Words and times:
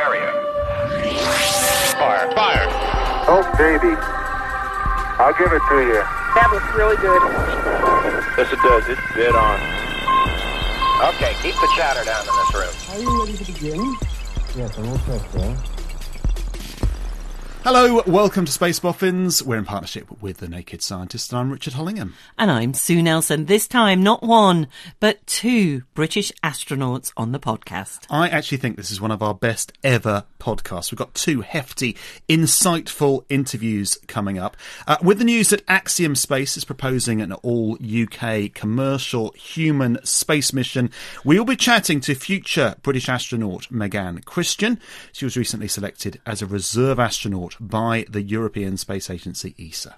area. 0.00 0.32
Fire. 2.00 2.32
Fire. 2.32 2.66
Oh, 3.28 3.44
baby. 3.58 3.92
I'll 5.20 5.36
give 5.36 5.52
it 5.52 5.62
to 5.68 5.78
you. 5.84 6.00
That 6.32 6.48
was 6.48 6.62
really 6.72 6.96
good. 6.96 7.20
Yes, 8.38 8.52
it 8.52 8.60
does. 8.64 8.88
It's 8.88 9.00
dead 9.14 9.34
on. 9.34 9.60
Okay, 11.14 11.34
keep 11.42 11.54
the 11.54 11.68
chatter 11.76 12.04
down 12.04 12.24
in 12.24 12.32
this 12.32 12.54
room. 12.54 12.74
Are 12.90 12.98
you 12.98 13.20
ready 13.20 13.36
to 13.36 13.52
begin? 13.52 13.96
Yes, 14.56 14.78
I'm 14.78 14.88
all 14.88 14.98
set, 14.98 15.32
sir. 15.32 15.79
Hello, 17.62 18.02
welcome 18.06 18.46
to 18.46 18.52
Space 18.52 18.80
Boffins. 18.80 19.42
We're 19.42 19.58
in 19.58 19.66
partnership 19.66 20.22
with 20.22 20.38
The 20.38 20.48
Naked 20.48 20.80
Scientist, 20.80 21.30
and 21.30 21.40
I'm 21.40 21.50
Richard 21.52 21.74
Hollingham. 21.74 22.14
And 22.38 22.50
I'm 22.50 22.72
Sue 22.72 23.02
Nelson. 23.02 23.44
This 23.44 23.68
time, 23.68 24.02
not 24.02 24.22
one, 24.22 24.66
but 24.98 25.24
two 25.26 25.82
British 25.92 26.32
astronauts 26.42 27.12
on 27.18 27.32
the 27.32 27.38
podcast. 27.38 28.06
I 28.08 28.30
actually 28.30 28.56
think 28.56 28.78
this 28.78 28.90
is 28.90 28.98
one 28.98 29.10
of 29.10 29.22
our 29.22 29.34
best 29.34 29.72
ever 29.84 30.24
podcasts. 30.38 30.90
We've 30.90 30.98
got 30.98 31.12
two 31.12 31.42
hefty, 31.42 31.98
insightful 32.30 33.26
interviews 33.28 33.98
coming 34.06 34.38
up. 34.38 34.56
Uh, 34.88 34.96
with 35.02 35.18
the 35.18 35.24
news 35.24 35.50
that 35.50 35.62
Axiom 35.68 36.14
Space 36.14 36.56
is 36.56 36.64
proposing 36.64 37.20
an 37.20 37.34
all 37.34 37.76
UK 37.76 38.54
commercial 38.54 39.32
human 39.32 40.02
space 40.02 40.54
mission, 40.54 40.90
we 41.26 41.38
will 41.38 41.44
be 41.44 41.56
chatting 41.56 42.00
to 42.00 42.14
future 42.14 42.76
British 42.82 43.10
astronaut 43.10 43.68
Meganne 43.70 44.24
Christian. 44.24 44.80
She 45.12 45.26
was 45.26 45.36
recently 45.36 45.68
selected 45.68 46.22
as 46.24 46.40
a 46.40 46.46
reserve 46.46 46.98
astronaut 46.98 47.49
by 47.58 48.04
the 48.08 48.22
European 48.22 48.76
Space 48.76 49.10
Agency 49.10 49.54
ESA. 49.58 49.96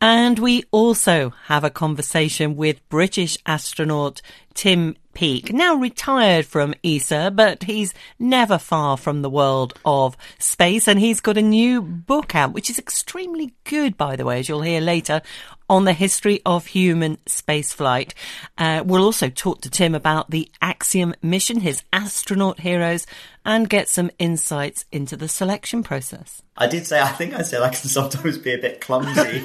And 0.00 0.38
we 0.38 0.64
also 0.70 1.30
have 1.44 1.64
a 1.64 1.70
conversation 1.70 2.56
with 2.56 2.86
British 2.88 3.38
astronaut 3.46 4.20
Tim 4.52 4.96
Peake, 5.14 5.52
now 5.52 5.74
retired 5.74 6.46
from 6.46 6.74
ESA, 6.84 7.32
but 7.34 7.62
he's 7.62 7.94
never 8.18 8.58
far 8.58 8.96
from 8.96 9.22
the 9.22 9.30
world 9.30 9.74
of 9.84 10.16
space. 10.38 10.88
And 10.88 10.98
he's 10.98 11.20
got 11.20 11.38
a 11.38 11.42
new 11.42 11.80
book 11.80 12.34
out, 12.34 12.52
which 12.52 12.68
is 12.68 12.78
extremely 12.78 13.54
good, 13.64 13.96
by 13.96 14.16
the 14.16 14.24
way, 14.24 14.40
as 14.40 14.48
you'll 14.48 14.62
hear 14.62 14.80
later, 14.80 15.22
on 15.68 15.84
the 15.84 15.92
history 15.92 16.40
of 16.44 16.66
human 16.66 17.16
spaceflight. 17.26 18.12
Uh, 18.58 18.82
we'll 18.84 19.04
also 19.04 19.28
talk 19.28 19.60
to 19.62 19.70
Tim 19.70 19.94
about 19.94 20.30
the 20.30 20.50
Axiom 20.60 21.14
mission, 21.22 21.60
his 21.60 21.82
astronaut 21.92 22.60
heroes, 22.60 23.06
and 23.44 23.68
get 23.68 23.88
some 23.88 24.10
insights 24.18 24.84
into 24.92 25.16
the 25.16 25.28
selection 25.28 25.82
process. 25.82 26.42
I 26.56 26.66
did 26.66 26.86
say 26.86 27.00
I 27.00 27.08
think 27.08 27.34
I 27.34 27.42
said 27.42 27.62
I 27.62 27.68
can 27.68 27.88
sometimes 27.88 28.38
be 28.38 28.52
a 28.52 28.58
bit 28.58 28.80
clumsy, 28.80 29.42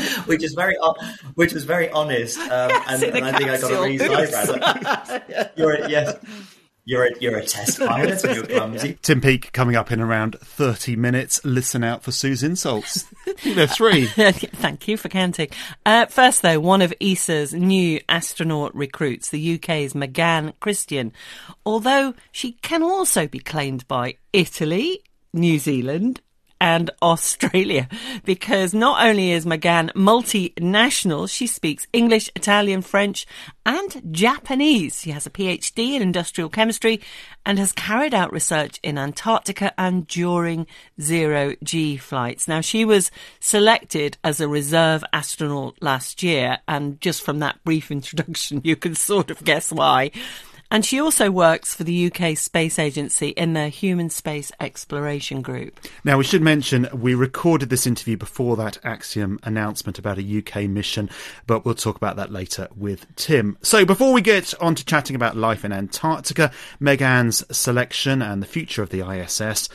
which 0.26 0.42
is 0.42 0.54
very 0.54 0.76
which 1.34 1.52
was 1.52 1.64
very 1.64 1.90
honest, 1.90 2.38
um, 2.38 2.70
and, 2.88 3.02
and 3.02 3.24
I 3.24 3.32
think 3.38 3.50
I 3.50 3.60
got 3.60 3.72
a 3.72 3.82
raised 3.82 4.04
eyebrow. 4.08 5.48
You're 5.56 5.74
a, 5.74 5.90
yes. 5.90 6.16
You're 6.84 7.06
a, 7.06 7.10
you're 7.20 7.36
a 7.36 7.46
test 7.46 7.78
pilot 7.78 8.24
and 8.24 8.34
you're 8.34 8.44
clumsy. 8.44 8.98
Tim 9.02 9.20
Peake 9.20 9.52
coming 9.52 9.76
up 9.76 9.92
in 9.92 10.00
around 10.00 10.36
30 10.40 10.96
minutes. 10.96 11.40
Listen 11.44 11.84
out 11.84 12.02
for 12.02 12.10
Sue's 12.10 12.42
insults. 12.42 13.04
They're 13.44 13.68
three. 13.68 14.06
Thank 14.06 14.88
you 14.88 14.96
for 14.96 15.08
counting. 15.08 15.50
Uh, 15.86 16.06
first, 16.06 16.42
though, 16.42 16.58
one 16.58 16.82
of 16.82 16.92
ESA's 17.00 17.54
new 17.54 18.00
astronaut 18.08 18.74
recruits, 18.74 19.30
the 19.30 19.54
UK's 19.54 19.92
Meganne 19.92 20.54
Christian, 20.58 21.12
although 21.64 22.14
she 22.32 22.52
can 22.62 22.82
also 22.82 23.28
be 23.28 23.38
claimed 23.38 23.86
by 23.86 24.16
Italy, 24.32 25.04
New 25.32 25.60
Zealand, 25.60 26.20
and 26.62 26.92
Australia 27.02 27.88
because 28.24 28.72
not 28.72 29.04
only 29.04 29.32
is 29.32 29.44
Meganne 29.44 29.90
multinational, 29.94 31.28
she 31.28 31.48
speaks 31.48 31.88
English, 31.92 32.30
Italian, 32.36 32.82
French, 32.82 33.26
and 33.66 34.00
Japanese. 34.12 35.00
She 35.00 35.10
has 35.10 35.26
a 35.26 35.30
PhD 35.30 35.94
in 35.94 36.02
industrial 36.02 36.48
chemistry 36.48 37.00
and 37.44 37.58
has 37.58 37.72
carried 37.72 38.14
out 38.14 38.32
research 38.32 38.78
in 38.84 38.96
Antarctica 38.96 39.72
and 39.76 40.06
during 40.06 40.68
zero 41.00 41.56
G 41.64 41.96
flights. 41.96 42.46
Now, 42.46 42.60
she 42.60 42.84
was 42.84 43.10
selected 43.40 44.16
as 44.22 44.40
a 44.40 44.46
reserve 44.46 45.02
astronaut 45.12 45.76
last 45.80 46.22
year, 46.22 46.58
and 46.68 47.00
just 47.00 47.22
from 47.22 47.40
that 47.40 47.62
brief 47.64 47.90
introduction, 47.98 48.60
you 48.62 48.76
can 48.76 48.94
sort 48.94 49.32
of 49.32 49.42
guess 49.42 49.72
why. 49.72 50.12
And 50.72 50.86
she 50.86 50.98
also 50.98 51.30
works 51.30 51.74
for 51.74 51.84
the 51.84 52.10
UK 52.10 52.34
Space 52.34 52.78
Agency 52.78 53.28
in 53.28 53.52
their 53.52 53.68
Human 53.68 54.08
Space 54.08 54.50
Exploration 54.58 55.42
Group. 55.42 55.78
Now, 56.02 56.16
we 56.16 56.24
should 56.24 56.40
mention 56.40 56.88
we 56.94 57.14
recorded 57.14 57.68
this 57.68 57.86
interview 57.86 58.16
before 58.16 58.56
that 58.56 58.78
Axiom 58.82 59.38
announcement 59.42 59.98
about 59.98 60.16
a 60.16 60.38
UK 60.38 60.70
mission, 60.70 61.10
but 61.46 61.66
we'll 61.66 61.74
talk 61.74 61.96
about 61.96 62.16
that 62.16 62.32
later 62.32 62.68
with 62.74 63.04
Tim. 63.16 63.58
So, 63.60 63.84
before 63.84 64.14
we 64.14 64.22
get 64.22 64.54
on 64.62 64.74
to 64.76 64.84
chatting 64.86 65.14
about 65.14 65.36
life 65.36 65.62
in 65.62 65.72
Antarctica, 65.72 66.50
Meganne's 66.80 67.44
selection, 67.54 68.22
and 68.22 68.40
the 68.40 68.46
future 68.46 68.82
of 68.82 68.88
the 68.88 69.06
ISS, 69.06 69.68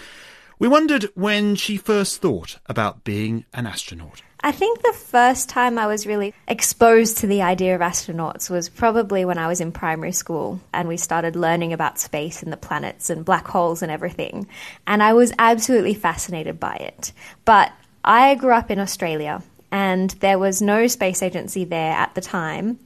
we 0.58 0.68
wondered 0.68 1.12
when 1.14 1.54
she 1.54 1.78
first 1.78 2.24
thought 2.24 2.58
about 2.66 3.04
being 3.04 3.46
an 3.54 3.68
astronaut. 3.68 4.24
I 4.42 4.52
think 4.52 4.82
the 4.82 4.94
first 4.94 5.50
time 5.50 5.80
I 5.80 5.88
was 5.88 6.06
really 6.06 6.34
exposed 6.48 7.18
to 7.18 7.28
the 7.28 7.42
idea 7.42 7.74
of 7.74 7.82
astronauts 7.82 8.50
was 8.50 8.70
probably 8.70 9.26
when 9.26 9.40
I 9.40 9.48
was 9.48 9.60
in 9.60 9.72
primary 9.72 10.12
school 10.12 10.62
and 10.72 10.88
we 10.88 10.98
started 10.98 11.36
learning 11.36 11.74
about 11.74 12.00
space 12.00 12.44
and 12.44 12.54
the 12.54 12.58
planets 12.58 13.10
and 13.10 13.26
black 13.26 13.48
holes 13.48 13.82
and 13.82 13.92
everything. 13.92 14.48
And 14.86 15.02
I 15.02 15.14
was 15.14 15.34
absolutely 15.40 15.96
fascinated 15.96 16.60
by 16.60 16.76
it. 16.76 17.14
But 17.46 17.72
I 18.06 18.36
grew 18.36 18.54
up 18.54 18.70
in 18.70 18.80
Australia 18.80 19.42
and 19.72 20.12
there 20.12 20.38
was 20.38 20.62
no 20.62 20.86
space 20.88 21.24
agency 21.24 21.66
there 21.66 21.94
at 21.94 22.14
the 22.14 22.22
time 22.22 22.80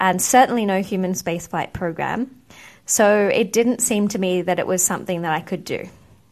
and 0.00 0.20
certainly 0.20 0.64
no 0.64 0.80
human 0.82 1.12
spaceflight 1.12 1.74
program. 1.74 2.34
So 2.86 3.28
it 3.28 3.52
didn't 3.52 3.80
seem 3.80 4.08
to 4.08 4.18
me 4.18 4.42
that 4.42 4.58
it 4.58 4.66
was 4.66 4.82
something 4.82 5.22
that 5.22 5.32
I 5.32 5.40
could 5.40 5.64
do. 5.64 5.88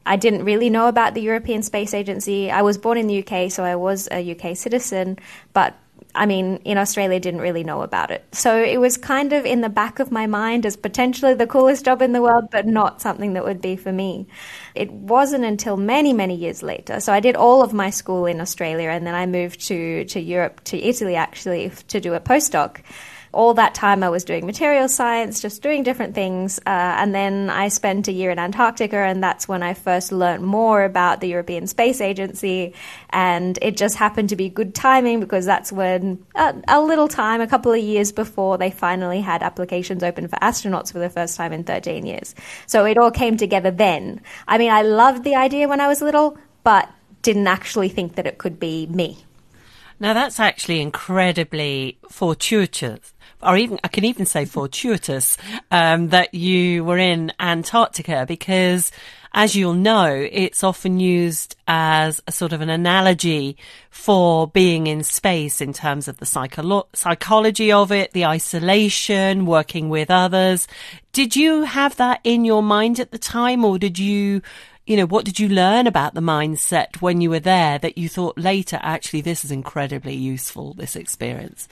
I 0.07 0.17
didn't 0.17 0.45
really 0.45 0.71
know 0.71 0.89
about 0.89 1.15
the 1.15 1.23
European 1.23 1.63
Space 1.63 1.95
Agency. 1.95 2.51
I 2.51 2.63
was 2.63 2.79
born 2.79 2.99
in 2.99 3.07
the 3.07 3.27
UK, 3.27 3.51
so 3.51 3.65
I 3.65 3.77
was 3.77 4.09
a 4.11 4.33
UK 4.33 4.57
citizen, 4.57 5.19
but 5.53 5.75
I 6.17 6.27
mean, 6.27 6.59
in 6.65 6.79
Australia, 6.79 7.19
didn't 7.19 7.41
really 7.41 7.65
know 7.65 7.83
about 7.83 8.13
it. 8.13 8.25
So 8.33 8.63
it 8.63 8.81
was 8.81 8.97
kind 8.97 9.33
of 9.33 9.45
in 9.45 9.63
the 9.63 9.69
back 9.69 9.99
of 9.99 10.13
my 10.13 10.27
mind 10.27 10.65
as 10.65 10.77
potentially 10.77 11.35
the 11.35 11.47
coolest 11.47 11.85
job 11.85 12.03
in 12.03 12.13
the 12.13 12.23
world, 12.23 12.51
but 12.53 12.67
not 12.67 13.01
something 13.01 13.33
that 13.33 13.45
would 13.45 13.61
be 13.61 13.75
for 13.75 13.91
me. 13.91 14.29
It 14.77 14.93
wasn't 14.93 15.45
until 15.45 15.77
many, 15.77 16.13
many 16.13 16.37
years 16.37 16.63
later. 16.63 17.01
So 17.01 17.13
I 17.13 17.19
did 17.19 17.35
all 17.35 17.63
of 17.63 17.73
my 17.73 17.91
school 17.91 18.27
in 18.27 18.41
Australia, 18.41 18.91
and 18.91 19.05
then 19.05 19.15
I 19.15 19.27
moved 19.27 19.67
to, 19.67 20.05
to 20.05 20.21
Europe, 20.21 20.63
to 20.65 20.79
Italy 20.79 21.17
actually, 21.17 21.73
to 21.89 22.01
do 22.01 22.15
a 22.15 22.21
postdoc 22.21 22.81
all 23.35 23.55
that 23.55 23.75
time 23.75 24.03
I 24.03 24.09
was 24.09 24.25
doing 24.25 24.47
material 24.47 24.89
science, 24.89 25.41
just 25.41 25.61
doing 25.63 25.83
different 25.83 26.15
things. 26.15 26.59
Uh, 26.61 26.71
and 26.71 27.15
then 27.15 27.51
I 27.51 27.69
spent 27.69 28.09
a 28.09 28.13
year 28.13 28.31
in 28.31 28.39
Antarctica, 28.39 28.97
and 28.97 29.23
that's 29.23 29.47
when 29.47 29.63
I 29.63 29.75
first 29.75 30.13
learned 30.13 30.45
more 30.45 30.85
about 30.85 31.21
the 31.21 31.29
European 31.29 31.67
Space 31.67 32.01
Agency. 32.01 32.75
And 33.11 33.59
it 33.61 33.77
just 33.77 33.97
happened 33.97 34.31
to 34.31 34.37
be 34.37 34.49
good 34.49 34.75
timing 34.75 35.21
because 35.21 35.45
that's 35.45 35.73
when 35.73 36.25
uh, 36.35 36.55
a 36.69 36.81
little 36.81 37.09
time, 37.09 37.41
a 37.41 37.47
couple 37.47 37.73
of 37.73 37.81
years 37.83 38.13
before, 38.13 38.57
they 38.57 38.71
finally 38.71 39.21
had 39.21 39.43
applications 39.43 40.03
open 40.03 40.29
for 40.29 40.37
astronauts 40.37 40.93
for 40.93 40.99
the 40.99 41.11
first 41.11 41.37
time 41.37 41.53
in 41.53 41.65
13 41.65 42.07
years. 42.07 42.35
So 42.67 42.85
it 42.87 42.97
all 42.97 43.11
came 43.11 43.37
together 43.37 43.71
then. 43.71 44.21
I 44.49 44.59
mean, 44.59 44.71
I 44.71 44.83
loved 44.83 45.25
the 45.25 45.35
idea 45.35 45.69
when 45.69 45.81
I 45.81 45.89
was 45.89 46.01
little, 46.01 46.39
but 46.63 46.89
didn't 47.23 47.47
actually 47.47 47.89
think 47.89 48.15
that 48.15 48.27
it 48.27 48.39
could 48.39 48.61
be 48.61 48.87
me. 48.87 49.25
Now 50.01 50.13
that's 50.13 50.41
actually 50.41 50.81
incredibly 50.81 51.99
fortuitous 52.11 53.15
or 53.45 53.57
even 53.57 53.79
I 53.85 53.89
can 53.89 54.05
even 54.05 54.27
say 54.27 54.45
fortuitous 54.45 55.37
um, 55.71 56.09
that 56.09 56.35
you 56.35 56.85
were 56.85 56.99
in 56.99 57.33
Antarctica 57.39 58.25
because, 58.27 58.91
as 59.33 59.55
you'll 59.55 59.75
know, 59.75 60.29
it's 60.31 60.65
often 60.65 60.99
used 60.99 61.57
as 61.69 62.23
a 62.27 62.33
sort 62.33 62.53
of 62.53 62.61
an 62.61 62.71
analogy 62.71 63.57
for 63.91 64.49
being 64.49 64.87
in 64.87 65.03
space 65.03 65.61
in 65.61 65.73
terms 65.73 66.09
of 66.09 66.19
the 66.19 66.25
psycholo- 66.25 66.87
psychology 66.95 67.71
of 67.71 67.93
it, 67.93 68.13
the 68.13 68.27
isolation, 68.27 69.47
working 69.47 69.89
with 69.89 70.11
others. 70.11 70.67
Did 71.13 71.37
you 71.37 71.63
have 71.63 71.97
that 71.97 72.21
in 72.25 72.45
your 72.45 72.63
mind 72.63 72.99
at 72.99 73.13
the 73.13 73.19
time, 73.19 73.65
or 73.65 73.79
did 73.79 73.99
you? 73.99 74.43
You 74.87 74.97
know, 74.97 75.07
what 75.07 75.25
did 75.25 75.39
you 75.39 75.49
learn 75.49 75.87
about 75.87 76.15
the 76.15 76.21
mindset 76.21 77.01
when 77.01 77.21
you 77.21 77.31
were 77.31 77.41
there 77.41 77.79
that 77.79 77.97
you 77.97 78.09
thought 78.09 78.37
later, 78.37 78.79
actually, 78.83 79.23
this 79.23 79.45
is 79.45 79.51
incredibly 79.51 80.15
useful, 80.15 80.75
this 80.75 80.95
experience? 80.95 81.69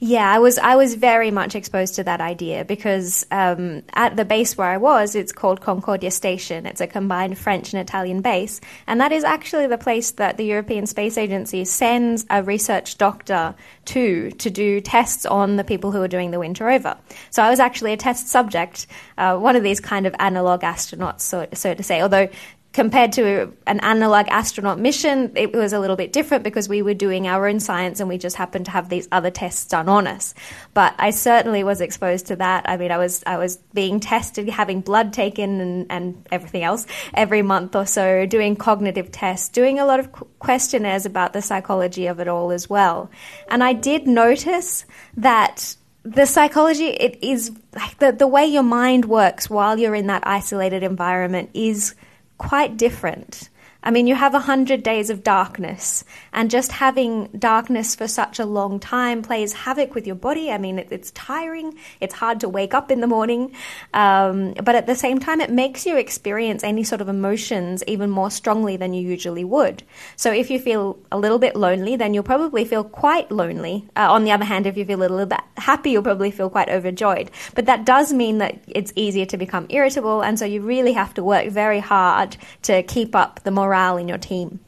Yeah, 0.00 0.32
I 0.32 0.38
was 0.38 0.58
I 0.58 0.76
was 0.76 0.94
very 0.94 1.32
much 1.32 1.56
exposed 1.56 1.96
to 1.96 2.04
that 2.04 2.20
idea 2.20 2.64
because 2.64 3.26
um, 3.32 3.82
at 3.94 4.14
the 4.14 4.24
base 4.24 4.56
where 4.56 4.68
I 4.68 4.76
was, 4.76 5.16
it's 5.16 5.32
called 5.32 5.60
Concordia 5.60 6.12
Station. 6.12 6.66
It's 6.66 6.80
a 6.80 6.86
combined 6.86 7.36
French 7.36 7.72
and 7.72 7.80
Italian 7.80 8.20
base, 8.20 8.60
and 8.86 9.00
that 9.00 9.10
is 9.10 9.24
actually 9.24 9.66
the 9.66 9.76
place 9.76 10.12
that 10.12 10.36
the 10.36 10.44
European 10.44 10.86
Space 10.86 11.18
Agency 11.18 11.64
sends 11.64 12.24
a 12.30 12.44
research 12.44 12.96
doctor 12.96 13.56
to 13.86 14.30
to 14.30 14.50
do 14.50 14.80
tests 14.80 15.26
on 15.26 15.56
the 15.56 15.64
people 15.64 15.90
who 15.90 16.00
are 16.00 16.08
doing 16.08 16.30
the 16.30 16.38
winter 16.38 16.70
over. 16.70 16.96
So 17.30 17.42
I 17.42 17.50
was 17.50 17.58
actually 17.58 17.92
a 17.92 17.96
test 17.96 18.28
subject, 18.28 18.86
uh, 19.16 19.36
one 19.36 19.56
of 19.56 19.64
these 19.64 19.80
kind 19.80 20.06
of 20.06 20.14
analog 20.20 20.60
astronauts, 20.60 21.22
so, 21.22 21.48
so 21.54 21.74
to 21.74 21.82
say. 21.82 22.02
Although 22.02 22.28
compared 22.72 23.12
to 23.12 23.52
an 23.66 23.80
analog 23.80 24.28
astronaut 24.28 24.78
mission, 24.78 25.32
it 25.34 25.52
was 25.52 25.72
a 25.72 25.80
little 25.80 25.96
bit 25.96 26.12
different 26.12 26.44
because 26.44 26.68
we 26.68 26.82
were 26.82 26.94
doing 26.94 27.26
our 27.26 27.48
own 27.48 27.60
science 27.60 27.98
and 27.98 28.08
we 28.08 28.18
just 28.18 28.36
happened 28.36 28.66
to 28.66 28.70
have 28.70 28.88
these 28.88 29.08
other 29.10 29.30
tests 29.30 29.66
done 29.66 29.88
on 29.88 30.06
us. 30.06 30.34
But 30.74 30.94
I 30.98 31.10
certainly 31.10 31.64
was 31.64 31.80
exposed 31.80 32.26
to 32.26 32.36
that. 32.36 32.68
I 32.68 32.76
mean, 32.76 32.90
I 32.90 32.98
was 32.98 33.24
I 33.26 33.38
was 33.38 33.56
being 33.72 34.00
tested, 34.00 34.48
having 34.48 34.80
blood 34.80 35.12
taken 35.12 35.60
and, 35.60 35.86
and 35.90 36.26
everything 36.30 36.62
else 36.62 36.86
every 37.14 37.42
month 37.42 37.74
or 37.74 37.86
so, 37.86 38.26
doing 38.26 38.54
cognitive 38.54 39.10
tests, 39.10 39.48
doing 39.48 39.78
a 39.78 39.86
lot 39.86 39.98
of 39.98 40.12
questionnaires 40.38 41.06
about 41.06 41.32
the 41.32 41.42
psychology 41.42 42.06
of 42.06 42.20
it 42.20 42.28
all 42.28 42.50
as 42.52 42.68
well. 42.68 43.10
And 43.48 43.64
I 43.64 43.72
did 43.72 44.06
notice 44.06 44.84
that 45.16 45.74
the 46.04 46.26
psychology 46.26 46.86
it 46.86 47.18
is 47.22 47.50
like 47.74 47.98
the, 47.98 48.12
the 48.12 48.26
way 48.26 48.46
your 48.46 48.62
mind 48.62 49.06
works 49.06 49.50
while 49.50 49.78
you're 49.78 49.94
in 49.94 50.06
that 50.06 50.26
isolated 50.26 50.82
environment 50.82 51.50
is 51.54 51.94
quite 52.38 52.76
different. 52.76 53.48
I 53.80 53.92
mean, 53.92 54.08
you 54.08 54.16
have 54.16 54.34
a 54.34 54.40
hundred 54.40 54.82
days 54.82 55.08
of 55.08 55.22
darkness, 55.22 56.04
and 56.32 56.50
just 56.50 56.72
having 56.72 57.28
darkness 57.28 57.94
for 57.94 58.08
such 58.08 58.40
a 58.40 58.44
long 58.44 58.80
time 58.80 59.22
plays 59.22 59.52
havoc 59.52 59.94
with 59.94 60.04
your 60.04 60.16
body. 60.16 60.50
I 60.50 60.58
mean, 60.58 60.80
it, 60.80 60.88
it's 60.90 61.12
tiring. 61.12 61.78
It's 62.00 62.14
hard 62.14 62.40
to 62.40 62.48
wake 62.48 62.74
up 62.74 62.90
in 62.90 63.00
the 63.00 63.06
morning, 63.06 63.54
um, 63.94 64.54
but 64.54 64.74
at 64.74 64.86
the 64.86 64.96
same 64.96 65.20
time, 65.20 65.40
it 65.40 65.50
makes 65.50 65.86
you 65.86 65.96
experience 65.96 66.64
any 66.64 66.82
sort 66.82 67.00
of 67.00 67.08
emotions 67.08 67.84
even 67.86 68.10
more 68.10 68.32
strongly 68.32 68.76
than 68.76 68.94
you 68.94 69.08
usually 69.08 69.44
would. 69.44 69.84
So, 70.16 70.32
if 70.32 70.50
you 70.50 70.58
feel 70.58 70.98
a 71.12 71.18
little 71.18 71.38
bit 71.38 71.54
lonely, 71.54 71.94
then 71.94 72.14
you'll 72.14 72.24
probably 72.24 72.64
feel 72.64 72.82
quite 72.82 73.30
lonely. 73.30 73.86
Uh, 73.94 74.10
on 74.10 74.24
the 74.24 74.32
other 74.32 74.44
hand, 74.44 74.66
if 74.66 74.76
you 74.76 74.84
feel 74.84 74.98
a 74.98 75.02
little 75.02 75.24
bit 75.24 75.40
happy, 75.56 75.92
you'll 75.92 76.02
probably 76.02 76.32
feel 76.32 76.50
quite 76.50 76.68
overjoyed. 76.68 77.30
But 77.54 77.66
that 77.66 77.84
does 77.86 78.12
mean 78.12 78.38
that 78.38 78.58
it's 78.66 78.92
easier 78.96 79.26
to 79.26 79.36
become 79.36 79.66
irritable, 79.68 80.20
and 80.22 80.36
so 80.36 80.44
you 80.44 80.62
really 80.62 80.94
have 80.94 81.14
to 81.14 81.22
work 81.22 81.48
very 81.48 81.78
hard 81.78 82.36
to 82.62 82.82
keep 82.82 83.14
up 83.14 83.44
the 83.44 83.52
morale 83.52 83.67
morale 83.68 83.98
in 83.98 84.08
your 84.08 84.18
team? 84.18 84.60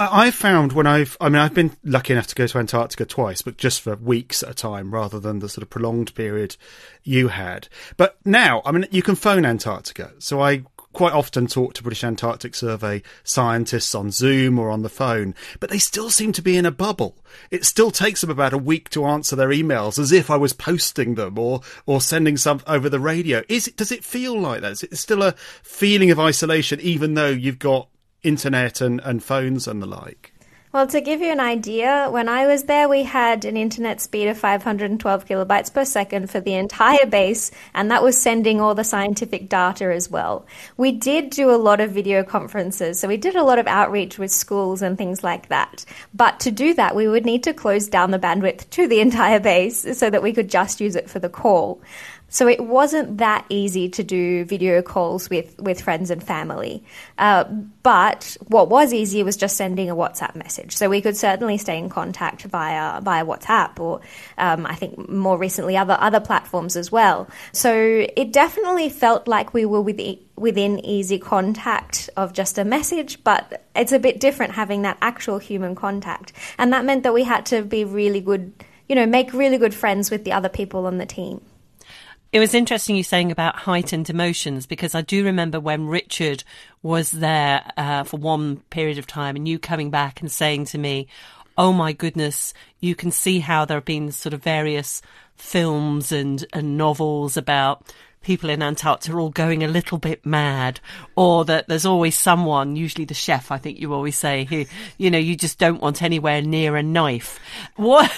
I 0.00 0.30
found 0.30 0.72
when 0.72 0.86
I've, 0.86 1.16
I 1.20 1.28
mean, 1.28 1.40
I've 1.40 1.54
been 1.54 1.76
lucky 1.82 2.12
enough 2.12 2.28
to 2.28 2.34
go 2.36 2.46
to 2.46 2.58
Antarctica 2.58 3.04
twice, 3.04 3.42
but 3.42 3.56
just 3.56 3.80
for 3.80 3.96
weeks 3.96 4.44
at 4.44 4.50
a 4.50 4.54
time 4.54 4.94
rather 4.94 5.18
than 5.18 5.40
the 5.40 5.48
sort 5.48 5.62
of 5.62 5.70
prolonged 5.70 6.14
period 6.14 6.56
you 7.02 7.28
had. 7.28 7.68
But 7.96 8.16
now, 8.24 8.62
I 8.64 8.70
mean, 8.70 8.86
you 8.92 9.02
can 9.02 9.16
phone 9.16 9.44
Antarctica. 9.44 10.12
So 10.20 10.40
I 10.40 10.62
quite 10.92 11.12
often 11.12 11.48
talk 11.48 11.74
to 11.74 11.82
British 11.82 12.04
Antarctic 12.04 12.54
Survey 12.54 13.02
scientists 13.24 13.94
on 13.94 14.12
Zoom 14.12 14.58
or 14.58 14.70
on 14.70 14.82
the 14.82 14.88
phone, 14.88 15.34
but 15.58 15.68
they 15.68 15.78
still 15.78 16.10
seem 16.10 16.30
to 16.32 16.42
be 16.42 16.56
in 16.56 16.64
a 16.64 16.70
bubble. 16.70 17.16
It 17.50 17.64
still 17.64 17.90
takes 17.90 18.20
them 18.20 18.30
about 18.30 18.52
a 18.52 18.58
week 18.58 18.90
to 18.90 19.04
answer 19.04 19.34
their 19.34 19.50
emails 19.50 19.98
as 19.98 20.12
if 20.12 20.30
I 20.30 20.36
was 20.36 20.52
posting 20.52 21.16
them 21.16 21.38
or, 21.38 21.60
or 21.86 22.00
sending 22.00 22.36
some 22.36 22.62
over 22.68 22.88
the 22.88 23.00
radio. 23.00 23.42
Is 23.48 23.66
it, 23.66 23.76
does 23.76 23.90
it 23.90 24.04
feel 24.04 24.38
like 24.40 24.60
that? 24.60 24.72
Is 24.72 24.82
it 24.84 24.96
still 24.96 25.24
a 25.24 25.32
feeling 25.62 26.12
of 26.12 26.20
isolation 26.20 26.80
even 26.80 27.14
though 27.14 27.30
you've 27.30 27.58
got 27.58 27.88
internet 28.22 28.80
and, 28.80 29.00
and 29.04 29.22
phones 29.22 29.66
and 29.66 29.82
the 29.82 29.86
like? 29.86 30.32
Well, 30.70 30.86
to 30.88 31.00
give 31.00 31.22
you 31.22 31.32
an 31.32 31.40
idea, 31.40 32.08
when 32.10 32.28
I 32.28 32.46
was 32.46 32.64
there, 32.64 32.90
we 32.90 33.02
had 33.02 33.46
an 33.46 33.56
internet 33.56 34.02
speed 34.02 34.28
of 34.28 34.36
512 34.36 35.24
kilobytes 35.24 35.72
per 35.72 35.86
second 35.86 36.30
for 36.30 36.40
the 36.40 36.52
entire 36.52 37.06
base, 37.06 37.50
and 37.72 37.90
that 37.90 38.02
was 38.02 38.20
sending 38.20 38.60
all 38.60 38.74
the 38.74 38.84
scientific 38.84 39.48
data 39.48 39.86
as 39.86 40.10
well. 40.10 40.44
We 40.76 40.92
did 40.92 41.30
do 41.30 41.50
a 41.50 41.56
lot 41.56 41.80
of 41.80 41.92
video 41.92 42.22
conferences, 42.22 43.00
so 43.00 43.08
we 43.08 43.16
did 43.16 43.34
a 43.34 43.44
lot 43.44 43.58
of 43.58 43.66
outreach 43.66 44.18
with 44.18 44.30
schools 44.30 44.82
and 44.82 44.98
things 44.98 45.24
like 45.24 45.48
that. 45.48 45.86
But 46.12 46.38
to 46.40 46.50
do 46.50 46.74
that, 46.74 46.94
we 46.94 47.08
would 47.08 47.24
need 47.24 47.44
to 47.44 47.54
close 47.54 47.88
down 47.88 48.10
the 48.10 48.18
bandwidth 48.18 48.68
to 48.68 48.86
the 48.86 49.00
entire 49.08 49.40
base 49.40 49.98
so 49.98 50.10
that 50.10 50.22
we 50.22 50.34
could 50.34 50.50
just 50.50 50.82
use 50.82 50.96
it 50.96 51.08
for 51.08 51.18
the 51.18 51.30
call. 51.30 51.80
So 52.30 52.46
it 52.46 52.60
wasn't 52.62 53.18
that 53.18 53.46
easy 53.48 53.88
to 53.90 54.04
do 54.04 54.44
video 54.44 54.82
calls 54.82 55.30
with, 55.30 55.58
with 55.58 55.80
friends 55.80 56.10
and 56.10 56.22
family. 56.22 56.84
Uh, 57.16 57.44
but 57.82 58.36
what 58.48 58.68
was 58.68 58.92
easier 58.92 59.24
was 59.24 59.36
just 59.36 59.56
sending 59.56 59.88
a 59.88 59.96
WhatsApp 59.96 60.34
message. 60.34 60.76
So 60.76 60.90
we 60.90 61.00
could 61.00 61.16
certainly 61.16 61.56
stay 61.56 61.78
in 61.78 61.88
contact 61.88 62.42
via 62.42 63.00
via 63.00 63.24
WhatsApp 63.24 63.80
or 63.80 64.00
um, 64.36 64.66
I 64.66 64.74
think 64.74 65.08
more 65.08 65.38
recently 65.38 65.76
other 65.76 65.96
other 65.98 66.20
platforms 66.20 66.76
as 66.76 66.92
well. 66.92 67.28
So 67.52 67.72
it 68.16 68.32
definitely 68.32 68.90
felt 68.90 69.26
like 69.26 69.54
we 69.54 69.64
were 69.64 69.80
within, 69.80 70.18
within 70.36 70.84
easy 70.84 71.18
contact 71.18 72.10
of 72.16 72.34
just 72.34 72.58
a 72.58 72.64
message, 72.64 73.24
but 73.24 73.64
it's 73.74 73.92
a 73.92 73.98
bit 73.98 74.20
different 74.20 74.52
having 74.52 74.82
that 74.82 74.98
actual 75.00 75.38
human 75.38 75.74
contact. 75.74 76.32
And 76.58 76.72
that 76.74 76.84
meant 76.84 77.04
that 77.04 77.14
we 77.14 77.24
had 77.24 77.46
to 77.46 77.62
be 77.62 77.84
really 77.84 78.20
good, 78.20 78.52
you 78.86 78.94
know, 78.94 79.06
make 79.06 79.32
really 79.32 79.56
good 79.56 79.74
friends 79.74 80.10
with 80.10 80.24
the 80.24 80.32
other 80.32 80.50
people 80.50 80.86
on 80.86 80.98
the 80.98 81.06
team. 81.06 81.40
It 82.30 82.40
was 82.40 82.52
interesting 82.52 82.94
you 82.94 83.02
saying 83.02 83.32
about 83.32 83.56
heightened 83.56 84.10
emotions 84.10 84.66
because 84.66 84.94
I 84.94 85.00
do 85.00 85.24
remember 85.24 85.58
when 85.58 85.86
Richard 85.86 86.44
was 86.82 87.10
there 87.10 87.70
uh, 87.78 88.04
for 88.04 88.18
one 88.18 88.58
period 88.68 88.98
of 88.98 89.06
time 89.06 89.34
and 89.34 89.48
you 89.48 89.58
coming 89.58 89.90
back 89.90 90.20
and 90.20 90.30
saying 90.30 90.66
to 90.66 90.78
me, 90.78 91.08
Oh 91.56 91.72
my 91.72 91.92
goodness, 91.92 92.52
you 92.80 92.94
can 92.94 93.10
see 93.10 93.40
how 93.40 93.64
there 93.64 93.78
have 93.78 93.86
been 93.86 94.12
sort 94.12 94.34
of 94.34 94.42
various 94.42 95.00
films 95.36 96.12
and, 96.12 96.44
and 96.52 96.76
novels 96.76 97.38
about 97.38 97.92
people 98.22 98.50
in 98.50 98.62
Antarctica 98.62 99.16
are 99.16 99.20
all 99.20 99.30
going 99.30 99.62
a 99.62 99.68
little 99.68 99.98
bit 99.98 100.24
mad, 100.24 100.80
or 101.16 101.44
that 101.44 101.68
there's 101.68 101.86
always 101.86 102.16
someone, 102.16 102.76
usually 102.76 103.04
the 103.04 103.14
chef, 103.14 103.50
I 103.50 103.58
think 103.58 103.78
you 103.78 103.94
always 103.94 104.16
say, 104.16 104.44
who, 104.44 104.64
you 104.96 105.10
know, 105.10 105.18
you 105.18 105.36
just 105.36 105.58
don't 105.58 105.80
want 105.80 106.02
anywhere 106.02 106.42
near 106.42 106.76
a 106.76 106.82
knife. 106.82 107.38
What, 107.76 108.10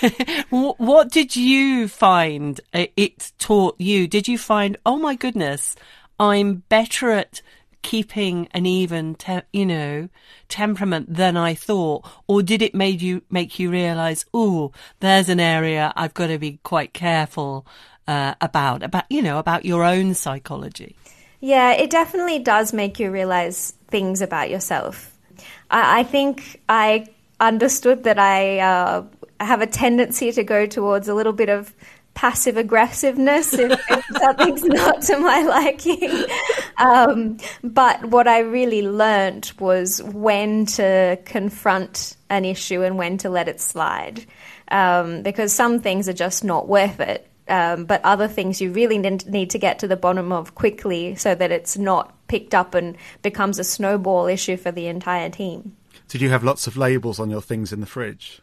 what 0.50 1.10
did 1.10 1.36
you 1.36 1.88
find 1.88 2.60
uh, 2.74 2.86
it 2.96 3.32
taught 3.38 3.80
you? 3.80 4.08
Did 4.08 4.28
you 4.28 4.38
find, 4.38 4.76
oh 4.84 4.96
my 4.96 5.14
goodness, 5.14 5.76
I'm 6.18 6.64
better 6.68 7.10
at 7.12 7.42
keeping 7.82 8.48
an 8.52 8.66
even, 8.66 9.14
te- 9.14 9.42
you 9.52 9.66
know, 9.66 10.08
temperament 10.48 11.14
than 11.14 11.36
I 11.36 11.54
thought, 11.54 12.08
or 12.26 12.42
did 12.42 12.62
it 12.62 12.74
make 12.74 13.00
you 13.02 13.22
make 13.30 13.58
you 13.58 13.70
realise, 13.70 14.24
oh, 14.34 14.72
there's 15.00 15.28
an 15.28 15.40
area 15.40 15.92
I've 15.96 16.14
got 16.14 16.28
to 16.28 16.38
be 16.38 16.58
quite 16.62 16.92
careful 16.92 17.66
uh, 18.06 18.34
about 18.40 18.82
about 18.82 19.04
you 19.08 19.22
know 19.22 19.38
about 19.38 19.64
your 19.64 19.84
own 19.84 20.14
psychology. 20.14 20.96
Yeah, 21.40 21.72
it 21.72 21.90
definitely 21.90 22.38
does 22.40 22.72
make 22.72 22.98
you 22.98 23.10
realize 23.10 23.72
things 23.88 24.20
about 24.20 24.50
yourself. 24.50 25.16
I, 25.70 26.00
I 26.00 26.02
think 26.02 26.60
I 26.68 27.06
understood 27.38 28.04
that 28.04 28.18
I 28.18 28.58
uh, 28.58 29.04
have 29.40 29.62
a 29.62 29.66
tendency 29.66 30.32
to 30.32 30.44
go 30.44 30.66
towards 30.66 31.08
a 31.08 31.14
little 31.14 31.32
bit 31.32 31.48
of 31.48 31.74
passive 32.20 32.58
aggressiveness 32.58 33.54
if, 33.54 33.80
if 33.88 34.04
something's 34.20 34.62
not 34.62 35.00
to 35.00 35.16
my 35.18 35.42
liking. 35.42 36.26
Um, 36.76 37.38
but 37.64 38.04
what 38.04 38.28
I 38.28 38.40
really 38.40 38.82
learned 38.82 39.50
was 39.58 40.02
when 40.02 40.66
to 40.66 41.18
confront 41.24 42.18
an 42.28 42.44
issue 42.44 42.82
and 42.82 42.98
when 42.98 43.16
to 43.18 43.30
let 43.30 43.48
it 43.48 43.58
slide. 43.58 44.26
Um, 44.70 45.22
because 45.22 45.54
some 45.54 45.80
things 45.80 46.10
are 46.10 46.12
just 46.12 46.44
not 46.44 46.68
worth 46.68 47.00
it 47.00 47.26
um, 47.48 47.84
but 47.84 48.00
other 48.04 48.28
things 48.28 48.60
you 48.60 48.70
really 48.70 48.98
need 48.98 49.50
to 49.50 49.58
get 49.58 49.80
to 49.80 49.88
the 49.88 49.96
bottom 49.96 50.30
of 50.30 50.54
quickly 50.54 51.16
so 51.16 51.34
that 51.34 51.50
it's 51.50 51.76
not 51.76 52.14
picked 52.28 52.54
up 52.54 52.74
and 52.74 52.96
becomes 53.22 53.58
a 53.58 53.64
snowball 53.64 54.26
issue 54.26 54.56
for 54.56 54.70
the 54.70 54.86
entire 54.86 55.30
team. 55.30 55.74
Did 56.06 56.20
you 56.20 56.30
have 56.30 56.44
lots 56.44 56.68
of 56.68 56.76
labels 56.76 57.18
on 57.18 57.28
your 57.28 57.42
things 57.42 57.72
in 57.72 57.80
the 57.80 57.86
fridge? 57.86 58.40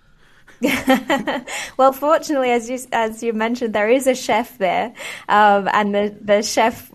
well, 1.78 1.94
fortunately, 1.94 2.52
as 2.52 2.70
you 2.70 2.80
as 2.92 3.22
you 3.22 3.34
mentioned, 3.34 3.74
there 3.74 3.90
is 3.90 4.08
a 4.08 4.16
chef 4.16 4.58
there, 4.58 4.94
um, 5.30 5.70
and 5.72 5.94
the 5.94 6.16
the 6.20 6.42
chef 6.42 6.92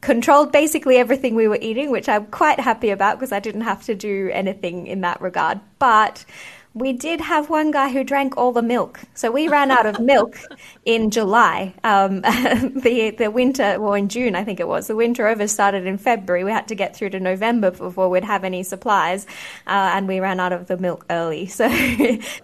controlled 0.00 0.52
basically 0.52 0.96
everything 0.96 1.34
we 1.34 1.48
were 1.48 1.58
eating, 1.60 1.90
which 1.90 2.08
I'm 2.08 2.26
quite 2.26 2.60
happy 2.60 2.90
about 2.90 3.18
because 3.18 3.32
I 3.32 3.40
didn't 3.40 3.62
have 3.62 3.84
to 3.84 3.94
do 3.94 4.30
anything 4.32 4.86
in 4.86 5.00
that 5.00 5.20
regard. 5.20 5.60
But 5.78 6.24
we 6.74 6.92
did 6.92 7.20
have 7.20 7.48
one 7.48 7.70
guy 7.70 7.88
who 7.88 8.02
drank 8.02 8.36
all 8.36 8.50
the 8.50 8.62
milk. 8.62 9.00
So 9.14 9.30
we 9.30 9.46
ran 9.46 9.70
out 9.70 9.86
of 9.86 10.00
milk 10.00 10.40
in 10.84 11.10
July. 11.10 11.72
Um, 11.84 12.20
the 12.22 13.14
the 13.16 13.30
winter, 13.30 13.80
well, 13.80 13.94
in 13.94 14.08
June, 14.08 14.34
I 14.34 14.42
think 14.42 14.58
it 14.58 14.66
was. 14.66 14.88
The 14.88 14.96
winter 14.96 15.28
over 15.28 15.46
started 15.46 15.86
in 15.86 15.98
February. 15.98 16.42
We 16.42 16.50
had 16.50 16.66
to 16.68 16.74
get 16.74 16.96
through 16.96 17.10
to 17.10 17.20
November 17.20 17.70
before 17.70 18.08
we'd 18.08 18.24
have 18.24 18.42
any 18.42 18.64
supplies, 18.64 19.24
uh, 19.68 19.92
and 19.94 20.08
we 20.08 20.18
ran 20.18 20.40
out 20.40 20.52
of 20.52 20.66
the 20.66 20.76
milk 20.76 21.06
early. 21.10 21.50
So 21.54 21.68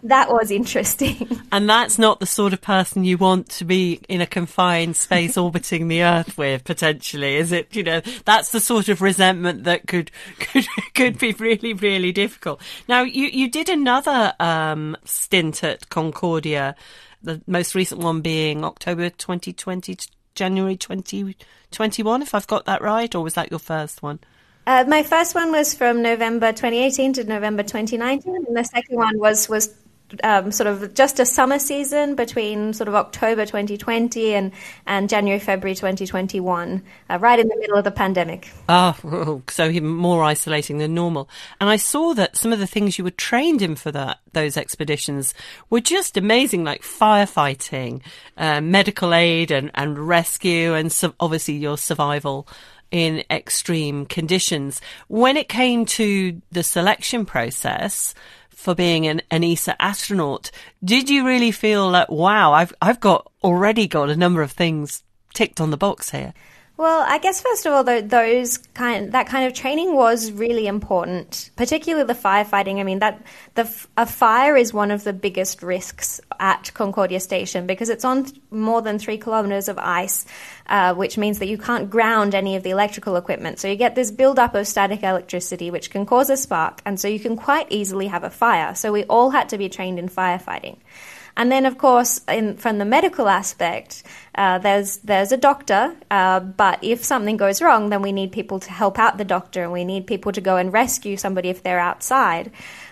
that 0.05 0.31
was 0.31 0.53
interesting. 0.53 1.41
And 1.51 1.69
that's 1.69 1.99
not 1.99 2.21
the 2.21 2.27
sort 2.27 2.53
of 2.53 2.61
person 2.61 3.03
you 3.03 3.19
want 3.19 3.49
to 3.51 3.65
be 3.65 4.01
in 4.09 4.21
a 4.21 4.27
confined 4.27 4.95
space 4.95 5.37
orbiting 5.37 5.89
the 5.89 6.05
Earth 6.05 6.39
with, 6.39 6.63
potentially, 6.63 7.35
is 7.35 7.51
it? 7.51 7.75
You 7.75 7.83
know, 7.83 8.01
that's 8.25 8.53
the 8.53 8.61
sort 8.61 8.89
of 8.89 9.03
resentment 9.03 9.65
that 9.65 9.89
could 9.89 10.13
could 10.39 10.67
could 10.95 11.19
be 11.19 11.33
really 11.33 11.73
really 11.73 12.13
difficult. 12.13 12.61
Now, 12.87 13.03
you 13.03 13.27
you 13.27 13.51
did 13.51 13.69
another 13.69 14.20
um, 14.39 14.97
stint 15.05 15.65
at 15.65 15.89
Concordia, 15.89 16.75
the 17.23 17.41
most 17.47 17.75
recent 17.75 18.01
one 18.01 18.21
being 18.21 18.65
October 18.65 19.11
2020 19.11 19.95
to 19.95 20.09
January 20.35 20.77
2021, 20.77 22.23
if 22.23 22.35
I've 22.35 22.47
got 22.47 22.65
that 22.67 22.83
right, 22.83 23.15
or 23.15 23.23
was 23.23 23.35
that 23.35 23.51
your 23.51 23.59
first 23.59 24.03
one? 24.03 24.21
Uh, 24.67 24.85
my 24.87 25.03
first 25.03 25.35
one 25.35 25.51
was 25.51 25.75
from 25.75 26.03
November 26.03 26.53
2018 26.53 27.15
to 27.15 27.25
November 27.25 27.63
2019, 27.63 28.37
and 28.47 28.57
the 28.57 28.65
second 28.65 28.97
one 28.97 29.19
was 29.19 29.49
was 29.49 29.75
um, 30.23 30.51
sort 30.53 30.67
of 30.67 30.95
just 30.95 31.21
a 31.21 31.27
summer 31.27 31.59
season 31.59 32.15
between 32.15 32.73
sort 32.73 32.89
of 32.89 32.95
October 32.95 33.47
2020 33.47 34.35
and, 34.35 34.53
and 34.87 35.09
January, 35.09 35.39
February 35.39 35.75
2021, 35.75 36.83
uh, 37.09 37.19
right 37.19 37.39
in 37.39 37.49
the 37.49 37.57
middle 37.57 37.77
of 37.77 37.85
the 37.85 37.91
pandemic. 37.91 38.51
Oh, 38.73 39.43
so 39.49 39.69
even 39.69 39.89
more 39.89 40.23
isolating 40.23 40.79
than 40.79 40.95
normal. 40.95 41.29
And 41.61 41.69
I 41.69 41.77
saw 41.77 42.15
that 42.15 42.37
some 42.37 42.53
of 42.53 42.59
the 42.59 42.67
things 42.67 42.99
you 42.99 43.05
were 43.05 43.11
trained 43.11 43.63
in 43.63 43.77
for 43.77 43.91
that 43.93 44.21
those 44.33 44.57
expeditions 44.57 45.35
were 45.69 45.81
just 45.81 46.17
amazing, 46.17 46.65
like 46.65 46.83
firefighting, 46.83 48.01
uh, 48.37 48.61
medical 48.61 49.13
aid, 49.13 49.51
and, 49.51 49.71
and 49.75 49.99
rescue, 49.99 50.75
and 50.75 50.91
so 50.93 51.15
obviously 51.21 51.55
your 51.55 51.77
survival 51.77 52.47
in 52.91 53.23
extreme 53.31 54.07
conditions. 54.07 54.81
When 55.09 55.37
it 55.37 55.49
came 55.49 55.87
to 55.87 56.41
the 56.51 56.63
selection 56.63 57.25
process, 57.25 58.15
for 58.61 58.75
being 58.75 59.07
an, 59.07 59.23
an 59.31 59.43
ESA 59.43 59.81
astronaut. 59.81 60.51
Did 60.85 61.09
you 61.09 61.27
really 61.27 61.51
feel 61.51 61.91
like, 61.91 62.11
wow, 62.11 62.53
I've, 62.53 62.75
I've 62.83 63.01
got 63.01 63.33
already 63.43 63.89
got 63.89 64.11
a 64.11 64.17
number 64.17 64.43
of 64.43 64.53
things 64.53 65.03
ticked 65.33 65.63
on 65.63 65.71
the 65.71 65.79
box 65.79 66.11
here? 66.11 66.35
Well, 66.81 67.05
I 67.07 67.19
guess 67.19 67.43
first 67.43 67.67
of 67.67 67.75
all, 67.75 67.85
those 67.85 68.57
kind 68.57 69.13
that 69.13 69.27
kind 69.27 69.47
of 69.47 69.53
training 69.53 69.95
was 69.95 70.33
really 70.33 70.67
important, 70.67 71.51
particularly 71.55 72.07
the 72.07 72.19
firefighting. 72.19 72.81
I 72.81 72.85
mean, 72.85 73.01
that 73.01 73.21
the 73.55 73.71
a 73.99 74.07
fire 74.07 74.57
is 74.57 74.73
one 74.73 74.91
of 74.91 75.05
the 75.05 75.13
biggest 75.13 75.63
risks 75.63 76.23
at 76.39 76.73
Concordia 76.73 77.21
Station 77.21 77.67
because 77.67 77.91
it's 77.91 78.03
on 78.03 78.29
more 78.51 78.81
than 78.81 78.99
three 78.99 79.19
kilometers 79.19 79.69
of 79.69 79.77
ice, 79.77 80.25
uh, 80.71 80.95
which 80.95 81.19
means 81.19 81.39
that 81.41 81.49
you 81.49 81.59
can't 81.59 81.91
ground 81.91 82.35
any 82.35 82.57
of 82.57 82.63
the 82.63 82.71
electrical 82.71 83.17
equipment. 83.17 83.59
So 83.59 83.69
you 83.69 83.77
get 83.77 83.95
this 83.95 84.11
buildup 84.11 84.55
of 84.55 84.67
static 84.67 85.03
electricity, 85.03 85.71
which 85.71 85.91
can 85.91 86.07
cause 86.07 86.31
a 86.31 86.37
spark, 86.39 86.81
and 86.87 86.99
so 86.99 87.09
you 87.09 87.21
can 87.21 87.37
quite 87.37 87.67
easily 87.69 88.07
have 88.07 88.25
a 88.25 88.31
fire. 88.31 88.75
So 88.75 88.91
we 88.91 89.05
all 89.05 89.29
had 89.29 89.51
to 89.51 89.59
be 89.59 89.69
trained 89.69 89.99
in 89.99 90.09
firefighting. 90.09 90.79
And 91.37 91.51
then, 91.51 91.67
of 91.67 91.79
course, 91.79 92.21
in, 92.29 92.57
from 92.57 92.79
the 92.79 92.85
medical 92.85 93.29
aspect, 93.29 94.03
uh, 94.35 94.59
there's 94.59 94.99
there's 94.99 95.33
a 95.33 95.37
doctor, 95.37 95.95
uh, 96.11 96.41
but 96.41 96.83
if 96.83 97.05
something 97.05 97.37
goes 97.37 97.63
wrong, 97.63 97.91
then 97.91 98.03
we 98.03 98.13
need 98.13 98.33
people 98.33 98.61
to 98.61 98.71
help 98.71 98.99
out 98.99 99.19
the 99.19 99.25
doctor, 99.25 99.63
and 99.63 99.73
we 99.73 99.85
need 99.85 100.07
people 100.07 100.33
to 100.33 100.41
go 100.41 100.57
and 100.57 100.73
rescue 100.73 101.17
somebody 101.17 101.49
if 101.49 101.63
they're 101.63 101.81
outside. 101.81 102.51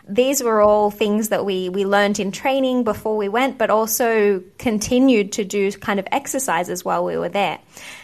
These 0.09 0.43
were 0.43 0.61
all 0.63 0.91
things 0.91 1.29
that 1.29 1.45
we 1.45 1.69
we 1.69 1.85
learned 1.85 2.19
in 2.19 2.33
training 2.33 2.85
before 2.85 3.17
we 3.17 3.29
went, 3.29 3.59
but 3.59 3.71
also 3.71 4.43
continued 4.59 5.33
to 5.33 5.45
do 5.45 5.71
kind 5.73 6.01
of 6.01 6.07
exercises 6.11 6.85
while 6.85 7.05
we 7.05 7.17
were 7.17 7.29
there. 7.29 7.59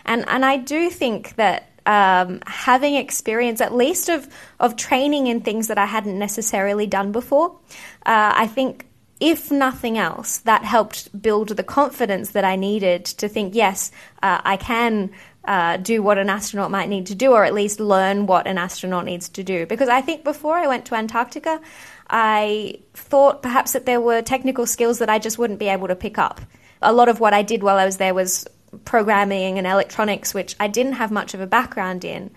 And 0.04 0.28
and 0.28 0.44
I 0.44 0.58
do 0.58 0.90
think 0.90 1.36
that 1.36 1.70
um, 1.86 2.40
having 2.46 2.94
experience, 2.94 3.60
at 3.60 3.74
least 3.74 4.08
of 4.08 4.28
of 4.60 4.76
training 4.76 5.26
in 5.26 5.40
things 5.40 5.68
that 5.68 5.78
I 5.78 5.86
hadn't 5.86 6.18
necessarily 6.18 6.86
done 6.86 7.12
before, 7.12 7.58
uh, 8.06 8.32
I 8.34 8.46
think 8.46 8.86
if 9.20 9.50
nothing 9.50 9.96
else, 9.96 10.38
that 10.38 10.64
helped 10.64 11.20
build 11.20 11.50
the 11.50 11.62
confidence 11.62 12.30
that 12.30 12.44
I 12.44 12.56
needed 12.56 13.04
to 13.06 13.28
think, 13.28 13.54
yes, 13.54 13.90
uh, 14.22 14.40
I 14.44 14.56
can 14.56 15.10
uh, 15.44 15.76
do 15.76 16.02
what 16.02 16.18
an 16.18 16.30
astronaut 16.30 16.70
might 16.70 16.88
need 16.88 17.06
to 17.06 17.14
do, 17.14 17.32
or 17.32 17.44
at 17.44 17.54
least 17.54 17.78
learn 17.80 18.26
what 18.26 18.46
an 18.46 18.58
astronaut 18.58 19.04
needs 19.04 19.28
to 19.30 19.44
do. 19.44 19.66
Because 19.66 19.88
I 19.88 20.00
think 20.00 20.24
before 20.24 20.56
I 20.56 20.66
went 20.66 20.86
to 20.86 20.94
Antarctica, 20.94 21.60
I 22.08 22.78
thought 22.94 23.42
perhaps 23.42 23.72
that 23.72 23.86
there 23.86 24.00
were 24.00 24.22
technical 24.22 24.66
skills 24.66 24.98
that 24.98 25.10
I 25.10 25.18
just 25.18 25.38
wouldn't 25.38 25.58
be 25.58 25.68
able 25.68 25.88
to 25.88 25.96
pick 25.96 26.18
up. 26.18 26.40
A 26.82 26.92
lot 26.92 27.08
of 27.08 27.20
what 27.20 27.32
I 27.34 27.42
did 27.42 27.62
while 27.62 27.76
I 27.76 27.84
was 27.84 27.98
there 27.98 28.14
was 28.14 28.46
programming 28.84 29.58
and 29.58 29.66
electronics, 29.66 30.34
which 30.34 30.56
I 30.58 30.66
didn't 30.68 30.94
have 30.94 31.10
much 31.10 31.34
of 31.34 31.40
a 31.40 31.46
background 31.46 32.04
in 32.04 32.30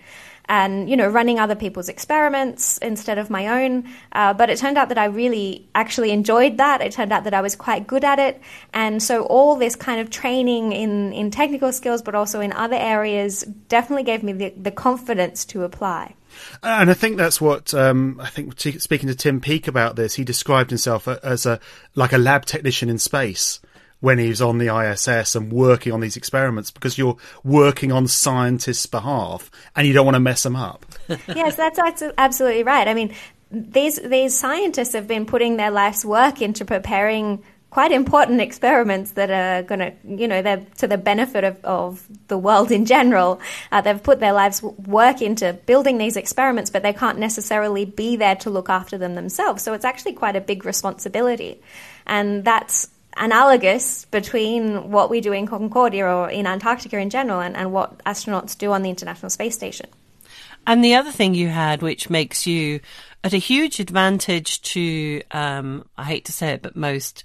and 0.48 0.88
you 0.88 0.96
know 0.96 1.08
running 1.08 1.38
other 1.38 1.54
people's 1.54 1.88
experiments 1.88 2.78
instead 2.78 3.18
of 3.18 3.30
my 3.30 3.64
own. 3.64 3.88
Uh, 4.12 4.32
but 4.34 4.50
it 4.50 4.58
turned 4.58 4.78
out 4.78 4.88
that 4.88 4.98
I 4.98 5.06
really 5.06 5.68
actually 5.74 6.10
enjoyed 6.10 6.58
that. 6.58 6.80
It 6.80 6.92
turned 6.92 7.12
out 7.12 7.24
that 7.24 7.34
I 7.34 7.40
was 7.40 7.56
quite 7.56 7.86
good 7.86 8.04
at 8.04 8.18
it, 8.18 8.40
and 8.72 9.02
so 9.02 9.24
all 9.24 9.56
this 9.56 9.76
kind 9.76 10.00
of 10.00 10.10
training 10.10 10.72
in 10.72 11.12
in 11.12 11.30
technical 11.30 11.72
skills, 11.72 12.02
but 12.02 12.14
also 12.14 12.40
in 12.40 12.52
other 12.52 12.76
areas, 12.76 13.42
definitely 13.68 14.04
gave 14.04 14.22
me 14.22 14.32
the, 14.32 14.50
the 14.50 14.70
confidence 14.70 15.44
to 15.46 15.64
apply. 15.64 16.14
And 16.62 16.90
I 16.90 16.94
think 16.94 17.16
that's 17.16 17.40
what 17.40 17.74
um, 17.74 18.20
I 18.20 18.28
think. 18.28 18.58
Speaking 18.60 19.08
to 19.08 19.14
Tim 19.14 19.40
Peake 19.40 19.68
about 19.68 19.96
this, 19.96 20.14
he 20.14 20.24
described 20.24 20.70
himself 20.70 21.08
as 21.08 21.46
a 21.46 21.60
like 21.94 22.12
a 22.12 22.18
lab 22.18 22.44
technician 22.44 22.88
in 22.88 22.98
space 22.98 23.60
when 24.00 24.18
he's 24.18 24.40
on 24.40 24.58
the 24.58 24.74
ISS 24.74 25.34
and 25.34 25.52
working 25.52 25.92
on 25.92 26.00
these 26.00 26.16
experiments 26.16 26.70
because 26.70 26.96
you're 26.96 27.16
working 27.42 27.90
on 27.90 28.06
scientists' 28.06 28.86
behalf 28.86 29.50
and 29.74 29.86
you 29.86 29.92
don't 29.92 30.06
want 30.06 30.14
to 30.14 30.20
mess 30.20 30.42
them 30.44 30.56
up. 30.56 30.86
yes, 31.28 31.56
that's 31.56 31.78
absolutely 32.16 32.62
right. 32.62 32.86
I 32.86 32.94
mean, 32.94 33.14
these 33.50 33.96
these 34.02 34.38
scientists 34.38 34.92
have 34.92 35.08
been 35.08 35.26
putting 35.26 35.56
their 35.56 35.70
life's 35.70 36.04
work 36.04 36.42
into 36.42 36.64
preparing 36.64 37.42
quite 37.70 37.92
important 37.92 38.40
experiments 38.40 39.12
that 39.12 39.30
are 39.30 39.62
going 39.62 39.78
to, 39.78 39.92
you 40.04 40.26
know, 40.26 40.40
they're 40.40 40.64
to 40.78 40.86
the 40.86 40.96
benefit 40.96 41.44
of, 41.44 41.62
of 41.64 42.06
the 42.28 42.38
world 42.38 42.70
in 42.70 42.86
general. 42.86 43.40
Uh, 43.70 43.80
they've 43.80 44.02
put 44.02 44.20
their 44.20 44.32
lives 44.32 44.62
work 44.62 45.20
into 45.20 45.52
building 45.66 45.98
these 45.98 46.16
experiments, 46.16 46.70
but 46.70 46.82
they 46.82 46.94
can't 46.94 47.18
necessarily 47.18 47.84
be 47.84 48.16
there 48.16 48.36
to 48.36 48.48
look 48.48 48.70
after 48.70 48.96
them 48.96 49.14
themselves. 49.14 49.62
So 49.62 49.74
it's 49.74 49.84
actually 49.84 50.14
quite 50.14 50.34
a 50.34 50.40
big 50.40 50.64
responsibility. 50.64 51.60
And 52.06 52.42
that's 52.42 52.88
analogous 53.18 54.04
between 54.06 54.90
what 54.90 55.10
we 55.10 55.20
do 55.20 55.32
in 55.32 55.46
Concordia 55.46 56.06
or 56.06 56.30
in 56.30 56.46
Antarctica 56.46 56.98
in 56.98 57.10
general 57.10 57.40
and, 57.40 57.56
and 57.56 57.72
what 57.72 57.98
astronauts 58.04 58.56
do 58.56 58.72
on 58.72 58.82
the 58.82 58.90
International 58.90 59.30
Space 59.30 59.54
Station. 59.54 59.86
And 60.66 60.84
the 60.84 60.94
other 60.94 61.10
thing 61.10 61.34
you 61.34 61.48
had, 61.48 61.82
which 61.82 62.10
makes 62.10 62.46
you 62.46 62.80
at 63.24 63.32
a 63.32 63.38
huge 63.38 63.80
advantage 63.80 64.60
to, 64.62 65.22
um, 65.30 65.84
I 65.96 66.04
hate 66.04 66.24
to 66.26 66.32
say 66.32 66.50
it, 66.50 66.62
but 66.62 66.76
most 66.76 67.24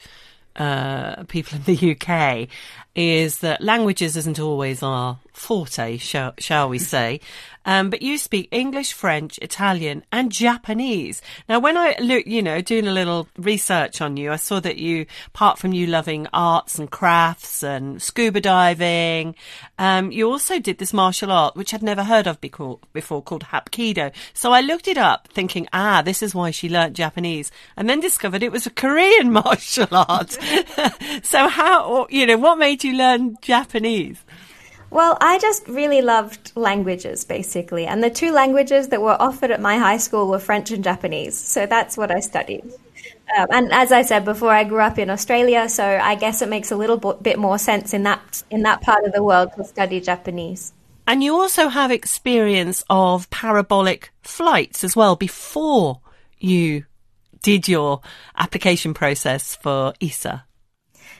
uh, 0.55 1.23
people 1.23 1.57
in 1.57 1.63
the 1.63 1.91
UK, 1.91 2.47
is 2.95 3.39
that 3.39 3.61
languages 3.61 4.15
isn't 4.15 4.39
always 4.39 4.83
our 4.83 5.19
forte, 5.33 5.97
shall, 5.97 6.33
shall 6.37 6.69
we 6.69 6.79
say. 6.79 7.19
Um, 7.65 7.89
but 7.89 8.01
you 8.01 8.17
speak 8.17 8.49
English, 8.51 8.93
French, 8.93 9.37
Italian, 9.39 10.03
and 10.11 10.31
Japanese. 10.31 11.21
Now, 11.47 11.59
when 11.59 11.77
I 11.77 11.95
look, 11.99 12.25
you 12.25 12.41
know, 12.41 12.61
doing 12.61 12.87
a 12.87 12.91
little 12.91 13.27
research 13.37 14.01
on 14.01 14.17
you, 14.17 14.31
I 14.31 14.35
saw 14.35 14.59
that 14.59 14.77
you, 14.77 15.05
apart 15.27 15.59
from 15.59 15.73
you 15.73 15.87
loving 15.87 16.27
arts 16.33 16.77
and 16.77 16.89
crafts 16.89 17.63
and 17.63 18.01
scuba 18.01 18.41
diving, 18.41 19.35
um, 19.77 20.11
you 20.11 20.29
also 20.29 20.59
did 20.59 20.77
this 20.77 20.93
martial 20.93 21.31
art, 21.31 21.55
which 21.55 21.73
I'd 21.73 21.83
never 21.83 22.03
heard 22.03 22.27
of 22.27 22.41
before, 22.41 22.79
before 22.91 23.21
called 23.21 23.45
Hapkido. 23.45 24.11
So 24.33 24.51
I 24.51 24.61
looked 24.61 24.87
it 24.87 24.97
up 24.97 25.27
thinking, 25.29 25.67
ah, 25.73 26.01
this 26.01 26.21
is 26.21 26.35
why 26.35 26.51
she 26.51 26.69
learnt 26.69 26.95
Japanese 26.95 27.51
and 27.77 27.89
then 27.89 27.99
discovered 27.99 28.43
it 28.43 28.51
was 28.51 28.65
a 28.65 28.71
Korean 28.71 29.31
martial 29.31 29.87
art. 29.91 30.31
so 31.23 31.47
how, 31.47 32.07
you 32.09 32.25
know, 32.25 32.37
what 32.37 32.57
made 32.57 32.83
you 32.83 32.93
learn 32.93 33.37
Japanese? 33.41 34.23
Well, 34.93 35.17
I 35.19 35.39
just 35.39 35.67
really 35.67 36.03
loved 36.03 36.51
languages, 36.55 37.23
basically. 37.23 37.87
And 37.87 38.03
the 38.03 38.11
two 38.11 38.31
languages 38.31 38.89
that 38.89 39.01
were 39.01 39.19
offered 39.19 39.49
at 39.49 39.59
my 39.59 39.79
high 39.79 39.97
school 39.97 40.27
were 40.27 40.37
French 40.37 40.69
and 40.69 40.83
Japanese. 40.83 41.35
So 41.35 41.65
that's 41.65 41.97
what 41.97 42.11
I 42.11 42.19
studied. 42.19 42.63
Um, 43.35 43.47
and 43.49 43.71
as 43.73 43.91
I 43.91 44.03
said 44.03 44.23
before, 44.23 44.51
I 44.51 44.63
grew 44.65 44.81
up 44.81 44.99
in 44.99 45.09
Australia, 45.09 45.67
so 45.67 45.83
I 45.83 46.13
guess 46.13 46.43
it 46.43 46.49
makes 46.49 46.69
a 46.71 46.75
little 46.75 46.97
bit 46.97 47.39
more 47.39 47.57
sense 47.57 47.95
in 47.95 48.03
that 48.03 48.43
in 48.51 48.61
that 48.63 48.81
part 48.81 49.03
of 49.03 49.13
the 49.13 49.23
world 49.23 49.49
to 49.55 49.63
study 49.63 49.99
Japanese. 49.99 50.73
And 51.07 51.23
you 51.23 51.33
also 51.33 51.69
have 51.69 51.89
experience 51.89 52.83
of 52.87 53.27
parabolic 53.31 54.11
flights 54.21 54.83
as 54.83 54.95
well 54.95 55.15
before 55.15 56.01
you 56.37 56.85
did 57.41 57.67
your 57.67 58.01
application 58.37 58.93
process 58.93 59.55
for 59.55 59.93
ESA. 59.99 60.45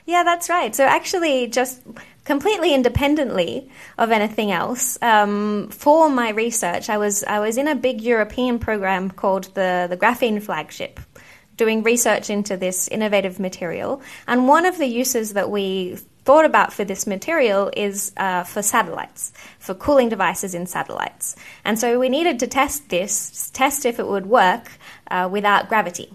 Yeah, 0.06 0.22
that's 0.22 0.50
right. 0.50 0.74
So 0.74 0.84
actually, 0.84 1.46
just 1.46 1.80
completely 2.24 2.74
independently 2.74 3.70
of 3.96 4.10
anything 4.10 4.50
else, 4.50 4.98
um, 5.00 5.68
for 5.70 6.10
my 6.10 6.30
research, 6.30 6.90
I 6.90 6.98
was 6.98 7.24
I 7.24 7.40
was 7.40 7.56
in 7.56 7.68
a 7.68 7.74
big 7.74 8.02
European 8.02 8.58
program 8.58 9.10
called 9.10 9.54
the 9.54 9.86
the 9.88 9.96
Graphene 9.96 10.42
Flagship, 10.42 11.00
doing 11.56 11.82
research 11.82 12.28
into 12.28 12.56
this 12.56 12.88
innovative 12.88 13.40
material. 13.40 14.02
And 14.26 14.46
one 14.46 14.66
of 14.66 14.76
the 14.76 14.86
uses 14.86 15.32
that 15.32 15.50
we 15.50 15.96
thought 16.24 16.44
about 16.44 16.72
for 16.72 16.84
this 16.84 17.06
material 17.06 17.70
is 17.76 18.12
uh, 18.16 18.44
for 18.44 18.62
satellites, 18.62 19.32
for 19.58 19.74
cooling 19.74 20.08
devices 20.08 20.54
in 20.54 20.66
satellites. 20.66 21.36
And 21.64 21.78
so 21.78 21.98
we 21.98 22.08
needed 22.08 22.38
to 22.40 22.46
test 22.46 22.88
this, 22.88 23.50
test 23.50 23.84
if 23.84 23.98
it 23.98 24.06
would 24.06 24.26
work 24.26 24.70
uh, 25.10 25.28
without 25.30 25.68
gravity. 25.68 26.10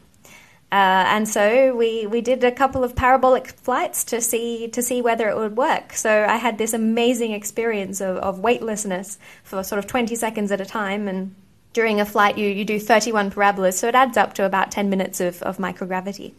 Uh, 0.71 1.03
and 1.07 1.27
so 1.27 1.75
we, 1.75 2.05
we 2.05 2.21
did 2.21 2.43
a 2.43 2.51
couple 2.51 2.83
of 2.83 2.95
parabolic 2.95 3.47
flights 3.47 4.03
to 4.03 4.21
see 4.21 4.67
to 4.67 4.83
see 4.83 5.01
whether 5.01 5.27
it 5.27 5.35
would 5.35 5.57
work. 5.57 5.93
So 5.93 6.25
I 6.29 6.37
had 6.37 6.59
this 6.59 6.73
amazing 6.73 7.31
experience 7.31 8.01
of, 8.01 8.17
of 8.17 8.39
weightlessness 8.39 9.17
for 9.43 9.63
sort 9.63 9.79
of 9.79 9.87
20 9.87 10.15
seconds 10.15 10.51
at 10.51 10.61
a 10.61 10.65
time. 10.65 11.07
And 11.07 11.33
during 11.73 11.99
a 11.99 12.05
flight, 12.05 12.37
you, 12.37 12.47
you 12.47 12.65
do 12.65 12.79
31 12.79 13.31
parabolas. 13.31 13.79
So 13.79 13.87
it 13.87 13.95
adds 13.95 14.15
up 14.15 14.35
to 14.35 14.45
about 14.45 14.69
10 14.69 14.91
minutes 14.91 15.19
of, 15.19 15.41
of 15.41 15.57
microgravity. 15.57 16.33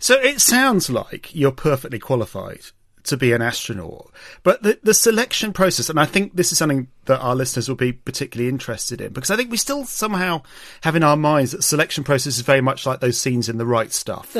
So 0.00 0.14
it 0.14 0.40
sounds 0.40 0.90
like 0.90 1.32
you're 1.34 1.52
perfectly 1.52 2.00
qualified 2.00 2.62
to 3.04 3.16
be 3.16 3.32
an 3.32 3.42
astronaut. 3.42 4.10
But 4.42 4.62
the, 4.62 4.78
the 4.82 4.94
selection 4.94 5.52
process, 5.52 5.88
and 5.88 6.00
I 6.00 6.04
think 6.04 6.34
this 6.34 6.50
is 6.52 6.58
something 6.58 6.88
that 7.08 7.20
our 7.20 7.34
listeners 7.34 7.68
will 7.68 7.76
be 7.76 7.92
particularly 7.92 8.48
interested 8.48 9.00
in? 9.00 9.12
Because 9.12 9.30
I 9.30 9.36
think 9.36 9.50
we 9.50 9.56
still 9.56 9.84
somehow 9.84 10.42
have 10.82 10.96
in 10.96 11.02
our 11.02 11.16
minds 11.16 11.52
that 11.52 11.62
selection 11.62 12.04
process 12.04 12.36
is 12.36 12.40
very 12.40 12.60
much 12.60 12.86
like 12.86 13.00
those 13.00 13.18
scenes 13.18 13.48
in 13.48 13.58
the 13.58 13.66
right 13.66 13.92
stuff 13.92 14.36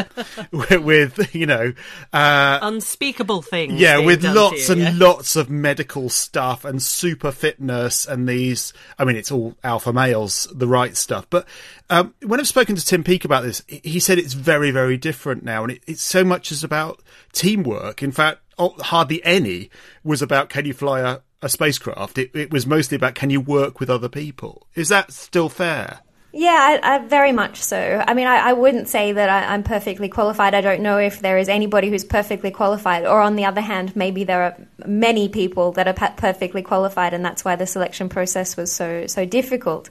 with, 0.52 0.82
with, 0.82 1.34
you 1.34 1.46
know, 1.46 1.72
uh, 2.12 2.58
unspeakable 2.62 3.42
things. 3.42 3.80
Yeah, 3.80 3.98
with 3.98 4.25
lots 4.25 4.66
to 4.66 4.72
and 4.72 4.80
yeah? 4.80 4.92
lots 4.94 5.37
of 5.37 5.50
medical 5.50 6.08
stuff 6.08 6.64
and 6.64 6.82
super 6.82 7.32
fitness 7.32 8.06
and 8.06 8.28
these. 8.28 8.72
I 8.98 9.04
mean, 9.04 9.16
it's 9.16 9.32
all 9.32 9.56
alpha 9.64 9.92
males, 9.92 10.46
the 10.54 10.68
right 10.68 10.96
stuff. 10.96 11.26
But 11.28 11.46
um, 11.90 12.14
when 12.25 12.40
I've 12.40 12.48
spoken 12.48 12.76
to 12.76 12.84
Tim 12.84 13.02
Peake 13.02 13.25
about 13.25 13.42
this, 13.44 13.62
he 13.66 14.00
said 14.00 14.18
it's 14.18 14.34
very, 14.34 14.70
very 14.70 14.96
different 14.96 15.42
now, 15.42 15.62
and 15.64 15.72
it, 15.72 15.82
it's 15.87 16.02
so 16.02 16.25
much 16.25 16.52
as 16.52 16.62
about 16.62 17.02
teamwork. 17.32 18.02
In 18.02 18.12
fact, 18.12 18.40
oh, 18.58 18.75
hardly 18.80 19.25
any 19.25 19.70
was 20.04 20.22
about 20.22 20.48
can 20.48 20.66
you 20.66 20.75
fly 20.75 21.00
a, 21.00 21.18
a 21.42 21.49
spacecraft. 21.49 22.18
It, 22.18 22.30
it 22.35 22.52
was 22.52 22.66
mostly 22.66 22.97
about 22.97 23.14
can 23.14 23.30
you 23.30 23.40
work 23.40 23.80
with 23.80 23.90
other 23.90 24.09
people. 24.09 24.66
Is 24.75 24.88
that 24.88 25.12
still 25.12 25.49
fair? 25.49 26.00
Yeah, 26.30 26.78
I, 26.83 26.97
I, 26.97 26.99
very 27.07 27.33
much 27.33 27.57
so. 27.57 28.04
I 28.07 28.12
mean, 28.12 28.26
I, 28.26 28.50
I 28.50 28.52
wouldn't 28.52 28.88
say 28.88 29.12
that 29.12 29.30
I, 29.30 29.54
I'm 29.54 29.62
perfectly 29.62 30.11
qualified. 30.11 30.54
I 30.54 30.61
don't 30.61 30.83
know 30.83 30.99
if 30.99 31.21
there 31.21 31.38
is 31.38 31.49
anybody 31.49 31.88
who's 31.88 32.04
perfectly 32.04 32.50
qualified, 32.50 33.07
or 33.07 33.23
on 33.23 33.37
the 33.37 33.47
other 33.47 33.62
hand, 33.62 33.97
maybe 33.97 34.25
there 34.25 34.42
are 34.42 34.57
many 34.87 35.30
people 35.30 35.73
that 35.73 35.88
are 35.88 36.12
perfectly 36.16 36.61
qualified, 36.61 37.14
and 37.14 37.25
that's 37.25 37.47
why 37.47 37.57
the 37.57 37.66
selection 37.66 38.11
process 38.11 38.59
was 38.59 38.71
so 38.71 39.07
so 39.07 39.25
difficult. 39.25 39.88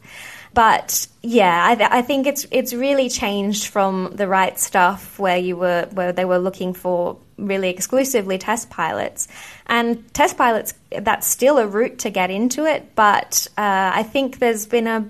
But 0.53 1.07
yeah, 1.21 1.67
I, 1.67 1.75
th- 1.75 1.89
I 1.91 2.01
think 2.01 2.27
it's 2.27 2.45
it's 2.51 2.73
really 2.73 3.09
changed 3.09 3.67
from 3.67 4.11
the 4.15 4.27
right 4.27 4.57
stuff 4.59 5.19
where 5.19 5.37
you 5.37 5.57
were 5.57 5.87
where 5.91 6.11
they 6.11 6.25
were 6.25 6.39
looking 6.39 6.73
for 6.73 7.17
really 7.37 7.69
exclusively 7.69 8.37
test 8.37 8.69
pilots, 8.69 9.27
and 9.67 10.11
test 10.13 10.37
pilots 10.37 10.73
that's 10.89 11.27
still 11.27 11.57
a 11.57 11.67
route 11.67 11.99
to 11.99 12.09
get 12.09 12.31
into 12.31 12.65
it. 12.65 12.95
But 12.95 13.47
uh, 13.57 13.91
I 13.93 14.03
think 14.03 14.39
there's 14.39 14.65
been 14.65 14.87
a 14.87 15.07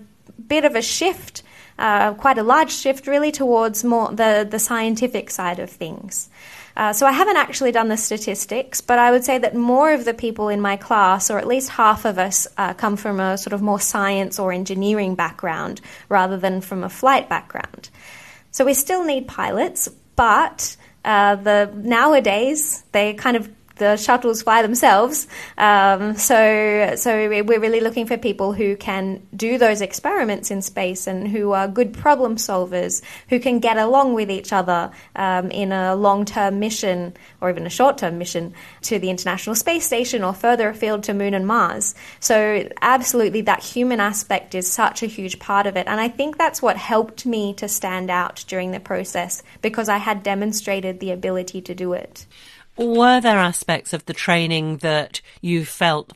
bit 0.48 0.66
of 0.66 0.76
a 0.76 0.82
shift, 0.82 1.44
uh, 1.80 2.14
quite 2.16 2.38
a 2.38 2.44
large 2.44 2.72
shift, 2.72 3.08
really, 3.08 3.32
towards 3.32 3.84
more 3.84 4.10
the 4.12 4.48
the 4.50 4.60
scientific 4.60 5.30
side 5.30 5.60
of 5.60 5.70
things. 5.70 6.30
Uh, 6.78 6.94
so 6.94 7.08
I 7.08 7.12
haven't 7.12 7.38
actually 7.38 7.72
done 7.72 7.88
the 7.88 7.98
statistics, 7.98 8.82
but 8.82 9.00
I 9.00 9.10
would 9.10 9.26
say 9.26 9.40
that 9.40 9.56
more 9.56 9.94
of 9.94 10.06
the 10.06 10.14
people 10.14 10.48
in 10.48 10.62
my 10.62 10.78
class, 10.78 11.32
or 11.32 11.40
at 11.40 11.48
least 11.48 11.70
half 11.70 12.06
of 12.06 12.20
us, 12.20 12.48
uh, 12.56 12.76
come 12.76 12.98
from 12.98 13.20
a 13.20 13.36
sort 13.36 13.54
of 13.54 13.64
more 13.64 13.80
science 13.80 14.38
or 14.38 14.52
engineering 14.52 15.16
background 15.16 15.82
rather 16.08 16.38
than 16.38 16.62
from 16.62 16.84
a 16.84 16.90
flight 16.90 17.30
background. 17.30 17.90
So 18.52 18.64
we 18.64 18.76
still 18.76 19.04
need 19.04 19.28
pilots, 19.28 19.90
but 20.16 20.78
uh, 21.04 21.38
the 21.38 21.72
nowadays 21.74 22.84
they 22.92 23.16
kind 23.16 23.38
of 23.38 23.50
the 23.78 23.98
shuttles 23.98 24.42
fly 24.42 24.62
themselves. 24.62 25.28
Um, 25.58 26.16
so, 26.16 26.94
so 26.96 27.30
we're 27.30 27.60
really 27.60 27.80
looking 27.80 28.06
for 28.06 28.18
people 28.18 28.54
who 28.54 28.76
can 28.76 29.26
do 29.36 29.58
those 29.58 29.82
experiments 29.82 30.52
in 30.52 30.62
space 30.62 31.08
and 31.08 31.28
who 31.28 31.52
are 31.52 31.68
good 31.68 31.94
problem 31.94 32.36
solvers, 32.36 33.02
who 33.30 33.40
can 33.40 33.60
get 33.60 33.78
along 33.78 34.14
with 34.14 34.30
each 34.30 34.54
other 34.54 34.92
um, 35.16 35.52
in 35.52 35.72
a 35.72 35.96
long-term 35.96 36.60
mission 36.60 37.16
or 37.42 37.50
even 37.50 37.66
a 37.66 37.70
short-term 37.70 38.18
mission 38.18 38.54
to 38.82 39.00
the 39.00 39.10
International 39.10 39.56
Space 39.56 39.86
Station 39.86 40.24
or 40.24 40.34
further 40.34 40.70
afield 40.70 41.04
to 41.04 41.14
Moon 41.14 41.34
and 41.34 41.48
Mars. 41.48 41.96
So, 42.20 42.68
absolutely, 42.82 43.42
that 43.42 43.64
human 43.64 44.00
aspect 44.00 44.56
is 44.56 44.72
such 44.72 45.04
a 45.04 45.08
huge 45.08 45.40
part 45.40 45.68
of 45.68 45.76
it, 45.76 45.88
and 45.88 46.00
I 46.00 46.08
think 46.08 46.38
that's 46.38 46.62
what 46.62 46.78
helped 46.78 47.26
me 47.26 47.54
to 47.56 47.68
stand 47.68 48.10
out 48.10 48.46
during 48.48 48.72
the 48.72 48.80
process 48.80 49.44
because 49.62 49.90
I 49.90 49.98
had 49.98 50.24
demonstrated 50.24 51.00
the 51.00 51.12
ability 51.12 51.62
to 51.62 51.76
do 51.76 51.94
it. 51.94 52.26
Were 52.78 53.20
there 53.20 53.38
aspects 53.38 53.94
of 53.94 54.06
the 54.06 54.14
training 54.14 54.78
that 54.78 55.22
you 55.42 55.66
felt 55.66 56.14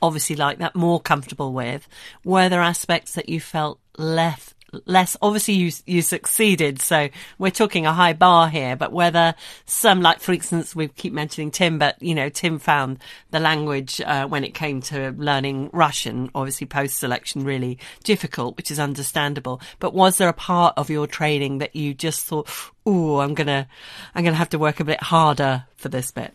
obviously 0.00 0.36
like 0.36 0.58
that 0.58 0.74
more 0.74 1.00
comfortable 1.00 1.52
with? 1.52 1.88
Were 2.24 2.48
there 2.48 2.60
aspects 2.60 3.14
that 3.14 3.28
you 3.28 3.40
felt 3.40 3.78
less 3.96 4.54
less 4.86 5.16
obviously 5.20 5.54
you 5.54 5.70
you 5.86 6.02
succeeded 6.02 6.80
so 6.80 7.08
we're 7.38 7.50
talking 7.50 7.86
a 7.86 7.92
high 7.92 8.12
bar 8.12 8.48
here 8.48 8.74
but 8.76 8.92
whether 8.92 9.34
some 9.66 10.00
like 10.00 10.20
for 10.20 10.32
instance 10.32 10.74
we 10.74 10.88
keep 10.88 11.12
mentioning 11.12 11.50
tim 11.50 11.78
but 11.78 12.00
you 12.02 12.14
know 12.14 12.28
tim 12.28 12.58
found 12.58 12.98
the 13.30 13.40
language 13.40 14.00
uh, 14.00 14.26
when 14.26 14.44
it 14.44 14.54
came 14.54 14.80
to 14.80 15.10
learning 15.12 15.68
russian 15.72 16.30
obviously 16.34 16.66
post 16.66 16.96
selection 16.96 17.44
really 17.44 17.78
difficult 18.04 18.56
which 18.56 18.70
is 18.70 18.78
understandable 18.78 19.60
but 19.78 19.94
was 19.94 20.18
there 20.18 20.28
a 20.28 20.32
part 20.32 20.74
of 20.76 20.88
your 20.90 21.06
training 21.06 21.58
that 21.58 21.76
you 21.76 21.92
just 21.92 22.24
thought 22.26 22.48
oh 22.86 23.20
i'm 23.20 23.34
gonna 23.34 23.68
i'm 24.14 24.24
gonna 24.24 24.36
have 24.36 24.48
to 24.48 24.58
work 24.58 24.80
a 24.80 24.84
bit 24.84 25.02
harder 25.02 25.64
for 25.76 25.88
this 25.88 26.10
bit 26.10 26.34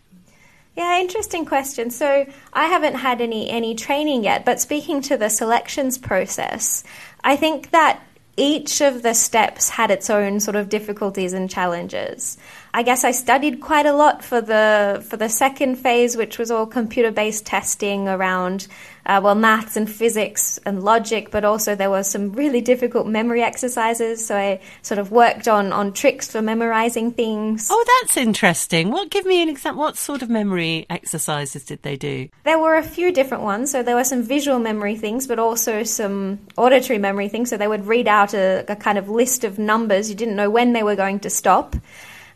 yeah, 0.78 1.00
interesting 1.00 1.44
question. 1.44 1.90
So 1.90 2.28
I 2.54 2.66
haven't 2.68 2.94
had 2.94 3.20
any 3.20 3.50
any 3.50 3.74
training 3.74 4.24
yet, 4.24 4.46
but 4.46 4.62
speaking 4.62 5.02
to 5.02 5.18
the 5.18 5.28
selections 5.28 5.98
process, 5.98 6.84
I 7.24 7.36
think 7.36 7.72
that 7.72 8.00
each 8.38 8.82
of 8.82 9.02
the 9.02 9.16
steps 9.16 9.68
had 9.68 9.90
its 9.90 10.12
own 10.12 10.40
sort 10.40 10.56
of 10.56 10.70
difficulties 10.70 11.34
and 11.34 11.50
challenges. 11.50 12.38
I 12.72 12.84
guess 12.84 13.04
I 13.04 13.10
studied 13.10 13.60
quite 13.60 13.88
a 13.88 13.94
lot 13.94 14.24
for 14.24 14.40
the 14.40 15.04
for 15.10 15.18
the 15.18 15.28
second 15.28 15.78
phase, 15.78 16.16
which 16.16 16.38
was 16.38 16.52
all 16.52 16.68
computer 16.68 17.12
based 17.12 17.48
testing 17.48 18.08
around 18.08 18.68
uh, 19.08 19.22
well 19.24 19.36
maths 19.36 19.78
and 19.78 19.90
physics 19.90 20.60
and 20.66 20.84
logic, 20.84 21.32
but 21.32 21.46
also 21.46 21.74
there 21.74 21.90
were 21.90 22.04
some 22.04 22.34
really 22.34 22.62
difficult 22.62 23.08
memory 23.08 23.42
exercises. 23.42 24.26
So 24.26 24.36
I 24.36 24.60
sort 24.82 25.00
of 25.00 25.12
worked 25.12 25.48
on 25.48 25.72
on 25.74 25.94
tricks 25.94 26.30
for 26.30 26.42
memorizing 26.42 27.12
things. 27.14 27.70
oh 27.72 27.86
that's 28.02 28.18
interesting 28.18 28.92
what 28.92 29.10
give 29.10 29.26
me 29.26 29.42
an 29.42 29.50
example 29.50 29.82
what 29.82 29.98
sort 29.98 30.22
of 30.22 30.30
memory 30.30 30.86
exercises 30.90 31.64
did 31.66 31.82
they 31.84 31.96
do 31.96 32.28
There 32.44 32.60
were 32.60 32.76
a 32.76 32.84
few 32.84 33.12
different 33.12 33.44
ones. 33.44 33.72
So 33.72 33.82
there 33.82 33.96
were 33.96 34.04
some 34.04 34.24
visual 34.24 34.60
memory 34.60 34.98
things, 34.98 35.26
but 35.28 35.40
also 35.40 35.84
some 35.84 36.40
auditory 36.58 37.00
memory 37.00 37.30
things. 37.30 37.50
So 37.50 37.58
they 37.58 37.68
would 37.68 37.86
read 37.86 38.08
out 38.08 38.34
a, 38.34 38.66
a 38.68 38.76
kind 38.76 38.98
of 38.98 39.10
list 39.10 39.44
of 39.44 39.58
numbers. 39.58 40.10
You 40.10 40.16
didn't 40.16 40.36
know 40.36 40.50
when 40.50 40.74
they 40.74 40.84
were 40.84 40.96
going 40.96 41.20
to 41.22 41.30
stop. 41.30 41.76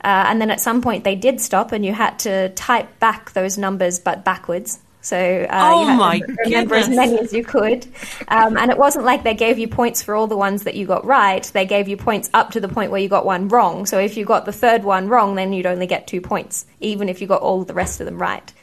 Uh, 0.03 0.25
and 0.29 0.41
then 0.41 0.49
at 0.49 0.59
some 0.59 0.81
point 0.81 1.03
they 1.03 1.15
did 1.15 1.39
stop, 1.39 1.71
and 1.71 1.85
you 1.85 1.93
had 1.93 2.17
to 2.19 2.49
type 2.49 2.99
back 2.99 3.33
those 3.33 3.57
numbers, 3.57 3.99
but 3.99 4.25
backwards. 4.25 4.79
So 5.01 5.47
uh, 5.49 5.71
Oh 5.73 5.81
you 5.81 5.87
had 5.87 6.27
to 6.27 6.37
remember 6.45 6.75
as 6.75 6.89
many 6.89 7.19
as 7.19 7.33
you 7.33 7.43
could. 7.43 7.85
Um, 8.27 8.55
and 8.57 8.71
it 8.71 8.77
wasn't 8.77 9.05
like 9.05 9.23
they 9.23 9.33
gave 9.33 9.59
you 9.59 9.67
points 9.67 10.01
for 10.01 10.15
all 10.15 10.27
the 10.27 10.37
ones 10.37 10.63
that 10.63 10.75
you 10.75 10.85
got 10.85 11.05
right. 11.05 11.43
They 11.43 11.65
gave 11.65 11.87
you 11.87 11.97
points 11.97 12.29
up 12.33 12.51
to 12.51 12.59
the 12.59 12.67
point 12.67 12.91
where 12.91 13.01
you 13.01 13.09
got 13.09 13.25
one 13.25 13.47
wrong. 13.47 13.85
So 13.85 13.99
if 13.99 14.15
you 14.15 14.25
got 14.25 14.45
the 14.45 14.51
third 14.53 14.83
one 14.83 15.07
wrong, 15.07 15.35
then 15.35 15.53
you'd 15.53 15.65
only 15.65 15.87
get 15.87 16.07
two 16.07 16.21
points, 16.21 16.65
even 16.79 17.09
if 17.09 17.19
you 17.19 17.27
got 17.27 17.41
all 17.41 17.63
the 17.63 17.73
rest 17.73 17.99
of 17.99 18.05
them 18.05 18.21
right. 18.21 18.53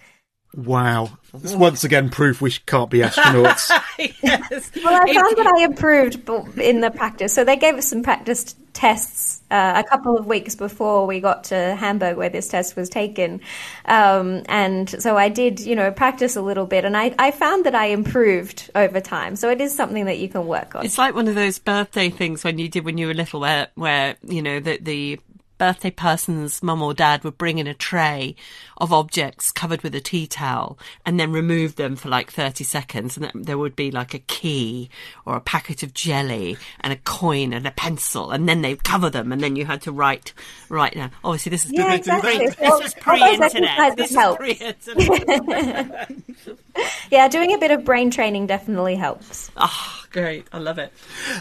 Wow. 0.55 1.11
It's 1.35 1.55
once 1.55 1.85
again 1.85 2.09
proof 2.09 2.41
we 2.41 2.51
can't 2.51 2.91
be 2.91 3.01
astronauts. 3.01 3.71
yes 4.23 4.71
Well, 4.85 4.95
I 4.95 5.15
found 5.15 5.37
that 5.37 5.55
I 5.59 5.65
improved 5.65 6.29
in 6.59 6.81
the 6.81 6.91
practice. 6.91 7.35
So 7.35 7.45
they 7.45 7.57
gave 7.57 7.75
us 7.75 7.89
some 7.89 8.03
practice 8.03 8.55
tests 8.73 9.43
uh, 9.51 9.83
a 9.85 9.89
couple 9.89 10.17
of 10.17 10.27
weeks 10.27 10.55
before 10.55 11.07
we 11.07 11.21
got 11.21 11.45
to 11.45 11.75
Hamburg, 11.75 12.17
where 12.17 12.29
this 12.29 12.49
test 12.49 12.77
was 12.77 12.89
taken. 12.89 13.41
Um, 13.85 14.43
and 14.49 14.89
so 15.03 15.17
I 15.17 15.29
did, 15.29 15.61
you 15.61 15.75
know, 15.75 15.91
practice 15.91 16.37
a 16.37 16.43
little 16.43 16.65
bit, 16.65 16.85
and 16.85 16.97
I, 16.97 17.15
I 17.19 17.31
found 17.31 17.67
that 17.67 17.75
I 17.75 17.87
improved 17.87 18.71
over 18.75 19.01
time. 19.01 19.37
So 19.37 19.51
it 19.51 19.61
is 19.61 19.75
something 19.75 20.05
that 20.05 20.19
you 20.19 20.29
can 20.29 20.47
work 20.47 20.75
on. 20.75 20.85
It's 20.85 20.97
like 20.97 21.15
one 21.15 21.29
of 21.29 21.35
those 21.35 21.59
birthday 21.59 22.09
things 22.09 22.45
when 22.45 22.59
you 22.59 22.69
did 22.69 22.85
when 22.85 22.99
you 22.99 23.09
were 23.09 23.15
little, 23.15 23.41
where 23.41 23.69
where 23.75 24.17
you 24.23 24.43
know 24.43 24.61
the 24.61 24.79
the 24.79 25.21
birthday 25.59 25.90
person's 25.90 26.62
mum 26.62 26.81
or 26.83 26.94
dad 26.94 27.25
would 27.25 27.37
bring 27.37 27.59
in 27.59 27.66
a 27.66 27.75
tray 27.75 28.35
of 28.77 28.92
objects 28.92 29.51
covered 29.51 29.83
with 29.83 29.94
a 29.94 30.01
tea 30.01 30.27
towel 30.27 30.79
and 31.05 31.18
then 31.18 31.33
remove 31.33 31.75
them 31.77 31.97
for 31.97 32.09
like 32.09 32.31
30 32.33 32.62
seconds 32.64 33.16
and 33.16 33.31
there 33.44 33.59
would 33.59 33.75
be 33.77 33.90
like 33.90 34.14
a 34.14 34.18
key 34.21 34.88
or 35.27 35.37
a 35.37 35.40
packet 35.40 35.83
of 35.83 35.92
jelly 35.92 36.57
and 36.81 36.92
a 36.92 36.97
coin 36.97 37.53
and 37.53 37.66
a 37.66 37.71
pencil 37.73 38.31
and 38.31 38.49
then 38.49 38.62
they'd 38.62 38.85
cover 38.85 39.11
them 39.11 39.33
and 39.33 39.40
then 39.42 39.57
you 39.57 39.66
had 39.66 39.83
to 39.83 39.90
write 39.92 40.33
write 40.68 40.94
now. 40.97 41.11
obviously 41.25 41.51
this 41.51 41.64
is 41.66 41.73
Yeah, 41.73 41.87
pre- 41.87 41.94
exactly. 41.97 42.38
this 42.38 42.57
Well, 42.61 42.71
was 42.71 42.73
all 42.73 42.81
those 42.81 42.94
pre-internet 42.94 43.79
exercises 43.79 43.97
this 43.97 44.11
is 44.11 44.37
pre-internet 44.37 46.11
yeah, 47.11 47.29
doing 47.29 47.53
a 47.53 47.59
bit 47.59 47.71
of 47.73 47.85
brain 47.85 48.11
training 48.11 48.47
definitely 48.47 48.94
helps. 48.97 49.51
oh 49.57 50.05
great 50.11 50.47
I 50.53 50.59
love 50.59 50.79
it 50.79 50.92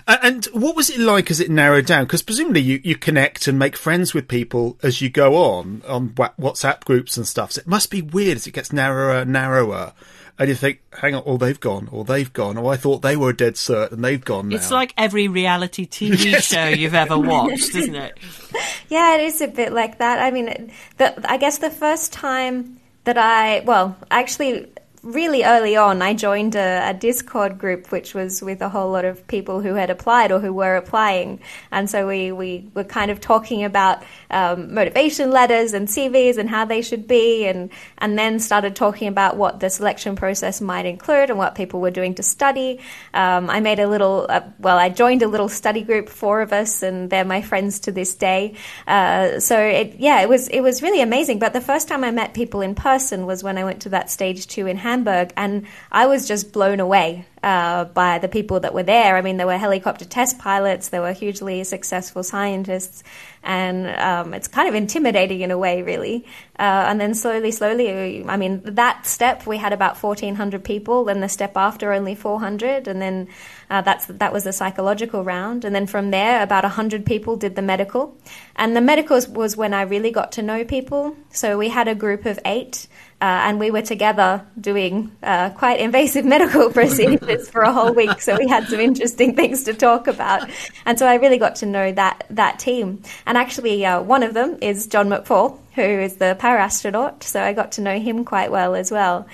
A- 0.07 0.19
and 0.23 0.45
what 0.53 0.75
was 0.75 0.89
it 0.89 0.99
like 0.99 1.31
as 1.31 1.39
it 1.39 1.49
narrowed 1.49 1.85
down? 1.85 2.05
Because 2.05 2.21
presumably 2.21 2.61
you, 2.61 2.81
you 2.83 2.95
connect 2.95 3.47
and 3.47 3.57
make 3.57 3.75
friends 3.75 4.13
with 4.13 4.27
people 4.27 4.77
as 4.83 5.01
you 5.01 5.09
go 5.09 5.35
on, 5.35 5.81
on 5.87 6.09
WhatsApp 6.09 6.83
groups 6.85 7.17
and 7.17 7.27
stuff. 7.27 7.53
So 7.53 7.61
it 7.61 7.67
must 7.67 7.89
be 7.91 8.01
weird 8.01 8.37
as 8.37 8.47
it 8.47 8.51
gets 8.51 8.71
narrower 8.73 9.19
and 9.19 9.31
narrower. 9.31 9.93
And 10.39 10.49
you 10.49 10.55
think, 10.55 10.81
hang 10.93 11.15
on, 11.15 11.23
oh, 11.25 11.37
they've 11.37 11.59
gone, 11.59 11.89
or 11.91 12.03
they've 12.05 12.31
gone, 12.31 12.57
or 12.57 12.71
I 12.71 12.77
thought 12.77 13.01
they 13.01 13.15
were 13.17 13.31
a 13.31 13.35
dead 13.35 13.55
cert 13.55 13.91
and 13.91 14.03
they've 14.05 14.23
gone 14.23 14.49
now. 14.49 14.57
it's 14.57 14.69
like 14.69 14.93
every 14.95 15.27
reality 15.27 15.87
TV 15.87 16.35
show 16.43 16.67
you've 16.67 16.93
ever 16.93 17.17
watched 17.17 17.73
isn't 17.73 17.95
it 17.95 18.17
Yeah, 18.89 19.15
it 19.15 19.21
is 19.21 19.41
a 19.41 19.47
bit 19.47 19.73
like 19.73 19.97
that. 19.97 20.19
I 20.19 20.29
mean, 20.29 20.71
the, 20.97 21.31
I 21.31 21.37
guess 21.37 21.57
the 21.57 21.71
first 21.71 22.13
time 22.13 22.79
that 23.05 23.17
I, 23.17 23.61
well, 23.61 23.97
actually, 24.11 24.67
really 25.07 25.43
early 25.43 25.77
on, 25.77 26.01
I 26.01 26.13
joined 26.13 26.55
a, 26.55 26.89
a, 26.89 26.93
Discord 26.93 27.57
group 27.57 27.91
which 27.91 28.13
was 28.13 28.41
with 28.41 28.61
a 28.61 28.67
whole 28.67 28.91
lot 28.91 29.05
of 29.05 29.25
people 29.27 29.61
who 29.61 29.75
had 29.75 29.89
applied 29.89 30.31
or 30.31 30.39
who 30.39 30.51
were 30.51 30.75
applying, 30.75 31.39
and 31.71 31.89
so 31.89 32.07
we 32.07 32.31
we 32.31 32.69
were 32.73 32.83
kind 32.83 33.09
of 33.09 33.21
talking 33.21 33.63
about 33.63 34.03
um, 34.29 34.73
motivation 34.73 35.31
letters 35.31 35.73
and 35.73 35.87
CVs 35.87 36.37
and 36.37 36.49
how 36.49 36.65
they 36.65 36.81
should 36.81 37.07
be, 37.07 37.45
and 37.45 37.69
and 37.99 38.19
then 38.19 38.39
started 38.39 38.75
talking 38.75 39.07
about 39.07 39.37
what 39.37 39.59
the 39.59 39.69
selection 39.69 40.15
process 40.15 40.59
might 40.59 40.85
include 40.85 41.29
and 41.29 41.39
what 41.39 41.55
people 41.55 41.79
were 41.79 41.91
doing 41.91 42.15
to 42.15 42.23
study. 42.23 42.79
Um, 43.13 43.49
I 43.49 43.61
made 43.61 43.79
a 43.79 43.87
little, 43.87 44.25
uh, 44.27 44.41
well, 44.59 44.77
I 44.77 44.89
joined 44.89 45.21
a 45.21 45.27
little 45.27 45.49
study 45.49 45.83
group, 45.83 46.09
four 46.09 46.41
of 46.41 46.51
us, 46.51 46.83
and 46.83 47.09
they're 47.09 47.25
my 47.25 47.41
friends 47.41 47.79
to 47.81 47.91
this 47.91 48.15
day. 48.15 48.55
Uh, 48.85 49.39
so 49.39 49.59
it, 49.59 49.95
yeah, 49.99 50.21
it 50.21 50.27
was 50.27 50.49
it 50.49 50.61
was 50.61 50.81
really 50.81 51.01
amazing. 51.01 51.39
But 51.39 51.53
the 51.53 51.61
first 51.61 51.87
time 51.87 52.03
I 52.03 52.11
met 52.11 52.33
people 52.33 52.61
in 52.61 52.75
person 52.75 53.25
was 53.25 53.43
when 53.43 53.57
I 53.57 53.63
went 53.63 53.83
to 53.83 53.89
that 53.89 54.11
stage 54.11 54.47
two 54.47 54.67
in 54.67 54.75
Hamburg, 54.77 54.96
and 55.05 55.67
I 55.91 56.07
was 56.07 56.27
just 56.27 56.53
blown 56.53 56.79
away 56.79 57.25
uh, 57.43 57.85
by 57.85 58.19
the 58.19 58.27
people 58.27 58.59
that 58.61 58.73
were 58.73 58.83
there. 58.83 59.15
I 59.15 59.21
mean, 59.21 59.37
there 59.37 59.47
were 59.47 59.57
helicopter 59.57 60.05
test 60.05 60.39
pilots, 60.39 60.89
there 60.89 61.01
were 61.01 61.13
hugely 61.13 61.63
successful 61.63 62.23
scientists, 62.23 63.03
and 63.43 63.87
um, 63.99 64.33
it's 64.33 64.47
kind 64.47 64.67
of 64.67 64.75
intimidating 64.75 65.41
in 65.41 65.51
a 65.51 65.57
way, 65.57 65.81
really. 65.81 66.25
Uh, 66.59 66.85
and 66.87 66.99
then 66.99 67.13
slowly, 67.13 67.51
slowly, 67.51 68.25
I 68.27 68.37
mean, 68.37 68.61
that 68.63 69.05
step 69.05 69.45
we 69.45 69.57
had 69.57 69.73
about 69.73 70.01
1,400 70.01 70.63
people. 70.63 71.05
Then 71.05 71.21
the 71.21 71.29
step 71.29 71.55
after, 71.55 71.93
only 71.93 72.15
400, 72.15 72.87
and 72.87 73.01
then 73.01 73.27
uh, 73.69 73.81
that's 73.81 74.07
that 74.07 74.33
was 74.33 74.43
the 74.43 74.53
psychological 74.53 75.23
round. 75.23 75.63
And 75.63 75.73
then 75.75 75.87
from 75.87 76.11
there, 76.11 76.41
about 76.41 76.63
100 76.63 77.05
people 77.05 77.37
did 77.37 77.55
the 77.55 77.61
medical, 77.61 78.17
and 78.55 78.75
the 78.75 78.81
medical 78.81 79.19
was 79.29 79.55
when 79.55 79.73
I 79.73 79.83
really 79.83 80.11
got 80.11 80.33
to 80.33 80.41
know 80.41 80.65
people. 80.65 81.15
So 81.31 81.57
we 81.57 81.69
had 81.69 81.87
a 81.87 81.95
group 81.95 82.25
of 82.25 82.39
eight. 82.45 82.87
Uh, 83.19 83.49
and 83.49 83.59
we 83.59 83.71
were 83.71 83.81
together 83.81 84.45
doing 84.61 85.11
uh, 85.23 85.49
quite 85.51 85.79
invasive 85.79 86.23
medical 86.35 86.71
procedures 86.71 87.49
for 87.49 87.61
a 87.61 87.73
whole 87.73 87.91
week. 87.91 88.21
So 88.21 88.37
we 88.37 88.47
had 88.47 88.67
some 88.67 88.79
interesting 88.79 89.35
things 89.35 89.63
to 89.63 89.73
talk 89.73 90.07
about, 90.07 90.47
and 90.85 90.99
so 90.99 91.07
I 91.07 91.15
really 91.15 91.39
got 91.39 91.55
to 91.57 91.65
know 91.65 91.91
that 91.93 92.25
that 92.29 92.59
team. 92.59 93.01
And 93.25 93.37
actually, 93.37 93.83
uh, 93.85 94.01
one 94.01 94.21
of 94.21 94.35
them 94.35 94.59
is 94.61 94.85
John 94.85 95.09
McFall, 95.09 95.57
who 95.73 95.81
is 95.81 96.17
the 96.17 96.35
para 96.37 96.61
astronaut. 96.61 97.23
So 97.23 97.41
I 97.41 97.53
got 97.53 97.73
to 97.73 97.81
know 97.81 97.99
him 97.99 98.23
quite 98.23 98.51
well 98.51 98.75
as 98.75 98.91
well. 98.91 99.27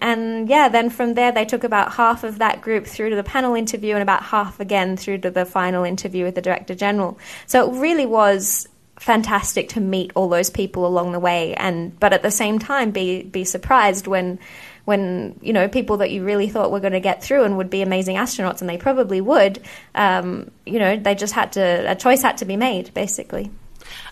And 0.00 0.48
yeah, 0.48 0.68
then 0.68 0.90
from 0.90 1.14
there, 1.14 1.30
they 1.30 1.44
took 1.44 1.64
about 1.64 1.92
half 1.92 2.24
of 2.24 2.38
that 2.38 2.62
group 2.62 2.86
through 2.86 3.10
to 3.10 3.16
the 3.16 3.22
panel 3.22 3.54
interview 3.54 3.94
and 3.94 4.02
about 4.02 4.22
half 4.22 4.58
again 4.58 4.96
through 4.96 5.18
to 5.18 5.30
the 5.30 5.44
final 5.44 5.84
interview 5.84 6.24
with 6.24 6.34
the 6.34 6.42
Director 6.42 6.74
General. 6.74 7.18
So 7.46 7.70
it 7.70 7.78
really 7.78 8.06
was 8.06 8.66
fantastic 9.00 9.70
to 9.70 9.80
meet 9.80 10.12
all 10.14 10.28
those 10.28 10.50
people 10.50 10.86
along 10.86 11.12
the 11.12 11.18
way 11.18 11.54
and 11.54 11.98
but 11.98 12.12
at 12.12 12.22
the 12.22 12.30
same 12.30 12.58
time 12.58 12.90
be 12.90 13.22
be 13.22 13.44
surprised 13.44 14.06
when 14.06 14.38
when 14.84 15.38
you 15.40 15.54
know 15.54 15.68
people 15.68 15.96
that 15.96 16.10
you 16.10 16.22
really 16.22 16.50
thought 16.50 16.70
were 16.70 16.80
going 16.80 16.92
to 16.92 17.00
get 17.00 17.24
through 17.24 17.44
and 17.44 17.56
would 17.56 17.70
be 17.70 17.80
amazing 17.80 18.16
astronauts 18.16 18.60
and 18.60 18.68
they 18.68 18.76
probably 18.76 19.22
would 19.22 19.58
um, 19.94 20.50
you 20.66 20.78
know 20.78 20.98
they 20.98 21.14
just 21.14 21.32
had 21.32 21.50
to 21.52 21.90
a 21.90 21.94
choice 21.94 22.20
had 22.20 22.36
to 22.36 22.44
be 22.44 22.56
made 22.56 22.92
basically. 22.92 23.50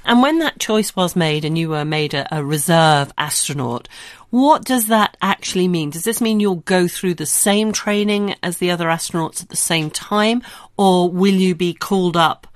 And 0.06 0.22
when 0.22 0.38
that 0.38 0.58
choice 0.58 0.96
was 0.96 1.14
made 1.14 1.44
and 1.44 1.56
you 1.56 1.68
were 1.68 1.84
made 1.84 2.14
a, 2.14 2.26
a 2.34 2.42
reserve 2.42 3.12
astronaut 3.18 3.88
what 4.30 4.64
does 4.64 4.88
that 4.88 5.16
actually 5.22 5.68
mean? 5.68 5.88
Does 5.90 6.04
this 6.04 6.20
mean 6.20 6.38
you'll 6.38 6.56
go 6.56 6.86
through 6.86 7.14
the 7.14 7.24
same 7.24 7.72
training 7.72 8.34
as 8.42 8.58
the 8.58 8.70
other 8.70 8.86
astronauts 8.86 9.42
at 9.42 9.48
the 9.48 9.56
same 9.56 9.90
time 9.90 10.42
or 10.76 11.10
will 11.10 11.34
you 11.34 11.54
be 11.54 11.72
called 11.72 12.16
up 12.16 12.46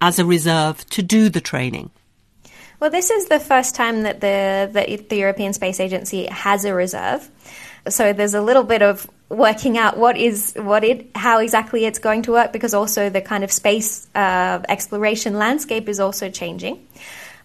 as 0.00 0.18
a 0.18 0.24
reserve 0.24 0.84
to 0.90 1.02
do 1.02 1.28
the 1.28 1.40
training? 1.40 1.90
Well, 2.80 2.90
this 2.90 3.10
is 3.10 3.26
the 3.26 3.38
first 3.38 3.74
time 3.74 4.02
that 4.02 4.20
the, 4.20 4.70
the, 4.72 4.96
the 4.96 5.16
European 5.16 5.52
Space 5.52 5.80
Agency 5.80 6.26
has 6.26 6.64
a 6.64 6.74
reserve. 6.74 7.28
So 7.88 8.12
there's 8.12 8.34
a 8.34 8.40
little 8.40 8.62
bit 8.62 8.82
of 8.82 9.08
working 9.28 9.78
out 9.78 9.96
what 9.96 10.16
is 10.16 10.54
what 10.56 10.82
it 10.82 11.08
how 11.14 11.38
exactly 11.38 11.84
it's 11.84 12.00
going 12.00 12.20
to 12.20 12.32
work 12.32 12.52
because 12.52 12.74
also 12.74 13.08
the 13.08 13.20
kind 13.20 13.44
of 13.44 13.52
space 13.52 14.08
uh, 14.14 14.60
exploration 14.68 15.34
landscape 15.34 15.88
is 15.88 16.00
also 16.00 16.28
changing. 16.28 16.86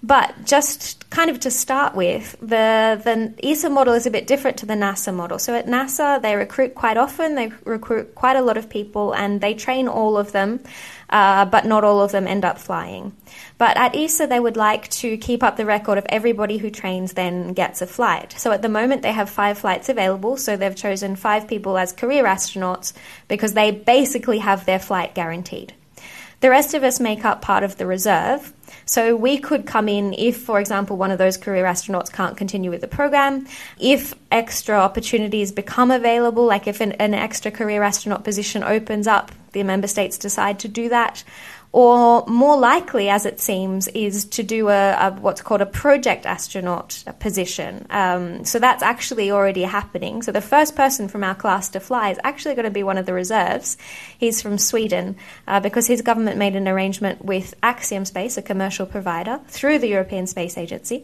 But 0.06 0.46
just 0.46 1.10
kind 1.10 1.32
of 1.32 1.40
to 1.40 1.50
start 1.50 1.96
with, 1.96 2.36
the, 2.40 3.02
the 3.04 3.34
ESA 3.44 3.72
model 3.72 3.96
is 3.96 4.06
a 4.06 4.12
bit 4.12 4.28
different 4.28 4.58
to 4.58 4.68
the 4.68 4.76
NASA 4.76 5.12
model. 5.12 5.40
So 5.40 5.56
at 5.56 5.66
NASA, 5.66 6.22
they 6.22 6.36
recruit 6.36 6.76
quite 6.76 6.98
often, 6.98 7.34
they 7.34 7.52
recruit 7.64 8.14
quite 8.14 8.36
a 8.36 8.42
lot 8.44 8.56
of 8.56 8.70
people, 8.70 9.16
and 9.16 9.42
they 9.42 9.56
train 9.56 9.88
all 9.88 10.16
of 10.16 10.32
them, 10.32 10.60
uh, 11.10 11.46
but 11.46 11.66
not 11.66 11.84
all 11.84 12.02
of 12.02 12.12
them 12.12 12.28
end 12.28 12.46
up 12.46 12.60
flying. 12.60 13.16
But 13.58 13.78
at 13.78 13.96
ESA, 13.96 14.28
they 14.28 14.40
would 14.40 14.58
like 14.58 14.90
to 14.90 15.18
keep 15.18 15.44
up 15.44 15.58
the 15.58 15.66
record 15.66 15.98
of 15.98 16.06
everybody 16.10 16.58
who 16.58 16.70
trains 16.70 17.14
then 17.14 17.54
gets 17.54 17.82
a 17.82 17.88
flight. 17.88 18.34
So 18.38 18.52
at 18.52 18.62
the 18.62 18.70
moment, 18.70 19.02
they 19.02 19.12
have 19.12 19.30
five 19.30 19.58
flights 19.58 19.90
available. 19.90 20.38
So 20.38 20.58
they've 20.58 20.76
chosen 20.76 21.16
five 21.16 21.48
people 21.48 21.78
as 21.78 21.94
career 21.94 22.26
astronauts 22.26 22.94
because 23.28 23.54
they 23.54 23.72
basically 23.72 24.40
have 24.40 24.66
their 24.66 24.80
flight 24.80 25.16
guaranteed. 25.16 25.74
The 26.46 26.52
rest 26.52 26.76
of 26.76 26.84
us 26.84 27.00
make 27.00 27.26
up 27.26 27.42
part 27.42 27.64
of 27.64 27.78
the 27.78 27.88
reserve. 27.88 28.54
So 28.86 29.16
we 29.16 29.40
could 29.40 29.66
come 29.66 29.90
in 29.90 30.14
if, 30.14 30.38
for 30.38 30.60
example, 30.60 30.96
one 30.96 31.10
of 31.10 31.18
those 31.18 31.38
career 31.38 31.66
astronauts 31.66 32.14
can't 32.14 32.38
continue 32.38 32.70
with 32.70 32.82
the 32.82 32.88
program, 32.88 33.48
if 33.80 34.14
extra 34.32 34.76
opportunities 34.76 35.52
become 35.52 35.90
available, 35.90 36.46
like 36.46 36.68
if 36.68 36.82
an, 36.82 36.92
an 36.92 37.16
extra 37.16 37.50
career 37.50 37.82
astronaut 37.82 38.24
position 38.24 38.64
opens 38.64 39.08
up, 39.08 39.32
the 39.54 39.64
member 39.64 39.88
states 39.88 40.20
decide 40.20 40.60
to 40.60 40.68
do 40.68 40.88
that 40.90 41.24
or 41.76 42.24
more 42.26 42.58
likely, 42.58 43.10
as 43.10 43.26
it 43.26 43.38
seems, 43.42 43.90
is 43.90 44.24
to 44.24 44.44
do 44.44 44.70
a, 44.70 44.94
a 44.94 45.12
what's 45.20 45.42
called 45.42 45.60
a 45.60 45.66
project 45.66 46.26
astronaut 46.26 47.04
position. 47.20 47.86
Um, 47.90 48.46
so 48.46 48.60
that's 48.60 48.82
actually 48.82 49.30
already 49.30 49.64
happening. 49.64 50.22
So 50.22 50.32
the 50.32 50.40
first 50.40 50.78
person 50.78 51.10
from 51.10 51.22
our 51.22 51.36
class 51.36 51.68
to 51.72 51.82
fly 51.82 52.12
is 52.12 52.20
actually 52.24 52.56
going 52.56 52.64
to 52.64 52.72
be 52.72 52.84
one 52.84 52.98
of 52.98 53.06
the 53.06 53.12
reserves. 53.12 53.78
He's 54.18 54.42
from 54.42 54.58
Sweden 54.58 55.18
uh, 55.50 55.60
because 55.60 55.86
his 55.86 56.02
government 56.02 56.38
made 56.38 56.56
an 56.56 56.70
arrangement 56.70 57.26
with 57.26 57.54
Axiom 57.62 58.06
Space, 58.06 58.38
a 58.38 58.42
commercial 58.42 58.86
provider, 58.86 59.42
through 59.50 59.80
the 59.80 59.90
European 59.90 60.28
Space 60.28 60.58
Agency, 60.58 61.04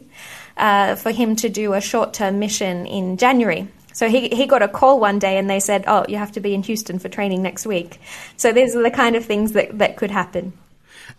uh, 0.56 0.94
for 0.94 1.10
him 1.10 1.36
to 1.36 1.50
do 1.50 1.74
a 1.74 1.82
short-term 1.82 2.38
mission 2.38 2.86
in 2.86 3.18
January. 3.18 3.68
So 3.92 4.08
he, 4.08 4.30
he 4.30 4.46
got 4.46 4.62
a 4.62 4.68
call 4.68 5.00
one 5.00 5.18
day 5.18 5.36
and 5.36 5.50
they 5.50 5.60
said, 5.60 5.84
Oh, 5.86 6.06
you 6.08 6.16
have 6.16 6.32
to 6.32 6.40
be 6.40 6.54
in 6.54 6.62
Houston 6.62 6.98
for 6.98 7.10
training 7.10 7.42
next 7.42 7.66
week. 7.66 8.00
So 8.38 8.54
these 8.54 8.74
are 8.74 8.82
the 8.82 8.90
kind 8.90 9.16
of 9.16 9.26
things 9.26 9.52
that, 9.52 9.76
that 9.78 9.98
could 9.98 10.10
happen. 10.10 10.54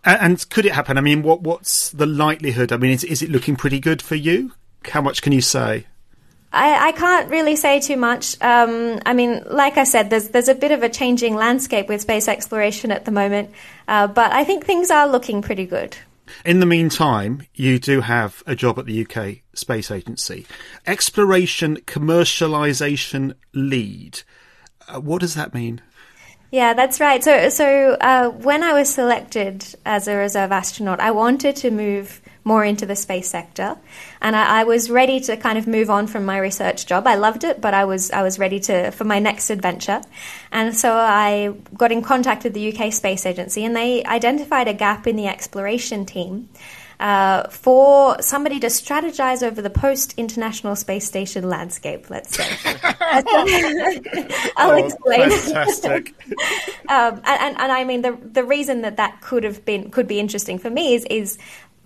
And, 0.03 0.49
could 0.49 0.65
it 0.65 0.73
happen? 0.73 0.97
I 0.97 1.01
mean, 1.01 1.23
what 1.23 1.41
what's 1.41 1.89
the 1.91 2.05
likelihood? 2.05 2.71
I 2.71 2.77
mean, 2.77 2.91
is, 2.91 3.03
is 3.03 3.21
it 3.21 3.29
looking 3.29 3.55
pretty 3.55 3.79
good 3.79 4.01
for 4.01 4.15
you? 4.15 4.53
How 4.85 5.01
much 5.01 5.21
can 5.21 5.31
you 5.31 5.41
say? 5.41 5.85
I, 6.51 6.89
I 6.89 6.91
can't 6.91 7.31
really 7.31 7.55
say 7.55 7.79
too 7.79 7.97
much. 7.97 8.39
Um, 8.39 8.99
I 9.05 9.13
mean, 9.13 9.43
like 9.47 9.77
I 9.77 9.85
said, 9.85 10.09
there's 10.09 10.29
there's 10.29 10.49
a 10.49 10.55
bit 10.55 10.71
of 10.71 10.83
a 10.83 10.89
changing 10.89 11.35
landscape 11.35 11.89
with 11.89 12.01
space 12.01 12.27
exploration 12.27 12.91
at 12.91 13.05
the 13.05 13.11
moment, 13.11 13.51
uh, 13.87 14.07
but 14.07 14.31
I 14.31 14.43
think 14.43 14.65
things 14.65 14.91
are 14.91 15.07
looking 15.07 15.41
pretty 15.41 15.65
good. 15.65 15.97
In 16.45 16.59
the 16.59 16.65
meantime, 16.65 17.43
you 17.53 17.79
do 17.79 18.01
have 18.01 18.43
a 18.45 18.55
job 18.55 18.79
at 18.79 18.85
the 18.85 19.05
UK 19.05 19.39
Space 19.53 19.91
Agency, 19.91 20.45
exploration 20.85 21.77
commercialisation 21.77 23.33
lead. 23.53 24.21
Uh, 24.87 24.99
what 24.99 25.21
does 25.21 25.33
that 25.33 25.53
mean? 25.53 25.81
Yeah, 26.53 26.75
that's 26.75 26.99
right. 26.99 27.23
So, 27.23 27.49
so 27.49 27.97
uh, 27.99 28.29
when 28.29 28.61
I 28.61 28.73
was 28.73 28.93
selected 28.93 29.65
as 29.87 30.07
a 30.07 30.15
reserve 30.15 30.51
astronaut, 30.51 30.99
I 30.99 31.09
wanted 31.09 31.55
to 31.55 31.71
move 31.71 32.21
more 32.43 32.63
into 32.63 32.85
the 32.85 32.95
space 32.95 33.27
sector, 33.27 33.75
and 34.21 34.35
I, 34.35 34.59
I, 34.59 34.63
was 34.63 34.91
ready 34.91 35.19
to 35.21 35.35
kind 35.35 35.57
of 35.57 35.65
move 35.65 35.89
on 35.89 36.05
from 36.05 36.25
my 36.25 36.37
research 36.37 36.85
job. 36.85 37.07
I 37.07 37.15
loved 37.15 37.43
it, 37.43 37.59
but 37.59 37.73
I 37.73 37.85
was 37.85 38.11
I 38.11 38.21
was 38.21 38.37
ready 38.37 38.59
to 38.59 38.91
for 38.91 39.03
my 39.03 39.17
next 39.17 39.49
adventure, 39.49 40.03
and 40.51 40.77
so 40.77 40.93
I 40.93 41.55
got 41.75 41.91
in 41.91 42.03
contact 42.03 42.43
with 42.43 42.53
the 42.53 42.71
UK 42.71 42.93
Space 42.93 43.25
Agency, 43.25 43.65
and 43.65 43.75
they 43.75 44.03
identified 44.03 44.67
a 44.67 44.75
gap 44.75 45.07
in 45.07 45.15
the 45.15 45.25
exploration 45.25 46.05
team 46.05 46.49
uh, 47.03 47.49
for 47.49 48.15
somebody 48.21 48.61
to 48.61 48.67
strategize 48.67 49.43
over 49.43 49.61
the 49.61 49.69
post 49.69 50.13
International 50.15 50.73
Space 50.73 51.05
Station 51.05 51.49
landscape, 51.49 52.09
let's 52.09 52.37
say. 52.37 52.47
I'll 54.55 54.71
oh, 54.71 54.75
explain. 54.75 55.29
Fantastic. 55.29 56.13
um, 56.87 57.15
and, 57.15 57.25
and, 57.25 57.57
and, 57.59 57.71
I 57.73 57.83
mean, 57.83 58.03
the, 58.03 58.17
the 58.23 58.45
reason 58.45 58.83
that 58.83 58.95
that 58.95 59.19
could 59.19 59.43
have 59.43 59.65
been, 59.65 59.91
could 59.91 60.07
be 60.07 60.17
interesting 60.17 60.57
for 60.57 60.69
me 60.69 60.95
is, 60.95 61.05
is 61.09 61.37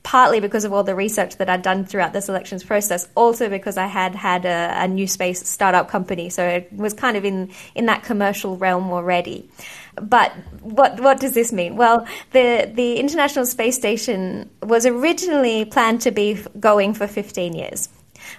partly 0.07 0.39
because 0.39 0.63
of 0.63 0.71
all 0.71 0.85
the 0.85 0.95
research 0.95 1.35
that 1.35 1.49
I'd 1.49 1.61
done 1.61 1.83
throughout 1.83 2.13
the 2.13 2.21
selections 2.21 2.63
process, 2.63 3.09
also 3.13 3.49
because 3.49 3.75
I 3.75 3.87
had 3.87 4.15
had 4.15 4.45
a, 4.45 4.83
a, 4.83 4.87
new 4.87 5.05
space 5.05 5.45
startup 5.45 5.89
company, 5.89 6.29
so 6.29 6.47
it 6.47 6.71
was 6.71 6.93
kind 6.93 7.17
of 7.17 7.25
in, 7.25 7.51
in 7.75 7.87
that 7.87 8.03
commercial 8.03 8.55
realm 8.55 8.89
already. 8.89 9.49
But 9.95 10.31
what 10.61 11.01
what 11.01 11.19
does 11.19 11.33
this 11.33 11.51
mean? 11.51 11.75
Well, 11.75 12.07
the 12.31 12.71
the 12.73 12.95
International 12.95 13.45
Space 13.45 13.75
Station 13.75 14.49
was 14.63 14.85
originally 14.85 15.65
planned 15.65 15.99
to 16.03 16.11
be 16.11 16.41
going 16.57 16.93
for 16.93 17.05
15 17.05 17.53
years. 17.53 17.89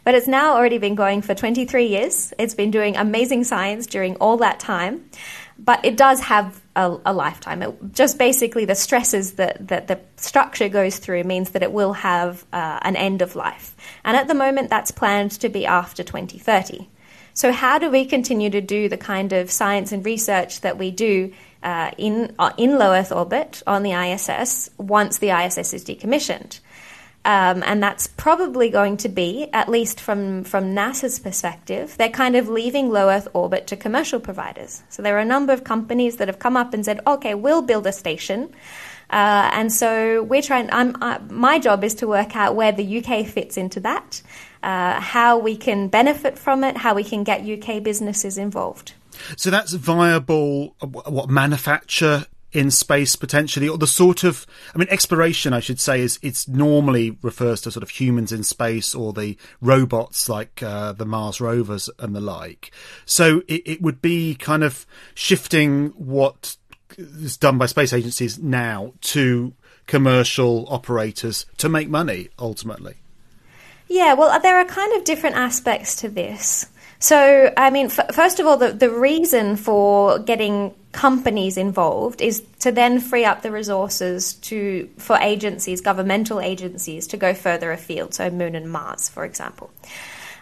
But 0.05 0.15
it's 0.15 0.27
now 0.27 0.55
already 0.55 0.79
been 0.79 0.95
going 0.95 1.21
for 1.23 1.35
23 1.35 1.87
years. 1.87 2.33
It's 2.39 2.55
been 2.55 2.71
doing 2.71 2.97
amazing 2.97 3.45
science 3.45 3.87
during 3.87 4.17
all 4.17 4.39
that 4.39 4.59
time. 4.59 5.11
But 5.59 5.85
it 5.85 5.97
does 5.97 6.21
have 6.21 6.61
a, 6.77 6.97
a 7.07 7.13
lifetime. 7.13 7.63
It, 7.63 7.93
just 7.93 8.19
basically 8.19 8.65
the 8.65 8.75
stresses 8.75 9.33
that, 9.35 9.69
that 9.69 9.89
the 9.89 10.01
structure 10.17 10.69
goes 10.69 10.99
through 10.99 11.25
means 11.25 11.51
that 11.51 11.63
it 11.63 11.73
will 11.73 11.95
have 11.95 12.45
uh, 12.53 12.79
an 12.83 12.97
end 12.97 13.23
of 13.23 13.35
life. 13.35 13.75
And 14.05 14.17
at 14.17 14.29
the 14.29 14.35
moment, 14.35 14.71
that's 14.71 14.91
planned 14.91 15.33
to 15.33 15.49
be 15.49 15.67
after 15.67 16.05
2030. 16.05 16.89
So, 17.35 17.53
how 17.53 17.79
do 17.79 17.91
we 17.91 18.05
continue 18.05 18.51
to 18.51 18.61
do 18.61 18.89
the 18.89 18.97
kind 18.97 19.33
of 19.33 19.51
science 19.51 19.93
and 19.93 20.05
research 20.05 20.63
that 20.63 20.77
we 20.77 20.91
do 20.91 21.33
uh, 21.63 21.93
in, 21.97 22.35
uh, 22.39 22.53
in 22.57 22.79
low 22.79 22.93
Earth 22.93 23.13
orbit 23.13 23.63
on 23.67 23.83
the 23.83 23.93
ISS 23.93 24.71
once 24.77 25.19
the 25.19 25.31
ISS 25.31 25.73
is 25.73 25.85
decommissioned? 25.85 26.61
Um, 27.25 27.63
and 27.67 27.83
that's 27.83 28.07
probably 28.07 28.71
going 28.71 28.97
to 28.99 29.09
be, 29.09 29.49
at 29.53 29.69
least 29.69 30.01
from, 30.01 30.45
from 30.45 30.75
NASA's 30.75 31.19
perspective, 31.19 31.95
they're 31.99 32.09
kind 32.09 32.37
of 32.37 32.49
leaving 32.49 32.89
low 32.91 33.11
Earth 33.11 33.29
orbit 33.35 33.67
to 33.67 33.77
commercial 33.77 34.19
providers. 34.19 34.83
So 34.89 35.03
there 35.03 35.17
are 35.17 35.21
a 35.21 35.27
number 35.27 35.53
of 35.53 35.65
companies 35.65 36.17
that 36.17 36.29
have 36.29 36.39
come 36.39 36.57
up 36.57 36.73
and 36.73 36.85
said, 36.85 37.01
okay, 37.07 37.35
we'll 37.35 37.63
build 37.63 37.87
a 37.87 37.93
station. 37.93 38.51
Uh, 39.11 39.51
and 39.53 39.73
so 39.73 40.23
we're 40.23 40.43
trying, 40.43 40.69
my 41.29 41.59
job 41.59 41.83
is 41.83 41.95
to 41.97 42.07
work 42.07 42.37
out 42.37 42.55
where 42.55 42.73
the 42.73 42.99
UK 42.99 43.27
fits 43.27 43.57
into 43.57 43.81
that, 43.81 44.23
uh, 44.63 45.01
how 45.01 45.39
we 45.39 45.57
can 45.57 45.89
benefit 45.89 46.39
from 46.39 46.63
it, 46.63 46.77
how 46.77 46.95
we 46.95 47.05
can 47.05 47.25
get 47.25 47.43
UK 47.43 47.83
businesses 47.83 48.39
involved. 48.39 48.93
So 49.37 49.51
that's 49.51 49.73
viable, 49.73 50.75
uh, 50.81 50.87
what, 50.87 51.29
manufacture 51.29 52.27
in 52.59 52.73
space 52.73 53.15
potentially, 53.15 53.69
or 53.69 53.79
the 53.79 53.87
sort 53.87 54.25
of, 54.25 54.45
I 54.75 54.79
mean, 54.79 54.89
exploration, 54.91 55.53
I 55.53 55.61
should 55.61 55.79
say, 55.79 56.01
is 56.01 56.19
it's 56.23 56.49
normally 56.49 57.17
refers 57.23 57.61
to 57.61 57.71
sort 57.71 57.85
of 57.85 57.91
humans 57.91 58.33
in 58.33 58.43
space 58.43 58.97
or 58.97 59.13
the 59.13 59.37
robots 59.61 60.29
like 60.29 60.61
uh, 60.61 60.93
the 60.93 61.07
Mars 61.07 61.41
rovers 61.41 61.89
and 62.01 62.17
the 62.17 62.21
like. 62.21 62.73
So 63.07 63.43
it, 63.47 63.63
it 63.65 63.81
would 63.81 64.03
be 64.03 64.35
kind 64.35 64.65
of 64.65 64.87
shifting 65.15 65.91
what 65.91 66.57
is 66.99 67.37
done 67.37 67.59
by 67.59 67.67
space 67.67 67.93
agencies 67.93 68.41
now 68.41 68.93
to 69.03 69.55
commercial 69.87 70.67
operators 70.69 71.47
to 71.59 71.69
make 71.69 71.89
money 71.89 72.29
ultimately. 72.41 72.97
Yeah, 73.87 74.15
well, 74.15 74.39
there 74.41 74.59
are 74.59 74.65
kind 74.65 74.93
of 74.95 75.05
different 75.05 75.37
aspects 75.37 75.95
to 75.97 76.09
this. 76.09 76.67
So, 77.01 77.53
I 77.57 77.71
mean, 77.71 77.87
f- 77.87 78.15
first 78.15 78.41
of 78.41 78.47
all, 78.47 78.57
the, 78.57 78.73
the 78.73 78.91
reason 78.91 79.57
for 79.57 80.19
getting 80.19 80.75
companies 80.91 81.57
involved 81.57 82.21
is 82.21 82.43
to 82.61 82.73
then 82.73 82.99
free 82.99 83.25
up 83.25 83.43
the 83.43 83.53
resources 83.53 84.35
to 84.35 84.89
for 84.99 85.17
agencies, 85.19 85.81
governmental 85.81 86.41
agencies, 86.41 87.07
to 87.09 87.17
go 87.17 87.35
further 87.35 87.71
afield. 87.71 88.15
So, 88.15 88.31
Moon 88.31 88.57
and 88.57 88.71
Mars, 88.71 89.09
for 89.09 89.25
example. 89.25 89.71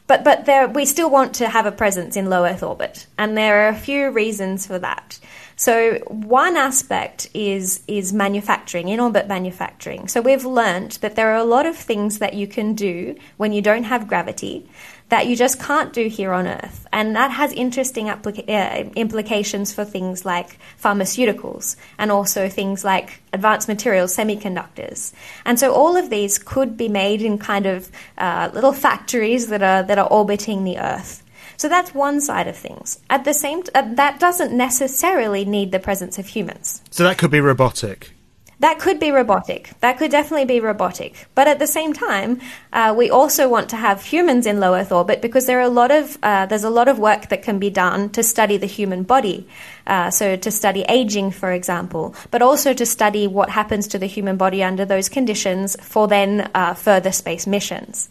But 0.07 0.25
but 0.25 0.47
there, 0.47 0.69
we 0.69 0.85
still 0.87 1.11
want 1.11 1.35
to 1.37 1.49
have 1.49 1.67
a 1.67 1.73
presence 1.73 2.17
in 2.17 2.31
low 2.31 2.45
Earth 2.45 2.63
orbit, 2.63 3.07
and 3.19 3.37
there 3.37 3.67
are 3.67 3.69
a 3.69 3.77
few 3.77 4.11
reasons 4.11 4.67
for 4.67 4.79
that. 4.79 5.19
So 5.57 5.99
one 6.07 6.57
aspect 6.57 7.31
is 7.33 7.83
is 7.89 8.13
manufacturing, 8.13 8.89
in 8.89 9.01
orbit 9.01 9.27
manufacturing. 9.27 10.07
So 10.09 10.21
we've 10.21 10.45
learned 10.45 10.93
that 11.01 11.17
there 11.17 11.33
are 11.33 11.37
a 11.37 11.45
lot 11.45 11.65
of 11.67 11.77
things 11.77 12.19
that 12.19 12.35
you 12.35 12.47
can 12.47 12.75
do 12.75 13.17
when 13.39 13.53
you 13.53 13.63
don't 13.63 13.85
have 13.85 14.07
gravity 14.07 14.69
that 15.09 15.29
you 15.29 15.37
just 15.37 15.61
can't 15.61 15.93
do 15.93 16.09
here 16.09 16.33
on 16.33 16.47
Earth. 16.47 16.87
And 16.93 17.15
that 17.15 17.31
has 17.31 17.53
interesting 17.53 18.07
applica- 18.07 18.49
uh, 18.49 18.91
implications 18.97 19.73
for 19.73 19.85
things 19.85 20.25
like 20.25 20.59
pharmaceuticals 20.83 21.77
and 21.99 22.11
also 22.11 22.49
things 22.49 22.85
like 22.85 23.23
advanced 23.33 23.69
materials, 23.69 24.17
semiconductors. 24.17 25.13
And 25.45 25.61
so 25.61 25.73
all 25.73 25.97
of 25.97 26.11
these 26.11 26.39
could 26.39 26.77
be 26.77 26.89
made 26.89 27.23
in 27.23 27.39
kind 27.39 27.67
of 27.67 27.91
uh, 28.19 28.51
little 28.53 28.73
factories 28.73 29.47
that 29.49 29.63
are, 29.63 29.85
that 29.85 29.99
are 29.99 30.09
orbiting 30.09 30.65
the 30.65 30.79
Earth. 30.79 31.23
So 31.57 31.69
that's 31.69 31.95
one 31.95 32.21
side 32.21 32.49
of 32.49 32.57
things. 32.57 33.01
At 33.09 33.25
the 33.25 33.35
same, 33.35 33.63
t- 33.63 33.71
uh, 33.75 33.95
that 33.95 34.21
doesn't 34.21 34.53
necessarily 34.57 35.45
need 35.45 35.73
the 35.73 35.79
presence 35.79 36.19
of 36.19 36.27
humans. 36.27 36.83
So 36.91 37.05
that 37.05 37.19
could 37.19 37.31
be 37.31 37.41
robotic. 37.41 38.13
That 38.61 38.79
could 38.79 38.99
be 38.99 39.11
robotic. 39.11 39.71
That 39.81 39.99
could 39.99 40.11
definitely 40.11 40.47
be 40.47 40.61
robotic. 40.61 41.29
But 41.35 41.47
at 41.47 41.59
the 41.59 41.67
same 41.67 41.93
time, 41.93 42.41
uh, 42.73 42.95
we 42.97 43.11
also 43.11 43.51
want 43.51 43.69
to 43.71 43.77
have 43.77 44.03
humans 44.03 44.47
in 44.47 44.61
low 44.61 44.75
Earth 44.75 44.93
orbit 44.93 45.21
because 45.21 45.45
there 45.45 45.59
are 45.59 45.63
a 45.63 45.69
lot 45.69 45.91
of 45.91 46.17
uh, 46.23 46.47
there's 46.47 46.65
a 46.65 46.71
lot 46.71 46.89
of 46.89 46.99
work 46.99 47.29
that 47.29 47.43
can 47.43 47.59
be 47.59 47.69
done 47.69 48.09
to 48.11 48.23
study 48.23 48.57
the 48.57 48.67
human 48.67 49.03
body. 49.03 49.47
Uh, 49.87 50.11
so 50.11 50.37
to 50.37 50.51
study 50.51 50.87
aging, 50.89 51.33
for 51.33 51.53
example, 51.53 52.15
but 52.31 52.41
also 52.41 52.73
to 52.73 52.87
study 52.87 53.27
what 53.27 53.51
happens 53.51 53.87
to 53.89 53.99
the 53.99 54.07
human 54.07 54.39
body 54.39 54.63
under 54.63 54.87
those 54.87 55.11
conditions 55.11 55.77
for 55.83 56.09
then 56.09 56.51
uh, 56.55 56.73
further 56.73 57.13
space 57.13 57.47
missions. 57.47 58.09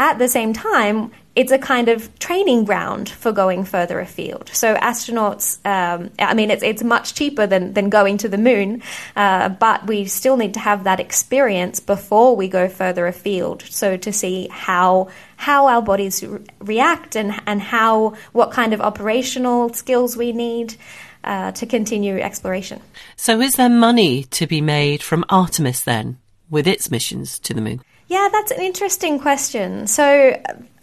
At 0.00 0.18
the 0.18 0.28
same 0.28 0.54
time, 0.54 1.10
it's 1.36 1.52
a 1.52 1.58
kind 1.58 1.90
of 1.90 2.18
training 2.18 2.64
ground 2.64 3.10
for 3.10 3.32
going 3.32 3.64
further 3.64 4.00
afield. 4.00 4.48
So 4.54 4.74
astronauts, 4.76 5.58
um, 5.66 6.10
I 6.18 6.32
mean, 6.32 6.50
it's 6.50 6.62
it's 6.62 6.82
much 6.82 7.12
cheaper 7.12 7.46
than 7.46 7.74
than 7.74 7.90
going 7.90 8.16
to 8.18 8.28
the 8.30 8.38
moon, 8.38 8.82
uh, 9.14 9.50
but 9.50 9.86
we 9.86 10.06
still 10.06 10.38
need 10.38 10.54
to 10.54 10.60
have 10.60 10.84
that 10.84 11.00
experience 11.00 11.80
before 11.80 12.34
we 12.34 12.48
go 12.48 12.66
further 12.66 13.06
afield. 13.06 13.62
So 13.68 13.98
to 13.98 14.10
see 14.10 14.48
how 14.50 15.08
how 15.36 15.66
our 15.66 15.82
bodies 15.82 16.24
re- 16.24 16.40
react 16.60 17.14
and 17.14 17.38
and 17.46 17.60
how 17.60 18.14
what 18.32 18.52
kind 18.52 18.72
of 18.72 18.80
operational 18.80 19.74
skills 19.74 20.16
we 20.16 20.32
need. 20.32 20.76
Uh, 21.22 21.52
to 21.52 21.66
continue 21.66 22.18
exploration. 22.18 22.80
So, 23.14 23.42
is 23.42 23.56
there 23.56 23.68
money 23.68 24.24
to 24.38 24.46
be 24.46 24.62
made 24.62 25.02
from 25.02 25.22
Artemis 25.28 25.82
then, 25.82 26.16
with 26.48 26.66
its 26.66 26.90
missions 26.90 27.38
to 27.40 27.52
the 27.52 27.60
moon? 27.60 27.82
Yeah, 28.10 28.28
that's 28.32 28.50
an 28.50 28.60
interesting 28.60 29.20
question. 29.20 29.86
So, 29.86 30.36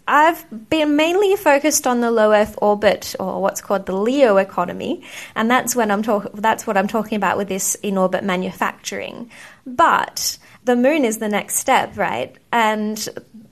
I've 0.08 0.46
been 0.70 0.96
mainly 0.96 1.36
focused 1.36 1.86
on 1.86 2.00
the 2.00 2.10
low 2.10 2.32
Earth 2.32 2.56
orbit, 2.62 3.14
or 3.20 3.42
what's 3.42 3.60
called 3.60 3.84
the 3.84 3.92
LEO 3.92 4.38
economy, 4.38 5.02
and 5.36 5.50
that's 5.50 5.76
when 5.76 5.90
I'm 5.90 6.02
talk- 6.02 6.32
That's 6.32 6.66
what 6.66 6.78
I'm 6.78 6.88
talking 6.88 7.16
about 7.16 7.36
with 7.36 7.48
this 7.48 7.74
in 7.82 7.98
orbit 7.98 8.24
manufacturing. 8.24 9.30
But 9.66 10.38
the 10.64 10.74
moon 10.74 11.04
is 11.04 11.18
the 11.18 11.28
next 11.28 11.56
step, 11.56 11.98
right? 11.98 12.34
And 12.50 13.06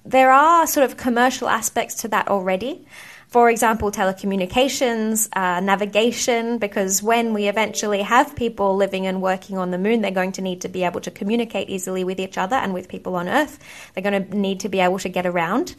there 0.07 0.31
are 0.31 0.67
sort 0.67 0.85
of 0.91 0.97
commercial 0.97 1.47
aspects 1.47 1.97
to 1.97 2.09
that 2.09 2.29
already. 2.29 2.87
For 3.29 3.51
example, 3.51 3.91
telecommunications, 3.91 5.29
uh, 5.35 5.61
navigation, 5.61 6.59
because 6.59 7.03
when 7.03 7.35
we 7.35 7.49
eventually 7.49 8.03
have 8.03 8.37
people 8.37 8.77
living 8.77 9.07
and 9.07 9.21
working 9.21 9.59
on 9.59 9.73
the 9.73 9.79
moon, 9.79 10.01
they're 10.01 10.12
going 10.12 10.33
to 10.33 10.43
need 10.43 10.61
to 10.61 10.69
be 10.69 10.85
able 10.85 11.01
to 11.01 11.11
communicate 11.11 11.69
easily 11.69 12.05
with 12.05 12.21
each 12.21 12.39
other 12.39 12.57
and 12.57 12.73
with 12.73 12.89
people 12.89 13.17
on 13.17 13.29
Earth. 13.29 13.59
They're 13.95 14.03
going 14.03 14.29
to 14.29 14.37
need 14.37 14.61
to 14.61 14.69
be 14.69 14.81
able 14.81 15.01
to 15.01 15.09
get 15.09 15.27
around. 15.27 15.75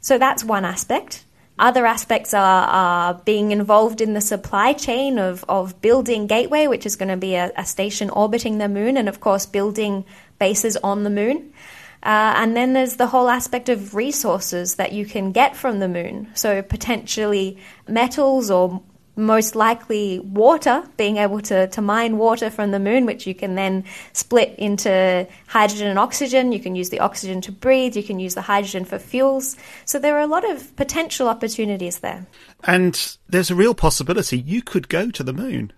So 0.00 0.18
that's 0.18 0.44
one 0.44 0.66
aspect. 0.66 1.24
Other 1.58 1.86
aspects 1.86 2.34
are, 2.34 2.66
are, 2.66 3.14
being 3.24 3.52
involved 3.52 4.00
in 4.00 4.12
the 4.12 4.20
supply 4.20 4.72
chain 4.72 5.18
of, 5.18 5.44
of 5.48 5.80
building 5.80 6.26
Gateway, 6.26 6.66
which 6.66 6.84
is 6.84 6.96
going 6.96 7.10
to 7.10 7.16
be 7.16 7.36
a, 7.36 7.52
a 7.56 7.64
station 7.64 8.10
orbiting 8.10 8.58
the 8.58 8.68
moon, 8.68 8.96
and 8.96 9.08
of 9.08 9.20
course, 9.20 9.46
building 9.46 10.04
bases 10.38 10.76
on 10.78 11.04
the 11.04 11.10
moon. 11.10 11.52
Uh, 12.04 12.34
and 12.36 12.54
then 12.54 12.74
there's 12.74 12.96
the 12.96 13.06
whole 13.06 13.28
aspect 13.28 13.68
of 13.68 13.94
resources 13.94 14.74
that 14.74 14.92
you 14.92 15.06
can 15.06 15.32
get 15.32 15.56
from 15.56 15.78
the 15.78 15.88
moon. 15.88 16.28
So, 16.34 16.60
potentially 16.62 17.58
metals 17.88 18.50
or 18.50 18.82
most 19.16 19.54
likely 19.54 20.18
water, 20.18 20.82
being 20.96 21.18
able 21.18 21.40
to, 21.40 21.68
to 21.68 21.80
mine 21.80 22.18
water 22.18 22.50
from 22.50 22.72
the 22.72 22.78
moon, 22.78 23.06
which 23.06 23.26
you 23.26 23.34
can 23.34 23.54
then 23.54 23.84
split 24.12 24.54
into 24.58 25.26
hydrogen 25.46 25.88
and 25.88 25.98
oxygen. 25.98 26.52
You 26.52 26.60
can 26.60 26.74
use 26.74 26.90
the 26.90 27.00
oxygen 27.00 27.40
to 27.42 27.52
breathe, 27.52 27.96
you 27.96 28.02
can 28.02 28.18
use 28.18 28.34
the 28.34 28.42
hydrogen 28.42 28.84
for 28.84 28.98
fuels. 28.98 29.56
So 29.84 29.98
there 29.98 30.16
are 30.16 30.22
a 30.22 30.26
lot 30.26 30.48
of 30.48 30.74
potential 30.76 31.28
opportunities 31.28 32.00
there. 32.00 32.26
And 32.64 33.16
there's 33.28 33.50
a 33.50 33.54
real 33.54 33.74
possibility 33.74 34.38
you 34.38 34.62
could 34.62 34.88
go 34.88 35.10
to 35.10 35.22
the 35.22 35.32
moon. 35.32 35.72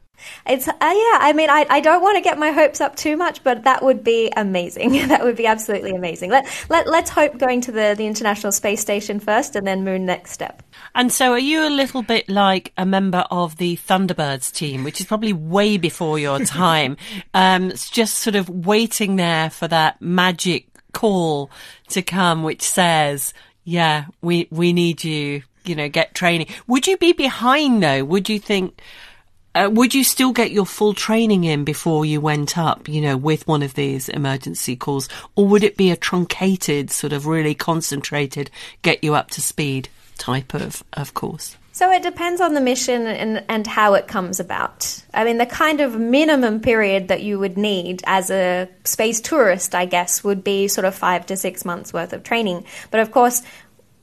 It's 0.46 0.68
uh, 0.68 0.72
yeah. 0.80 1.18
I 1.20 1.32
mean, 1.34 1.50
I, 1.50 1.66
I 1.68 1.80
don't 1.80 2.02
want 2.02 2.16
to 2.16 2.22
get 2.22 2.38
my 2.38 2.50
hopes 2.50 2.80
up 2.80 2.96
too 2.96 3.16
much, 3.16 3.42
but 3.44 3.64
that 3.64 3.82
would 3.82 4.02
be 4.02 4.32
amazing. 4.36 4.92
that 5.08 5.24
would 5.24 5.36
be 5.36 5.46
absolutely 5.46 5.92
amazing. 5.92 6.30
Let 6.30 6.46
let 6.68 6.86
let's 6.86 7.10
hope 7.10 7.38
going 7.38 7.60
to 7.62 7.72
the 7.72 7.94
the 7.96 8.06
International 8.06 8.52
Space 8.52 8.80
Station 8.80 9.20
first, 9.20 9.56
and 9.56 9.66
then 9.66 9.84
Moon 9.84 10.06
next 10.06 10.32
step. 10.32 10.62
And 10.94 11.12
so, 11.12 11.32
are 11.32 11.38
you 11.38 11.66
a 11.66 11.70
little 11.70 12.02
bit 12.02 12.28
like 12.28 12.72
a 12.76 12.86
member 12.86 13.24
of 13.30 13.56
the 13.56 13.76
Thunderbirds 13.76 14.52
team, 14.52 14.84
which 14.84 15.00
is 15.00 15.06
probably 15.06 15.32
way 15.32 15.76
before 15.76 16.18
your 16.18 16.38
time? 16.44 16.96
um, 17.34 17.70
it's 17.70 17.90
just 17.90 18.18
sort 18.18 18.36
of 18.36 18.48
waiting 18.48 19.16
there 19.16 19.50
for 19.50 19.68
that 19.68 20.00
magic 20.00 20.68
call 20.92 21.50
to 21.88 22.02
come, 22.02 22.42
which 22.42 22.62
says, 22.62 23.34
"Yeah, 23.64 24.06
we 24.22 24.48
we 24.50 24.72
need 24.72 25.04
you." 25.04 25.42
You 25.64 25.74
know, 25.74 25.88
get 25.88 26.14
training. 26.14 26.46
Would 26.68 26.86
you 26.86 26.96
be 26.96 27.12
behind 27.12 27.82
though? 27.82 28.04
Would 28.04 28.28
you 28.28 28.38
think? 28.38 28.80
Uh, 29.56 29.70
would 29.70 29.94
you 29.94 30.04
still 30.04 30.32
get 30.32 30.50
your 30.50 30.66
full 30.66 30.92
training 30.92 31.44
in 31.44 31.64
before 31.64 32.04
you 32.04 32.20
went 32.20 32.58
up, 32.58 32.90
you 32.90 33.00
know, 33.00 33.16
with 33.16 33.48
one 33.48 33.62
of 33.62 33.72
these 33.72 34.10
emergency 34.10 34.76
calls? 34.76 35.08
Or 35.34 35.46
would 35.46 35.64
it 35.64 35.78
be 35.78 35.90
a 35.90 35.96
truncated, 35.96 36.90
sort 36.90 37.14
of 37.14 37.26
really 37.26 37.54
concentrated, 37.54 38.50
get 38.82 39.02
you 39.02 39.14
up 39.14 39.30
to 39.30 39.40
speed 39.40 39.88
type 40.18 40.52
of, 40.52 40.84
of 40.92 41.14
course? 41.14 41.56
So 41.72 41.90
it 41.90 42.02
depends 42.02 42.42
on 42.42 42.52
the 42.52 42.60
mission 42.60 43.06
and, 43.06 43.42
and 43.48 43.66
how 43.66 43.94
it 43.94 44.08
comes 44.08 44.40
about. 44.40 45.02
I 45.14 45.24
mean, 45.24 45.38
the 45.38 45.46
kind 45.46 45.80
of 45.80 45.98
minimum 45.98 46.60
period 46.60 47.08
that 47.08 47.22
you 47.22 47.38
would 47.38 47.56
need 47.56 48.02
as 48.06 48.30
a 48.30 48.68
space 48.84 49.22
tourist, 49.22 49.74
I 49.74 49.86
guess, 49.86 50.22
would 50.22 50.44
be 50.44 50.68
sort 50.68 50.84
of 50.84 50.94
five 50.94 51.24
to 51.26 51.36
six 51.36 51.64
months 51.64 51.94
worth 51.94 52.12
of 52.12 52.24
training. 52.24 52.66
But 52.90 53.00
of 53.00 53.10
course, 53.10 53.40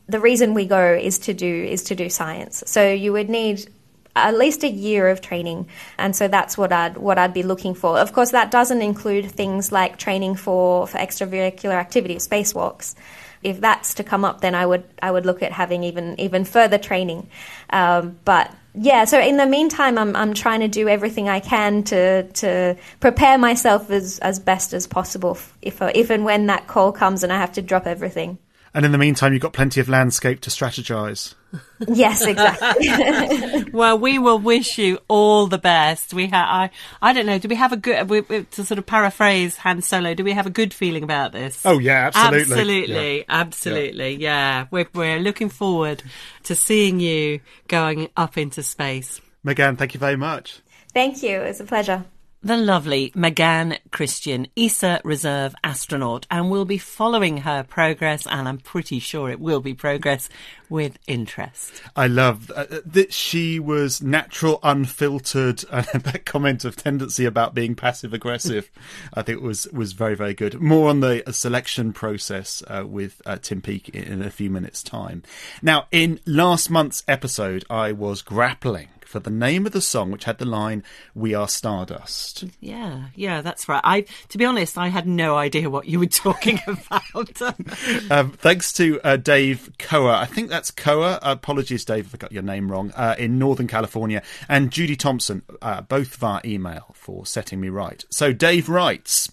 the 0.08 0.20
reason 0.20 0.56
we 0.56 0.66
go 0.66 0.96
is 0.96 1.20
to 1.20 1.34
do 1.36 1.64
is 1.64 1.84
to 1.84 1.96
do 1.96 2.10
science. 2.10 2.64
So 2.66 2.92
you 2.92 3.14
would 3.14 3.30
need 3.30 3.70
at 4.16 4.38
least 4.38 4.64
a 4.64 4.70
year 4.70 5.10
of 5.10 5.22
training, 5.22 5.68
and 5.98 6.16
so 6.16 6.28
that's 6.28 6.58
what 6.58 6.72
I'd 6.72 6.98
what 6.98 7.18
I'd 7.18 7.34
be 7.34 7.44
looking 7.44 7.74
for. 7.76 7.98
Of 7.98 8.14
course, 8.14 8.32
that 8.32 8.52
doesn't 8.52 8.82
include 8.82 9.32
things 9.32 9.72
like 9.72 9.98
training 9.98 10.36
for 10.36 10.88
for 10.88 10.98
extravehicular 10.98 11.74
activity, 11.74 12.16
spacewalks. 12.16 12.96
if 13.44 13.60
that's 13.60 13.96
to 13.96 14.04
come 14.04 14.26
up, 14.26 14.42
then 14.42 14.56
I 14.56 14.66
would 14.66 14.84
I 15.02 15.12
would 15.12 15.26
look 15.26 15.44
at 15.44 15.52
having 15.52 15.84
even 15.84 16.20
even 16.20 16.46
further 16.46 16.78
training. 16.78 17.30
Um, 17.70 18.18
but 18.26 18.52
yeah, 18.76 19.06
so 19.06 19.20
in 19.20 19.38
the 19.38 19.46
meantime, 19.46 19.98
I'm 19.98 20.16
I'm 20.16 20.34
trying 20.34 20.62
to 20.62 20.68
do 20.68 20.88
everything 20.88 21.30
I 21.30 21.40
can 21.40 21.84
to 21.84 22.24
to 22.24 22.78
prepare 23.00 23.38
myself 23.38 23.92
as 23.92 24.20
as 24.20 24.40
best 24.40 24.74
as 24.74 24.88
possible 24.88 25.38
if 25.62 25.82
if 25.82 26.10
and 26.10 26.26
when 26.26 26.48
that 26.48 26.68
call 26.68 26.92
comes 26.92 27.24
and 27.24 27.32
I 27.32 27.38
have 27.38 27.54
to 27.54 27.62
drop 27.62 27.86
everything. 27.86 28.38
And 28.76 28.86
in 28.86 28.92
the 28.92 28.98
meantime, 28.98 29.34
you've 29.34 29.42
got 29.42 29.54
plenty 29.54 29.80
of 29.80 29.88
landscape 29.88 30.42
to 30.42 30.50
strategize. 30.50 31.36
Yes, 31.88 32.26
exactly. 32.26 33.66
well, 33.74 34.00
we 34.00 34.18
will 34.18 34.40
wish 34.40 34.80
you 34.80 35.00
all 35.08 35.46
the 35.46 35.58
best. 35.60 36.14
We 36.14 36.28
have, 36.28 36.48
I, 36.48 36.70
I 37.02 37.14
don't 37.14 37.28
know. 37.28 37.38
Do 37.38 37.48
we 37.48 37.56
have 37.56 37.74
a 37.74 37.78
good 37.78 38.10
we, 38.10 38.22
we, 38.22 38.44
to 38.44 38.64
sort 38.64 38.80
of 38.80 38.86
paraphrase 38.86 39.58
Han 39.58 39.82
Solo? 39.82 40.16
Do 40.16 40.24
we 40.24 40.32
have 40.32 40.48
a 40.48 40.50
good 40.50 40.74
feeling 40.74 41.04
about 41.04 41.34
this? 41.34 41.62
Oh 41.66 41.78
yeah, 41.78 42.10
absolutely, 42.12 42.40
absolutely, 42.42 43.18
yeah. 43.18 43.24
absolutely. 43.28 44.16
Yeah, 44.16 44.18
yeah. 44.62 44.68
We're, 44.72 44.88
we're 44.94 45.20
looking 45.20 45.50
forward 45.50 46.02
to 46.44 46.56
seeing 46.56 47.00
you 47.00 47.42
going 47.68 48.10
up 48.16 48.38
into 48.38 48.64
space. 48.64 49.20
Meganne, 49.46 49.78
thank 49.78 49.94
you 49.94 50.00
very 50.00 50.18
much. 50.18 50.62
Thank 50.94 51.22
you. 51.22 51.42
It's 51.42 51.60
a 51.60 51.66
pleasure 51.66 52.06
the 52.44 52.58
lovely 52.58 53.12
Meganne 53.12 53.78
Christian, 53.92 54.48
ESA 54.58 55.00
Reserve 55.06 55.56
astronaut, 55.64 56.28
and 56.30 56.52
we'll 56.52 56.66
be 56.66 56.78
following 56.78 57.38
her 57.38 57.64
progress, 57.64 58.28
and 58.28 58.48
I'm 58.50 58.58
pretty 58.58 59.00
sure 59.00 59.30
it 59.30 59.40
will 59.40 59.62
be 59.62 59.74
progress 59.74 60.28
with 60.70 61.00
interest. 61.08 61.82
I 61.96 62.08
love 62.08 62.52
uh, 62.52 62.66
uh 62.70 62.82
that 62.86 63.14
she 63.14 63.60
was 63.60 64.02
natural, 64.02 64.60
unfiltered, 64.62 65.64
and 65.72 65.86
that 66.04 66.26
comment 66.26 66.66
of 66.66 66.76
tendency 66.76 67.26
about 67.26 67.54
being 67.54 67.76
passive 67.76 68.14
aggressive, 68.14 68.70
I 69.14 69.22
think 69.22 69.42
was 69.42 69.68
was 69.72 69.94
very 69.94 70.16
very 70.16 70.34
good. 70.34 70.60
More 70.60 70.90
on 70.90 71.00
the 71.00 71.28
uh, 71.28 71.32
selection 71.32 71.94
process 71.94 72.62
uh, 72.68 72.84
with 72.86 73.22
uh, 73.26 73.38
Tim 73.38 73.62
Peake 73.62 73.90
in, 73.90 74.04
in 74.04 74.22
a 74.22 74.30
few 74.30 74.50
minutes' 74.50 74.84
time. 74.84 75.24
Now, 75.62 75.88
in 75.92 76.20
last 76.26 76.70
month's 76.70 77.04
episode, 77.08 77.64
I 77.70 77.94
was 77.94 78.22
grappling 78.22 78.90
for 79.14 79.20
the 79.20 79.30
name 79.30 79.68
of 79.68 79.72
the 79.74 79.80
song, 79.80 80.10
which 80.10 80.24
had 80.24 80.40
the 80.40 80.46
line 80.46 80.84
"We 81.14 81.36
Are 81.36 81.48
Stardust." 81.48 82.46
Yeah, 82.60 83.10
yeah, 83.14 83.42
that's 83.42 83.70
right. 83.70 83.82
I, 83.84 84.06
to 84.30 84.40
be 84.40 84.44
honest, 84.44 84.76
I 84.76 84.88
had 84.88 85.08
no 85.08 85.38
idea 85.38 85.70
what 85.70 85.88
you 85.88 86.00
were 86.00 86.06
talking 86.26 86.60
about. 86.66 87.42
um, 88.12 88.32
thanks 88.32 88.74
to 88.74 89.00
uh, 89.04 89.18
Dave 89.18 89.70
Koa. 89.78 90.18
I 90.18 90.26
think 90.26 90.50
that's 90.50 90.72
Koa. 90.72 91.20
Apologies, 91.22 91.86
Dave, 91.86 92.08
if 92.08 92.16
I 92.16 92.18
got 92.18 92.32
your 92.32 92.42
name 92.42 92.72
wrong. 92.72 92.92
Uh, 92.96 93.14
in 93.20 93.38
Northern 93.38 93.68
California, 93.68 94.24
and 94.50 94.72
Judy 94.72 94.96
Thompson, 94.96 95.44
uh, 95.62 95.82
both 95.82 96.16
via 96.16 96.42
email, 96.44 96.96
for 96.96 97.24
setting 97.28 97.62
me 97.62 97.70
right. 97.70 98.04
So 98.10 98.34
Dave 98.34 98.68
writes. 98.68 99.32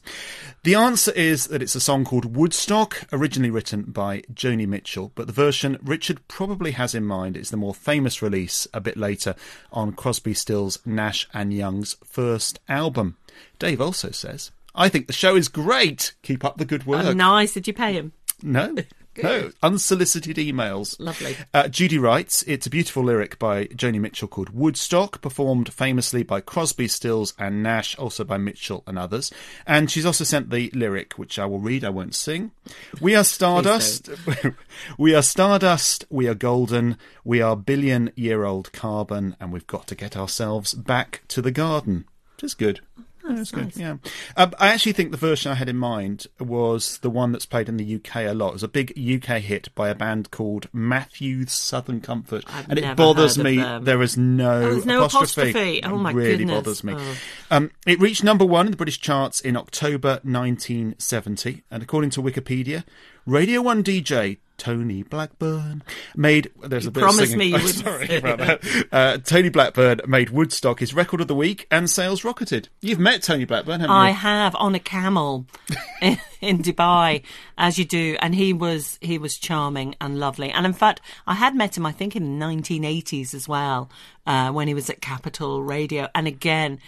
The 0.63 0.75
answer 0.75 1.11
is 1.13 1.47
that 1.47 1.63
it's 1.63 1.75
a 1.75 1.81
song 1.81 2.05
called 2.05 2.37
Woodstock, 2.37 3.05
originally 3.15 3.49
written 3.49 3.85
by 3.85 4.21
Joni 4.35 4.69
Mitchell, 4.69 5.11
but 5.15 5.27
the 5.27 5.33
version 5.33 5.79
Richard 5.83 6.21
probably 6.29 6.73
has 6.73 6.95
in 6.95 7.07
mind 7.07 7.39
is 7.39 7.49
the 7.49 7.57
more 7.57 7.73
famous 7.73 8.21
release 8.21 8.69
a 8.75 8.81
bit 8.81 8.99
later 8.99 9.35
on 9.73 9.93
Crosby, 9.93 10.35
Stills, 10.35 10.79
Nash 10.85 11.29
and 11.33 11.53
Young's 11.53 11.97
first 12.05 12.61
album. 12.69 13.17
Dave 13.59 13.81
also 13.81 14.11
says, 14.11 14.51
I 14.75 14.89
think 14.89 15.07
the 15.07 15.13
show 15.13 15.37
is 15.37 15.49
great. 15.49 16.15
Keep 16.23 16.45
up 16.45 16.59
the 16.59 16.65
good 16.65 16.87
work. 16.87 17.05
Oh, 17.05 17.13
nice. 17.13 17.53
Did 17.55 17.67
you 17.67 17.73
pay 17.73 17.93
him? 17.93 18.13
No. 18.43 18.77
No, 19.23 19.51
unsolicited 19.63 20.37
emails. 20.37 20.97
Lovely. 20.99 21.37
Uh, 21.53 21.69
Judy 21.69 21.99
writes, 21.99 22.43
it's 22.47 22.67
a 22.67 22.71
beautiful 22.71 23.03
lyric 23.03 23.39
by 23.39 23.67
Joni 23.67 24.01
Mitchell 24.01 24.29
called 24.29 24.51
Woodstock, 24.51 25.21
performed 25.21 25.73
famously 25.73 26.23
by 26.23 26.41
Crosby, 26.41 26.89
Stills, 26.89 27.35
and 27.39 27.63
Nash, 27.63 27.99
also 27.99 28.25
by 28.25 28.39
Mitchell 28.39 28.85
and 28.87 28.99
others. 28.99 29.33
And 29.67 29.91
she's 29.91 30.07
also 30.07 30.25
sent 30.25 30.51
the 30.51 30.71
lyric, 30.75 31.15
which 31.15 31.39
I 31.39 31.47
will 31.47 31.59
read, 31.59 31.85
I 31.85 31.91
won't 31.91 32.15
sing. 32.15 32.53
We 33.01 33.15
are 33.15 33.25
stardust. 33.25 34.11
we 34.99 35.15
are 35.15 35.23
stardust. 35.23 36.05
We 36.09 36.29
are 36.29 36.35
golden. 36.35 36.97
We 37.25 37.43
are 37.43 37.57
billion 37.57 38.13
year 38.15 38.45
old 38.45 38.73
carbon, 38.73 39.37
and 39.41 39.53
we've 39.53 39.67
got 39.67 39.87
to 39.89 39.95
get 39.95 40.17
ourselves 40.17 40.73
back 40.75 41.23
to 41.29 41.43
the 41.43 41.51
garden. 41.51 42.05
Which 42.37 42.45
is 42.45 42.55
good. 42.55 42.81
Oh, 43.25 43.35
that's 43.35 43.55
nice. 43.55 43.77
Yeah, 43.77 43.99
uh, 44.37 44.51
I 44.59 44.69
actually 44.69 44.93
think 44.93 45.11
the 45.11 45.17
version 45.17 45.53
I 45.53 45.55
had 45.55 45.69
in 45.69 45.77
mind 45.77 46.27
was 46.39 46.99
the 46.99 47.11
one 47.11 47.33
that's 47.33 47.47
played 47.47 47.69
in 47.69 47.77
the 47.77 47.97
UK 47.97 48.17
a 48.17 48.33
lot. 48.33 48.51
It 48.51 48.53
was 48.55 48.63
a 48.63 48.69
big 48.69 48.93
UK 48.97 49.39
hit 49.39 49.75
by 49.75 49.89
a 49.89 49.95
band 49.95 50.31
called 50.31 50.69
Matthews 50.73 51.53
Southern 51.53 52.01
Comfort, 52.01 52.45
I've 52.49 52.69
and 52.69 52.79
it 52.79 52.97
bothers 52.97 53.39
me 53.39 53.57
them. 53.57 53.85
there 53.85 54.03
is 54.03 54.17
no, 54.17 54.63
oh, 54.63 54.83
no 54.85 55.05
apostrophe. 55.05 55.51
apostrophe. 55.51 55.85
Oh 55.85 55.97
my 55.99 56.11
it 56.11 56.15
really 56.15 56.39
goodness. 56.39 56.57
bothers 56.57 56.85
me. 56.85 56.95
Oh. 56.97 57.17
Um, 57.51 57.71
it 57.87 58.01
reached 58.01 58.25
number 58.25 58.45
one 58.45 58.67
in 58.67 58.73
the 58.73 58.77
British 58.77 59.01
charts 59.01 59.41
in 59.41 59.57
October 59.57 60.21
1970, 60.23 61.63
and 61.71 61.83
according 61.83 62.11
to 62.11 62.23
Wikipedia, 62.23 62.85
Radio 63.27 63.61
One 63.63 63.85
DJ 63.85 64.39
Tony 64.61 65.03
Blackburn 65.03 65.83
made. 66.15 66.51
There's 66.63 66.85
you 66.85 66.91
a 66.91 66.93
bit 66.93 67.03
of 67.03 67.17
me 67.17 67.27
singing. 67.27 67.49
you 67.49 67.57
Oh, 67.61 67.67
sorry 67.67 68.17
about 68.17 68.39
that. 68.39 68.87
Uh, 68.93 69.17
Tony 69.17 69.49
Blackburn 69.49 70.03
made 70.07 70.29
Woodstock 70.29 70.81
his 70.81 70.93
record 70.93 71.23
of 71.23 71.29
the 71.29 71.35
week, 71.35 71.67
and 71.71 71.89
sales 71.89 72.25
rocketed. 72.25 72.69
You've 72.83 72.99
met 72.99 73.23
Tony 73.23 73.47
Blackburn, 73.47 73.81
haven't 73.81 73.97
I 73.97 74.09
you? 74.09 74.15
I 74.15 74.19
have 74.19 74.55
on 74.57 74.75
a 74.75 74.79
camel 74.79 75.47
in, 76.03 76.19
in 76.43 76.59
Dubai, 76.59 77.23
as 77.57 77.79
you 77.79 77.87
do, 77.87 78.19
and 78.21 78.35
he 78.35 78.53
was 78.53 78.99
he 79.01 79.17
was 79.17 79.39
charming 79.39 79.95
and 79.99 80.21
lovely. 80.21 80.51
And 80.51 80.67
in 80.67 80.75
fact, 80.75 81.01
I 81.27 81.35
had 81.35 81.55
met 81.55 81.79
him, 81.79 81.87
I 81.87 81.93
think, 81.93 82.15
in 82.15 82.39
the 82.39 82.45
1980s 82.45 83.33
as 83.33 83.49
well, 83.49 83.89
uh, 84.27 84.53
when 84.53 84.69
he 84.69 84.75
was 84.75 84.91
at 84.91 85.01
Capital 85.01 85.63
Radio. 85.63 86.09
And 86.15 86.27
again, 86.27 86.81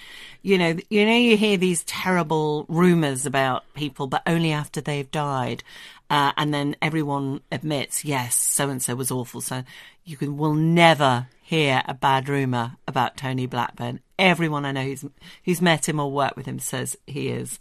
you 0.42 0.58
know, 0.58 0.76
you 0.90 1.06
know, 1.06 1.16
you 1.16 1.38
hear 1.38 1.56
these 1.56 1.84
terrible 1.84 2.66
rumours 2.68 3.24
about 3.24 3.64
people, 3.72 4.08
but 4.08 4.22
only 4.26 4.52
after 4.52 4.82
they've 4.82 5.10
died. 5.10 5.64
Uh, 6.12 6.30
and 6.36 6.52
then 6.52 6.76
everyone 6.82 7.40
admits, 7.50 8.04
yes, 8.04 8.36
so 8.36 8.68
and 8.68 8.82
so 8.82 8.94
was 8.94 9.10
awful. 9.10 9.40
So 9.40 9.62
you 10.04 10.18
can, 10.18 10.36
will 10.36 10.52
never 10.52 11.26
hear 11.42 11.80
a 11.86 11.94
bad 11.94 12.28
rumour 12.28 12.72
about 12.86 13.16
Tony 13.16 13.46
Blackburn. 13.46 13.98
Everyone 14.18 14.66
I 14.66 14.72
know 14.72 14.82
who's 14.82 15.04
who's 15.44 15.62
met 15.62 15.88
him 15.88 15.98
or 15.98 16.12
worked 16.12 16.36
with 16.36 16.44
him 16.44 16.58
says 16.58 16.98
he 17.06 17.28
is 17.28 17.58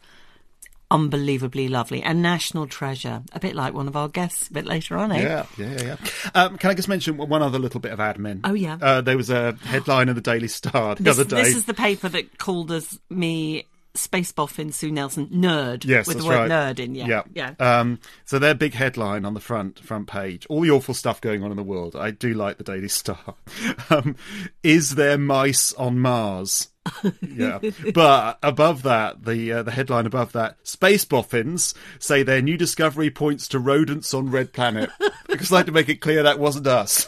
unbelievably 0.91 1.69
lovely 1.69 2.03
and 2.03 2.21
national 2.21 2.67
treasure. 2.67 3.23
A 3.31 3.39
bit 3.39 3.55
like 3.55 3.73
one 3.73 3.87
of 3.87 3.95
our 3.95 4.09
guests 4.09 4.49
a 4.49 4.53
bit 4.53 4.65
later 4.65 4.97
on, 4.97 5.13
eh? 5.13 5.21
Yeah, 5.21 5.45
yeah, 5.57 5.81
yeah. 5.81 5.95
Um, 6.35 6.57
can 6.57 6.71
I 6.71 6.73
just 6.73 6.89
mention 6.89 7.15
one 7.15 7.41
other 7.41 7.57
little 7.57 7.79
bit 7.79 7.93
of 7.93 7.99
admin? 7.99 8.41
Oh, 8.43 8.53
yeah. 8.53 8.77
Uh, 8.81 8.99
there 8.99 9.15
was 9.15 9.29
a 9.29 9.53
headline 9.63 10.09
in 10.09 10.15
the 10.15 10.21
Daily 10.21 10.49
Star 10.49 10.95
the 10.95 11.03
This, 11.03 11.17
other 11.17 11.23
day. 11.29 11.43
this 11.43 11.55
is 11.55 11.63
the 11.65 11.73
paper 11.73 12.09
that 12.09 12.37
called 12.37 12.69
us 12.73 12.99
me 13.09 13.65
space 13.93 14.31
boffin 14.31 14.71
Sue 14.71 14.91
Nelson 14.91 15.27
nerd 15.27 15.85
Yes, 15.85 16.07
with 16.07 16.17
the 16.19 16.25
word 16.25 16.49
right. 16.49 16.75
nerd 16.75 16.79
in. 16.79 16.95
Yeah, 16.95 17.23
yeah. 17.33 17.53
yeah. 17.59 17.79
Um, 17.79 17.99
so 18.25 18.39
their 18.39 18.53
big 18.55 18.73
headline 18.73 19.25
on 19.25 19.33
the 19.33 19.39
front 19.39 19.79
front 19.79 20.07
page, 20.07 20.45
all 20.49 20.61
the 20.61 20.71
awful 20.71 20.93
stuff 20.93 21.19
going 21.21 21.43
on 21.43 21.51
in 21.51 21.57
the 21.57 21.63
world. 21.63 21.95
I 21.95 22.11
do 22.11 22.33
like 22.33 22.57
the 22.57 22.63
Daily 22.63 22.87
Star. 22.87 23.35
Um, 23.89 24.15
is 24.63 24.95
there 24.95 25.17
mice 25.17 25.73
on 25.73 25.99
Mars? 25.99 26.69
yeah, 27.21 27.59
but 27.93 28.39
above 28.41 28.83
that, 28.83 29.23
the 29.25 29.51
uh, 29.51 29.63
the 29.63 29.71
headline 29.71 30.05
above 30.05 30.31
that, 30.31 30.57
space 30.65 31.03
boffins 31.05 31.73
say 31.99 32.23
their 32.23 32.41
new 32.41 32.57
discovery 32.57 33.11
points 33.11 33.47
to 33.49 33.59
rodents 33.59 34.13
on 34.13 34.31
Red 34.31 34.53
Planet. 34.53 34.89
because 35.27 35.51
I'd 35.51 35.55
like 35.55 35.65
to 35.67 35.71
make 35.71 35.89
it 35.89 36.01
clear 36.01 36.23
that 36.23 36.39
wasn't 36.39 36.67
us. 36.67 37.07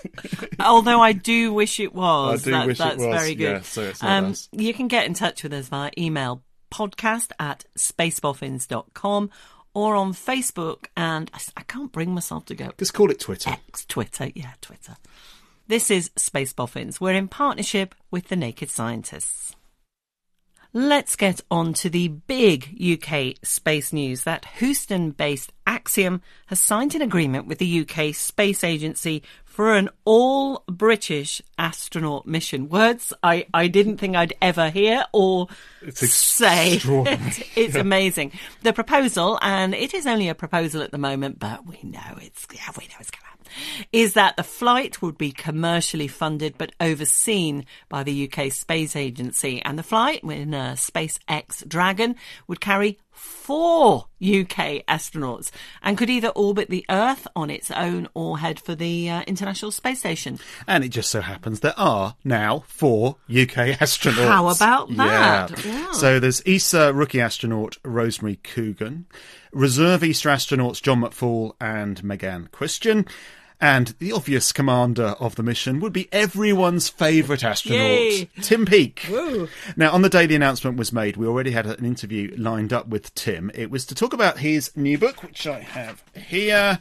Although 0.60 1.02
I 1.02 1.14
do 1.14 1.54
wish 1.54 1.80
it 1.80 1.94
was. 1.94 2.42
I 2.42 2.46
do 2.46 2.52
That- 2.52 2.68
wish 2.68 2.80
it 2.80 2.84
that's 2.84 2.98
was, 2.98 3.16
very 3.22 3.36
good. 3.36 3.44
yeah, 3.44 3.62
so 3.62 3.92
us. 4.08 4.50
You 4.52 4.74
can 4.74 4.88
get 4.88 5.06
in 5.06 5.14
touch 5.14 5.44
with 5.44 5.54
us 5.54 5.68
via 5.70 5.92
email 5.98 6.44
podcast 6.74 7.32
at 7.40 7.66
spaceboffins.com 7.78 9.30
or 9.74 9.96
on 9.96 10.14
Facebook. 10.14 10.86
And 10.98 11.30
I, 11.34 11.40
I 11.58 11.62
can't 11.64 11.92
bring 11.92 12.14
myself 12.14 12.46
to 12.46 12.56
go. 12.56 12.72
Just 12.78 12.94
call 12.94 13.12
it 13.12 13.20
Twitter. 13.20 13.52
X, 13.52 13.86
Twitter. 13.86 14.30
Yeah, 14.34 14.54
Twitter. 14.62 14.98
This 15.68 15.92
is 15.92 16.12
Space 16.18 16.52
Boffins. 16.52 17.00
We're 17.00 17.14
in 17.14 17.28
partnership 17.28 17.96
with 18.12 18.28
the 18.28 18.36
Naked 18.36 18.70
Scientists. 18.70 19.56
Let's 20.76 21.16
get 21.16 21.40
on 21.52 21.76
to 21.76 21.90
the 21.90 22.08
big 22.08 22.76
UK 22.82 23.36
space 23.44 23.94
news 23.94 24.24
that 24.24 24.46
Houston 24.58 25.12
based 25.12 25.54
Axiom 25.68 26.22
has 26.48 26.60
signed 26.60 26.96
an 26.96 27.04
agreement 27.04 27.46
with 27.46 27.60
the 27.60 27.82
UK 27.82 28.16
Space 28.16 28.64
Agency 28.64 29.22
for 29.54 29.76
an 29.76 29.88
all 30.04 30.64
British 30.68 31.40
astronaut 31.60 32.26
mission. 32.26 32.70
Words 32.70 33.14
I, 33.22 33.46
I 33.54 33.68
didn't 33.68 33.98
think 33.98 34.16
I'd 34.16 34.34
ever 34.42 34.72
hear 34.72 35.06
or 35.14 35.48
It's 35.84 36.10
say. 36.10 36.74
extraordinary. 36.78 37.32
it's 37.56 37.76
amazing. 37.76 38.32
The 38.64 38.74
proposal, 38.74 39.38
and 39.44 39.76
it 39.76 39.94
is 39.94 40.08
only 40.08 40.28
a 40.28 40.34
proposal 40.34 40.82
at 40.82 40.90
the 40.90 40.98
moment, 40.98 41.38
but 41.38 41.68
we 41.68 41.78
know 41.84 42.18
it's, 42.20 42.48
yeah, 42.52 42.72
we 42.76 42.86
know 42.86 42.96
it's 43.00 43.12
going 43.12 43.22
to 43.22 43.28
happen, 43.28 43.46
is 43.92 44.14
that 44.14 44.38
the 44.38 44.44
flight 44.44 45.04
would 45.04 45.20
be 45.20 45.32
commercially 45.32 46.08
funded 46.08 46.58
but 46.58 46.72
overseen 46.82 47.68
by 47.90 48.02
the 48.02 48.28
UK 48.28 48.52
Space 48.52 48.96
Agency. 48.96 49.62
And 49.62 49.78
the 49.78 49.84
flight 49.84 50.24
in 50.24 50.56
a 50.56 50.60
uh, 50.60 50.74
SpaceX 50.74 51.68
Dragon 51.68 52.16
would 52.48 52.60
carry 52.60 52.98
four 53.14 54.08
UK 54.22 54.86
astronauts 54.88 55.52
and 55.82 55.98
could 55.98 56.10
either 56.10 56.30
orbit 56.30 56.70
the 56.70 56.86
Earth 56.90 57.28
on 57.36 57.50
its 57.50 57.72
own 57.72 58.08
or 58.14 58.40
head 58.40 58.60
for 58.60 58.76
the 58.76 59.10
uh, 59.10 59.22
International 59.28 59.72
Space 59.72 60.00
Station. 60.00 60.40
And 60.68 60.84
it 60.84 60.90
just 60.90 61.10
so 61.10 61.22
happens 61.22 61.60
there 61.60 61.78
are 61.78 62.16
now 62.24 62.64
four 62.68 63.18
UK 63.30 63.78
astronauts. 63.80 64.28
How 64.28 64.50
about 64.50 64.96
that? 64.96 65.66
Yeah. 65.66 65.92
So 65.92 66.20
there's 66.20 66.42
ESA 66.46 66.94
rookie 66.94 67.22
astronaut 67.22 67.78
Rosemary 67.84 68.38
Coogan, 68.38 69.06
reserve 69.52 70.04
ESA 70.04 70.30
astronauts 70.30 70.82
John 70.82 71.02
McFall 71.02 71.54
and 71.62 72.02
Meganne 72.04 72.52
Christian. 72.52 73.06
And 73.62 73.88
the 74.00 74.12
obvious 74.12 74.52
commander 74.52 75.16
of 75.20 75.36
the 75.36 75.44
mission 75.44 75.80
would 75.80 75.94
be 75.94 76.10
everyone's 76.12 76.90
favourite 76.90 77.44
astronaut, 77.44 77.80
Yay. 77.80 78.30
Tim 78.42 78.66
Peake. 78.66 79.08
Woo. 79.10 79.48
Now, 79.78 79.92
on 79.92 80.02
the 80.02 80.10
day 80.10 80.26
the 80.26 80.36
announcement 80.36 80.78
was 80.78 80.92
made, 80.92 81.16
we 81.18 81.28
already 81.28 81.52
had 81.52 81.66
an 81.66 81.86
interview 81.86 82.34
lined 82.38 82.74
up 82.74 82.88
with 82.88 83.14
Tim. 83.16 83.52
It 83.54 83.72
was 83.72 83.86
to 83.86 83.96
talk 83.96 84.14
about 84.14 84.40
his 84.40 84.76
new 84.76 84.98
book, 84.98 85.24
which 85.24 85.48
I 85.48 85.60
have 85.62 86.04
here. 86.14 86.78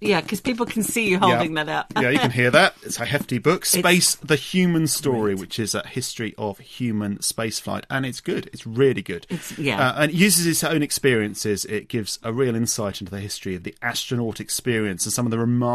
Yeah, 0.00 0.20
because 0.20 0.42
people 0.42 0.66
can 0.66 0.82
see 0.82 1.08
you 1.08 1.18
holding 1.18 1.56
yeah. 1.56 1.64
that 1.64 1.72
up. 1.72 1.92
yeah, 2.02 2.10
you 2.10 2.18
can 2.18 2.30
hear 2.30 2.50
that. 2.50 2.74
It's 2.82 3.00
a 3.00 3.06
hefty 3.06 3.38
book, 3.38 3.64
Space: 3.64 4.16
The 4.16 4.36
Human 4.36 4.86
Story, 4.86 5.34
which 5.34 5.58
is 5.58 5.74
a 5.74 5.86
history 5.86 6.34
of 6.36 6.58
human 6.58 7.18
spaceflight, 7.18 7.84
and 7.88 8.04
it's 8.04 8.20
good. 8.20 8.50
It's 8.52 8.66
really 8.66 9.00
good. 9.00 9.26
It's- 9.30 9.58
yeah. 9.58 9.88
uh, 9.88 10.02
and 10.02 10.10
it 10.10 10.16
uses 10.16 10.46
its 10.46 10.62
own 10.62 10.82
experiences. 10.82 11.64
It 11.64 11.88
gives 11.88 12.18
a 12.22 12.32
real 12.32 12.54
insight 12.54 13.00
into 13.00 13.10
the 13.10 13.20
history 13.20 13.54
of 13.54 13.62
the 13.62 13.74
astronaut 13.80 14.38
experience 14.38 15.06
and 15.06 15.12
some 15.12 15.24
of 15.26 15.30
the 15.30 15.38
remarkable 15.38 15.73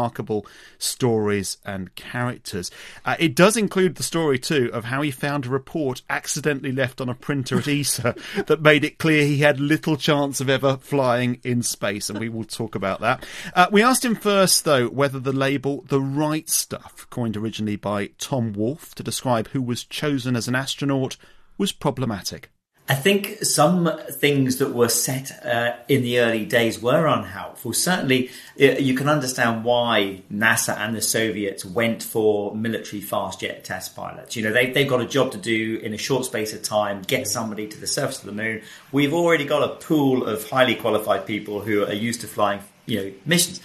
stories 0.78 1.58
and 1.64 1.94
characters. 1.94 2.70
Uh, 3.04 3.16
it 3.18 3.34
does 3.34 3.56
include 3.56 3.96
the 3.96 4.02
story 4.02 4.38
too 4.38 4.70
of 4.72 4.86
how 4.86 5.02
he 5.02 5.10
found 5.10 5.46
a 5.46 5.50
report 5.50 6.02
accidentally 6.08 6.72
left 6.72 7.00
on 7.00 7.08
a 7.08 7.14
printer 7.14 7.58
at 7.58 7.68
ESA 7.68 8.14
that 8.46 8.62
made 8.62 8.84
it 8.84 8.98
clear 8.98 9.24
he 9.24 9.38
had 9.38 9.60
little 9.60 9.96
chance 9.96 10.40
of 10.40 10.48
ever 10.48 10.76
flying 10.76 11.40
in 11.42 11.62
space, 11.62 12.08
and 12.08 12.18
we 12.18 12.28
will 12.28 12.44
talk 12.44 12.74
about 12.74 13.00
that. 13.00 13.24
Uh, 13.54 13.66
we 13.70 13.82
asked 13.82 14.04
him 14.04 14.14
first, 14.14 14.64
though, 14.64 14.88
whether 14.88 15.20
the 15.20 15.32
label 15.32 15.84
"The 15.88 16.00
Right 16.00 16.48
Stuff," 16.48 17.06
coined 17.10 17.36
originally 17.36 17.76
by 17.76 18.08
Tom 18.18 18.52
Wolfe 18.52 18.94
to 18.94 19.02
describe 19.02 19.48
who 19.48 19.62
was 19.62 19.84
chosen 19.84 20.36
as 20.36 20.48
an 20.48 20.54
astronaut, 20.54 21.16
was 21.58 21.72
problematic. 21.72 22.50
I 22.90 22.94
think 22.94 23.44
some 23.44 23.88
things 24.10 24.56
that 24.56 24.74
were 24.74 24.88
set 24.88 25.46
uh, 25.46 25.76
in 25.86 26.02
the 26.02 26.18
early 26.18 26.44
days 26.44 26.82
were 26.82 27.06
unhelpful. 27.06 27.72
Certainly, 27.72 28.30
uh, 28.60 28.64
you 28.64 28.94
can 28.94 29.08
understand 29.08 29.62
why 29.62 30.22
NASA 30.28 30.76
and 30.76 30.96
the 30.96 31.00
Soviets 31.00 31.64
went 31.64 32.02
for 32.02 32.52
military 32.52 33.00
fast 33.00 33.42
jet 33.42 33.62
test 33.62 33.94
pilots. 33.94 34.34
You 34.34 34.42
know, 34.42 34.52
they, 34.52 34.72
they've 34.72 34.88
got 34.88 35.00
a 35.00 35.06
job 35.06 35.30
to 35.30 35.38
do 35.38 35.76
in 35.76 35.94
a 35.94 35.96
short 35.96 36.24
space 36.24 36.52
of 36.52 36.64
time, 36.64 37.02
get 37.02 37.28
somebody 37.28 37.68
to 37.68 37.78
the 37.78 37.86
surface 37.86 38.18
of 38.18 38.26
the 38.26 38.32
moon. 38.32 38.60
We've 38.90 39.14
already 39.14 39.44
got 39.44 39.62
a 39.62 39.76
pool 39.76 40.26
of 40.26 40.50
highly 40.50 40.74
qualified 40.74 41.26
people 41.26 41.60
who 41.60 41.84
are 41.84 41.92
used 41.92 42.22
to 42.22 42.26
flying, 42.26 42.58
you 42.86 43.04
know, 43.04 43.12
missions. 43.24 43.60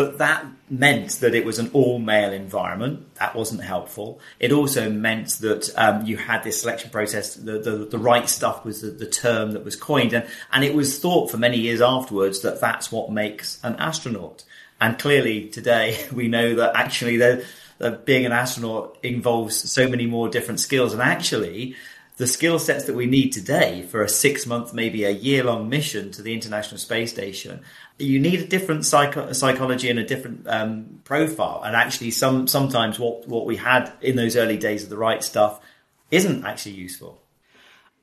But 0.00 0.16
that 0.16 0.46
meant 0.70 1.10
that 1.20 1.34
it 1.34 1.44
was 1.44 1.58
an 1.58 1.68
all 1.74 1.98
male 1.98 2.32
environment. 2.32 3.14
That 3.16 3.36
wasn't 3.36 3.62
helpful. 3.62 4.18
It 4.38 4.50
also 4.50 4.88
meant 4.88 5.28
that 5.40 5.68
um, 5.76 6.06
you 6.06 6.16
had 6.16 6.42
this 6.42 6.62
selection 6.62 6.88
process. 6.88 7.34
The, 7.34 7.58
the, 7.58 7.84
the 7.84 7.98
right 7.98 8.26
stuff 8.26 8.64
was 8.64 8.80
the, 8.80 8.92
the 8.92 9.04
term 9.04 9.50
that 9.50 9.62
was 9.62 9.76
coined. 9.76 10.14
And, 10.14 10.26
and 10.54 10.64
it 10.64 10.74
was 10.74 10.98
thought 10.98 11.30
for 11.30 11.36
many 11.36 11.58
years 11.58 11.82
afterwards 11.82 12.40
that 12.40 12.62
that's 12.62 12.90
what 12.90 13.12
makes 13.12 13.60
an 13.62 13.76
astronaut. 13.76 14.42
And 14.80 14.98
clearly 14.98 15.48
today 15.48 16.02
we 16.14 16.28
know 16.28 16.54
that 16.54 16.74
actually 16.76 17.18
that 17.18 17.44
that 17.76 18.06
being 18.06 18.24
an 18.24 18.32
astronaut 18.32 18.96
involves 19.02 19.70
so 19.70 19.86
many 19.86 20.06
more 20.06 20.30
different 20.30 20.60
skills. 20.60 20.94
And 20.94 21.02
actually, 21.02 21.76
the 22.20 22.26
skill 22.26 22.58
sets 22.58 22.84
that 22.84 22.94
we 22.94 23.06
need 23.06 23.30
today 23.30 23.80
for 23.80 24.02
a 24.02 24.08
six 24.08 24.46
month, 24.46 24.74
maybe 24.74 25.04
a 25.04 25.10
year 25.10 25.42
long 25.42 25.70
mission 25.70 26.10
to 26.12 26.20
the 26.20 26.34
International 26.34 26.76
Space 26.76 27.10
Station, 27.10 27.62
you 27.98 28.20
need 28.20 28.40
a 28.40 28.46
different 28.46 28.84
psycho- 28.84 29.32
psychology 29.32 29.88
and 29.88 29.98
a 29.98 30.04
different 30.04 30.46
um, 30.46 31.00
profile. 31.04 31.62
And 31.64 31.74
actually, 31.74 32.10
some 32.10 32.46
sometimes 32.46 32.98
what 32.98 33.26
what 33.26 33.46
we 33.46 33.56
had 33.56 33.90
in 34.02 34.16
those 34.16 34.36
early 34.36 34.58
days 34.58 34.82
of 34.84 34.90
the 34.90 34.98
right 34.98 35.24
stuff 35.24 35.62
isn't 36.10 36.44
actually 36.44 36.74
useful. 36.74 37.22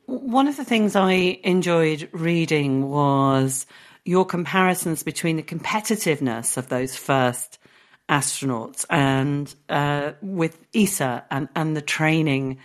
One 0.07 0.47
of 0.47 0.57
the 0.57 0.65
things 0.65 0.95
I 0.95 1.39
enjoyed 1.43 2.09
reading 2.11 2.89
was 2.89 3.68
your 4.03 4.26
comparisons 4.26 5.03
between 5.03 5.36
the 5.36 5.43
competitiveness 5.43 6.57
of 6.57 6.70
those 6.70 6.95
first 6.95 7.59
astronauts 8.09 8.84
and 8.89 9.53
uh, 9.70 10.13
with 10.24 10.57
ESA 10.74 11.24
and, 11.30 11.49
and 11.55 11.78
the 11.78 11.84
training 11.84 12.57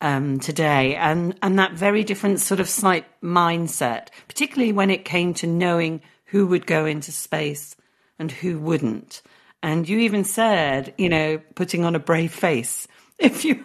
um, 0.00 0.38
today, 0.38 0.94
and, 0.96 1.36
and 1.42 1.58
that 1.58 1.72
very 1.72 2.04
different 2.04 2.40
sort 2.40 2.60
of 2.60 2.68
slight 2.68 3.06
mindset, 3.22 4.08
particularly 4.28 4.72
when 4.72 4.90
it 4.90 5.04
came 5.04 5.34
to 5.34 5.46
knowing 5.46 6.02
who 6.26 6.46
would 6.46 6.66
go 6.66 6.86
into 6.86 7.12
space 7.12 7.76
and 8.18 8.30
who 8.30 8.58
wouldn't. 8.58 9.22
And 9.62 9.88
you 9.88 9.98
even 10.00 10.24
said, 10.24 10.94
you 10.98 11.08
know, 11.08 11.40
putting 11.54 11.84
on 11.84 11.94
a 11.94 12.00
brave 12.00 12.32
face 12.32 12.86
if 13.18 13.44
you 13.44 13.62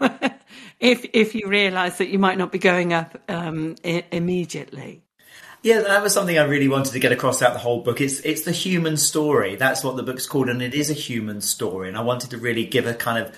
if 0.79 1.05
if 1.13 1.36
you 1.36 1.47
realise 1.47 1.97
that 1.97 2.07
you 2.07 2.17
might 2.17 2.38
not 2.38 2.51
be 2.51 2.59
going 2.59 2.93
up 2.93 3.21
um, 3.29 3.75
I- 3.84 4.05
immediately. 4.11 5.03
Yeah, 5.63 5.82
that 5.82 6.01
was 6.01 6.13
something 6.13 6.39
I 6.39 6.43
really 6.43 6.67
wanted 6.67 6.93
to 6.93 6.99
get 6.99 7.11
across 7.11 7.38
throughout 7.38 7.53
the 7.53 7.59
whole 7.59 7.82
book. 7.84 8.01
It's 8.01 8.19
it's 8.21 8.43
the 8.43 8.51
human 8.51 8.97
story. 8.97 9.55
That's 9.55 9.84
what 9.84 9.95
the 9.95 10.03
book's 10.03 10.25
called, 10.25 10.49
and 10.49 10.61
it 10.61 10.73
is 10.73 10.89
a 10.89 10.95
human 10.95 11.41
story. 11.41 11.88
And 11.88 11.97
I 11.97 12.01
wanted 12.01 12.32
to 12.32 12.38
really 12.38 12.65
give 12.65 12.88
a 12.88 12.93
kind 12.93 13.23
of 13.23 13.36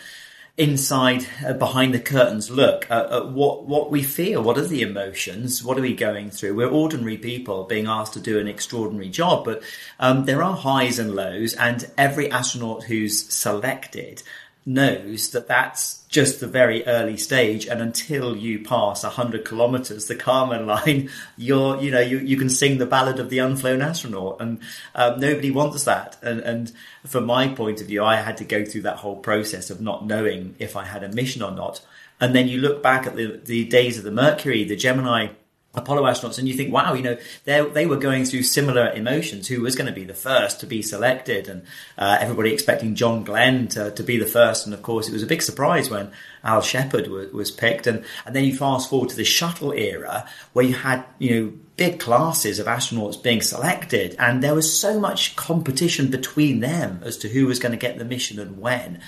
inside, 0.58 1.26
uh, 1.46 1.54
behind 1.54 1.94
the 1.94 2.00
curtains 2.00 2.52
look 2.52 2.86
at, 2.90 3.12
at 3.12 3.30
what 3.30 3.66
what 3.66 3.90
we 3.90 4.04
feel. 4.04 4.42
What 4.44 4.58
are 4.58 4.68
the 4.68 4.82
emotions? 4.82 5.64
What 5.64 5.78
are 5.78 5.82
we 5.82 5.96
going 5.96 6.30
through? 6.30 6.56
We're 6.56 6.70
ordinary 6.70 7.18
people 7.18 7.64
being 7.64 7.88
asked 7.88 8.14
to 8.14 8.20
do 8.20 8.40
an 8.40 8.48
extraordinary 8.48 9.10
job, 9.10 9.46
but 9.46 9.64
um, 10.00 10.26
there 10.26 10.44
are 10.44 10.56
highs 10.56 11.00
and 11.00 11.16
lows, 11.16 11.54
and 11.56 11.90
every 11.98 12.30
astronaut 12.30 12.84
who's 12.84 13.34
selected 13.34 14.22
knows 14.66 15.32
that 15.32 15.48
that's 15.48 16.04
just 16.08 16.40
the 16.40 16.48
very 16.48 16.86
early 16.86 17.18
stage 17.18 17.66
and 17.66 17.82
until 17.82 18.38
you 18.38 18.64
pass 18.64 19.04
100 19.04 19.44
kilometers 19.44 20.06
the 20.06 20.16
Kármán 20.16 20.66
line 20.86 21.10
you're 21.36 21.82
you 21.82 21.92
know 21.92 22.00
you, 22.00 22.20
you 22.20 22.38
can 22.38 22.50
sing 22.50 22.78
the 22.78 22.86
ballad 22.86 23.20
of 23.20 23.30
the 23.30 23.40
unflown 23.40 23.82
astronaut 23.82 24.38
and 24.40 24.60
um, 24.96 25.20
nobody 25.20 25.52
wants 25.52 25.84
that. 25.84 26.18
And 26.22 26.40
and 26.42 26.72
from 27.06 27.26
my 27.26 27.48
point 27.48 27.82
of 27.82 27.88
view 27.88 28.04
I 28.04 28.18
had 28.18 28.38
to 28.38 28.46
go 28.46 28.64
through 28.64 28.84
that 28.84 28.98
whole 28.98 29.18
process 29.18 29.70
of 29.70 29.82
not 29.82 30.06
knowing 30.06 30.56
if 30.60 30.76
I 30.76 30.86
had 30.86 31.04
a 31.04 31.10
mission 31.10 31.42
or 31.42 31.52
not. 31.52 31.82
And 32.22 32.36
then 32.36 32.48
you 32.48 32.60
look 32.60 32.82
back 32.82 33.06
at 33.06 33.16
the, 33.16 33.42
the 33.44 33.66
days 33.66 33.98
of 33.98 34.04
the 34.04 34.12
Mercury 34.12 34.64
the 34.64 34.76
Gemini 34.76 35.30
Apollo 35.76 36.04
astronauts, 36.04 36.38
and 36.38 36.48
you 36.48 36.54
think, 36.54 36.72
wow, 36.72 36.94
you 36.94 37.02
know, 37.02 37.18
they 37.46 37.86
were 37.88 37.98
going 37.98 38.26
through 38.26 38.44
similar 38.44 38.92
emotions. 38.92 39.48
Who 39.48 39.62
was 39.62 39.76
going 39.76 39.88
to 39.88 39.94
be 39.94 40.04
the 40.04 40.14
first 40.14 40.60
to 40.60 40.68
be 40.68 40.84
selected, 40.84 41.48
and 41.48 41.64
uh, 41.98 42.18
everybody 42.20 42.54
expecting 42.54 42.94
John 42.94 43.24
Glenn 43.24 43.68
to, 43.70 43.90
to 43.90 44.04
be 44.04 44.18
the 44.18 44.28
first. 44.28 44.66
And 44.66 44.74
of 44.74 44.84
course, 44.84 45.08
it 45.08 45.14
was 45.14 45.24
a 45.24 45.28
big 45.28 45.42
surprise 45.42 45.90
when 45.90 46.12
Al 46.44 46.62
Shepard 46.62 47.08
was, 47.08 47.32
was 47.32 47.50
picked. 47.50 47.88
And 47.88 48.06
and 48.26 48.36
then 48.36 48.44
you 48.44 48.56
fast 48.56 48.88
forward 48.88 49.10
to 49.10 49.16
the 49.16 49.24
shuttle 49.24 49.72
era, 49.72 50.30
where 50.54 50.66
you 50.66 50.76
had 50.76 51.06
you 51.18 51.42
know 51.42 51.54
big 51.76 52.00
classes 52.00 52.60
of 52.60 52.68
astronauts 52.68 53.22
being 53.22 53.42
selected, 53.42 54.16
and 54.20 54.44
there 54.44 54.54
was 54.54 54.80
so 54.80 55.00
much 55.00 55.36
competition 55.36 56.12
between 56.12 56.60
them 56.60 57.02
as 57.04 57.18
to 57.18 57.30
who 57.30 57.48
was 57.48 57.58
going 57.58 57.72
to 57.72 57.78
get 57.78 57.98
the 57.98 58.06
mission 58.06 58.40
and 58.40 58.60
when 58.60 59.02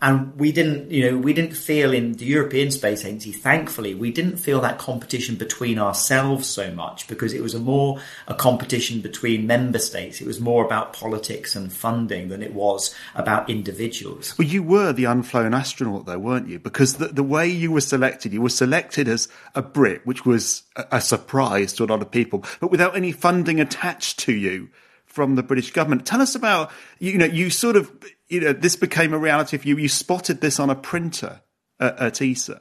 and 0.00 0.34
we 0.38 0.52
didn't 0.52 0.90
you 0.90 1.10
know 1.10 1.18
we 1.18 1.32
didn't 1.32 1.56
feel 1.56 1.92
in 1.92 2.12
the 2.14 2.24
European 2.24 2.70
Space 2.70 3.04
Agency 3.04 3.32
thankfully 3.32 3.94
we 3.94 4.10
didn't 4.10 4.36
feel 4.36 4.60
that 4.60 4.78
competition 4.78 5.36
between 5.36 5.78
ourselves 5.78 6.46
so 6.48 6.70
much 6.72 7.06
because 7.08 7.32
it 7.32 7.42
was 7.42 7.54
a 7.54 7.58
more 7.58 8.00
a 8.26 8.34
competition 8.34 9.00
between 9.00 9.46
member 9.46 9.78
states 9.78 10.20
it 10.20 10.26
was 10.26 10.40
more 10.40 10.64
about 10.64 10.92
politics 10.92 11.54
and 11.54 11.72
funding 11.72 12.28
than 12.28 12.42
it 12.42 12.54
was 12.54 12.94
about 13.14 13.48
individuals 13.50 14.36
Well, 14.38 14.48
you 14.48 14.62
were 14.62 14.92
the 14.92 15.04
unflown 15.04 15.54
astronaut, 15.54 16.06
though, 16.06 16.18
weren't 16.18 16.48
you? 16.48 16.58
Because 16.58 16.94
the, 16.94 17.08
the 17.08 17.22
way 17.22 17.48
you 17.48 17.72
were 17.72 17.80
selected, 17.80 18.32
you 18.32 18.40
were 18.40 18.48
selected 18.48 19.08
as 19.08 19.28
a 19.54 19.62
Brit, 19.62 20.06
which 20.06 20.24
was 20.24 20.62
a, 20.76 20.86
a 20.92 21.00
surprise 21.00 21.72
to 21.74 21.84
a 21.84 21.86
lot 21.86 22.02
of 22.02 22.10
people, 22.10 22.44
but 22.60 22.70
without 22.70 22.96
any 22.96 23.12
funding 23.12 23.60
attached 23.60 24.18
to 24.20 24.32
you 24.32 24.70
from 25.06 25.34
the 25.34 25.42
British 25.42 25.72
government. 25.72 26.06
Tell 26.06 26.20
us 26.20 26.34
about, 26.34 26.70
you 26.98 27.18
know, 27.18 27.24
you 27.24 27.50
sort 27.50 27.76
of, 27.76 27.90
you 28.28 28.40
know, 28.40 28.52
this 28.52 28.76
became 28.76 29.12
a 29.12 29.18
reality 29.18 29.56
for 29.56 29.66
you. 29.66 29.76
You 29.76 29.88
spotted 29.88 30.40
this 30.40 30.60
on 30.60 30.70
a 30.70 30.74
printer 30.74 31.40
at, 31.80 31.98
at 31.98 32.22
ESA. 32.22 32.60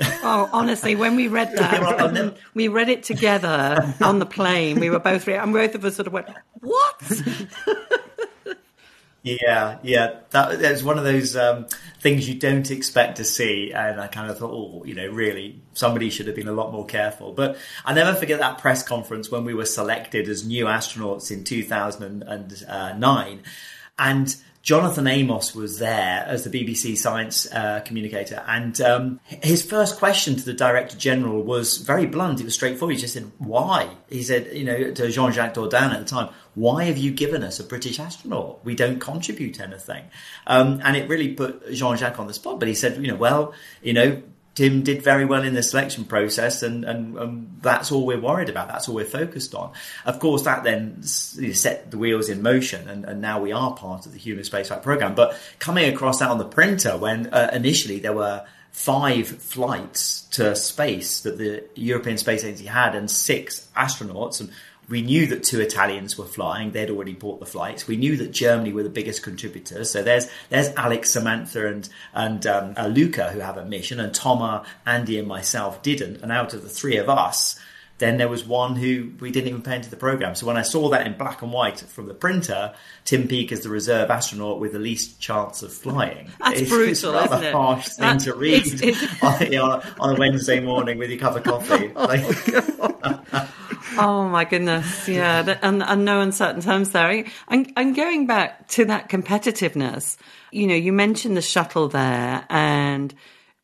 Oh, 0.00 0.48
honestly, 0.52 0.96
when 0.96 1.16
we 1.16 1.28
read 1.28 1.52
that, 1.56 2.36
we 2.54 2.68
read 2.68 2.88
it 2.88 3.02
together 3.02 3.94
on 4.00 4.18
the 4.18 4.26
plane. 4.26 4.80
We 4.80 4.90
were 4.90 4.98
both, 4.98 5.26
re- 5.26 5.36
and 5.36 5.52
both 5.52 5.74
of 5.74 5.84
us 5.84 5.96
sort 5.96 6.06
of 6.06 6.12
went, 6.14 6.28
"What?" 6.60 7.02
Yeah, 9.24 9.78
yeah, 9.82 10.16
that 10.30 10.58
that's 10.58 10.82
one 10.82 10.98
of 10.98 11.04
those 11.04 11.36
um, 11.36 11.66
things 12.00 12.28
you 12.28 12.34
don't 12.34 12.68
expect 12.72 13.18
to 13.18 13.24
see, 13.24 13.72
and 13.72 14.00
I 14.00 14.08
kind 14.08 14.28
of 14.28 14.38
thought, 14.38 14.50
oh, 14.50 14.82
you 14.84 14.94
know, 14.94 15.06
really, 15.06 15.62
somebody 15.74 16.10
should 16.10 16.26
have 16.26 16.34
been 16.34 16.48
a 16.48 16.52
lot 16.52 16.72
more 16.72 16.84
careful. 16.84 17.32
But 17.32 17.56
I 17.84 17.94
never 17.94 18.14
forget 18.14 18.40
that 18.40 18.58
press 18.58 18.82
conference 18.82 19.30
when 19.30 19.44
we 19.44 19.54
were 19.54 19.64
selected 19.64 20.28
as 20.28 20.44
new 20.44 20.64
astronauts 20.64 21.30
in 21.30 21.44
2009, 21.44 23.42
and 23.96 24.36
Jonathan 24.62 25.08
Amos 25.08 25.56
was 25.56 25.80
there 25.80 26.24
as 26.26 26.44
the 26.44 26.50
BBC 26.50 26.96
science 26.96 27.52
uh, 27.52 27.80
communicator, 27.80 28.44
and 28.46 28.80
um, 28.80 29.20
his 29.26 29.64
first 29.64 29.98
question 29.98 30.36
to 30.36 30.44
the 30.44 30.52
Director 30.52 30.96
General 30.96 31.42
was 31.42 31.78
very 31.78 32.06
blunt. 32.06 32.40
It 32.40 32.44
was 32.44 32.54
straightforward. 32.54 32.94
He 32.94 33.00
just 33.02 33.14
said, 33.14 33.30
"Why?" 33.38 33.90
He 34.08 34.22
said, 34.22 34.56
"You 34.56 34.64
know, 34.64 34.92
to 34.92 35.10
Jean-Jacques 35.10 35.54
Dordain 35.54 35.92
at 35.92 35.98
the 35.98 36.04
time, 36.04 36.32
why 36.54 36.84
have 36.84 36.96
you 36.96 37.10
given 37.10 37.42
us 37.42 37.58
a 37.58 37.64
British 37.64 37.98
astronaut? 37.98 38.64
We 38.64 38.76
don't 38.76 39.00
contribute 39.00 39.58
anything." 39.58 40.04
Um, 40.46 40.80
and 40.84 40.96
it 40.96 41.08
really 41.08 41.34
put 41.34 41.72
Jean-Jacques 41.72 42.20
on 42.20 42.28
the 42.28 42.34
spot. 42.34 42.60
But 42.60 42.68
he 42.68 42.74
said, 42.74 42.98
"You 42.98 43.08
know, 43.08 43.16
well, 43.16 43.54
you 43.82 43.92
know, 43.92 44.22
Tim 44.54 44.82
did 44.82 45.02
very 45.02 45.24
well 45.24 45.42
in 45.42 45.54
the 45.54 45.62
selection 45.62 46.04
process, 46.04 46.62
and, 46.62 46.84
and, 46.84 47.16
and, 47.16 47.58
that's 47.62 47.90
all 47.90 48.04
we're 48.04 48.20
worried 48.20 48.50
about. 48.50 48.68
That's 48.68 48.88
all 48.88 48.94
we're 48.94 49.04
focused 49.06 49.54
on. 49.54 49.72
Of 50.04 50.18
course, 50.18 50.42
that 50.42 50.62
then 50.62 51.02
set 51.02 51.90
the 51.90 51.96
wheels 51.96 52.28
in 52.28 52.42
motion, 52.42 52.88
and, 52.88 53.04
and 53.04 53.20
now 53.20 53.40
we 53.40 53.52
are 53.52 53.74
part 53.74 54.04
of 54.04 54.12
the 54.12 54.18
human 54.18 54.44
spaceflight 54.44 54.82
program. 54.82 55.14
But 55.14 55.38
coming 55.58 55.92
across 55.92 56.18
that 56.18 56.28
on 56.28 56.38
the 56.38 56.44
printer, 56.44 56.98
when 56.98 57.28
uh, 57.32 57.50
initially 57.52 58.00
there 58.00 58.12
were 58.12 58.44
five 58.72 59.28
flights 59.28 60.22
to 60.32 60.56
space 60.56 61.20
that 61.20 61.38
the 61.38 61.64
European 61.74 62.18
Space 62.18 62.44
Agency 62.44 62.66
had, 62.66 62.94
and 62.94 63.10
six 63.10 63.68
astronauts, 63.74 64.40
and 64.40 64.50
we 64.88 65.00
knew 65.00 65.26
that 65.28 65.44
two 65.44 65.60
Italians 65.60 66.18
were 66.18 66.26
flying. 66.26 66.72
They'd 66.72 66.90
already 66.90 67.14
bought 67.14 67.40
the 67.40 67.46
flights. 67.46 67.86
We 67.86 67.96
knew 67.96 68.16
that 68.16 68.32
Germany 68.32 68.72
were 68.72 68.82
the 68.82 68.88
biggest 68.90 69.22
contributors. 69.22 69.90
So 69.90 70.02
there's 70.02 70.28
there's 70.50 70.68
Alex, 70.76 71.10
Samantha, 71.12 71.66
and 71.68 71.88
and 72.14 72.46
um, 72.46 72.74
uh, 72.76 72.88
Luca 72.88 73.30
who 73.30 73.40
have 73.40 73.56
a 73.56 73.64
mission, 73.64 74.00
and 74.00 74.12
Toma, 74.14 74.64
Andy, 74.84 75.18
and 75.18 75.28
myself 75.28 75.82
didn't. 75.82 76.22
And 76.22 76.30
out 76.32 76.52
of 76.52 76.62
the 76.62 76.68
three 76.68 76.96
of 76.96 77.08
us, 77.08 77.58
then 77.98 78.16
there 78.16 78.28
was 78.28 78.44
one 78.44 78.74
who 78.74 79.12
we 79.20 79.30
didn't 79.30 79.48
even 79.48 79.62
pay 79.62 79.76
into 79.76 79.88
the 79.88 79.96
program. 79.96 80.34
So 80.34 80.46
when 80.46 80.56
I 80.56 80.62
saw 80.62 80.88
that 80.88 81.06
in 81.06 81.16
black 81.16 81.40
and 81.42 81.52
white 81.52 81.78
from 81.80 82.06
the 82.06 82.14
printer, 82.14 82.74
Tim 83.04 83.28
Peake 83.28 83.52
is 83.52 83.60
the 83.60 83.68
reserve 83.68 84.10
astronaut 84.10 84.58
with 84.58 84.72
the 84.72 84.80
least 84.80 85.20
chance 85.20 85.62
of 85.62 85.72
flying. 85.72 86.28
That's 86.40 86.62
it's, 86.62 86.70
brutal, 86.70 87.14
it's 87.14 87.32
isn't 87.32 87.44
it? 87.44 87.52
harsh 87.54 87.88
thing 87.90 88.18
to 88.18 88.34
read 88.34 88.66
it's- 88.66 88.82
it's- 88.82 89.22
on, 89.22 89.52
you 89.52 89.58
know, 89.58 89.80
on 90.00 90.16
a 90.16 90.18
Wednesday 90.18 90.58
morning 90.58 90.98
with 90.98 91.10
your 91.10 91.20
cup 91.20 91.36
of 91.36 91.44
coffee. 91.44 91.88
Like- 91.94 93.48
Oh 93.98 94.28
my 94.28 94.44
goodness, 94.44 95.08
yeah, 95.08 95.58
and, 95.62 95.82
and 95.82 96.04
no 96.04 96.20
uncertain 96.20 96.62
terms 96.62 96.90
there. 96.90 97.24
And, 97.48 97.72
and 97.76 97.94
going 97.94 98.26
back 98.26 98.68
to 98.68 98.84
that 98.86 99.08
competitiveness, 99.08 100.16
you 100.50 100.66
know, 100.66 100.74
you 100.74 100.92
mentioned 100.92 101.36
the 101.36 101.42
shuttle 101.42 101.88
there, 101.88 102.46
and 102.48 103.14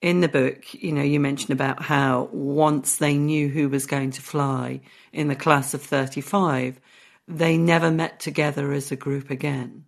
in 0.00 0.20
the 0.20 0.28
book, 0.28 0.74
you 0.74 0.92
know, 0.92 1.02
you 1.02 1.20
mentioned 1.20 1.50
about 1.50 1.82
how 1.82 2.28
once 2.32 2.98
they 2.98 3.16
knew 3.16 3.48
who 3.48 3.68
was 3.68 3.86
going 3.86 4.12
to 4.12 4.22
fly 4.22 4.80
in 5.12 5.28
the 5.28 5.34
class 5.34 5.74
of 5.74 5.82
35, 5.82 6.80
they 7.26 7.58
never 7.58 7.90
met 7.90 8.20
together 8.20 8.72
as 8.72 8.92
a 8.92 8.96
group 8.96 9.30
again. 9.30 9.84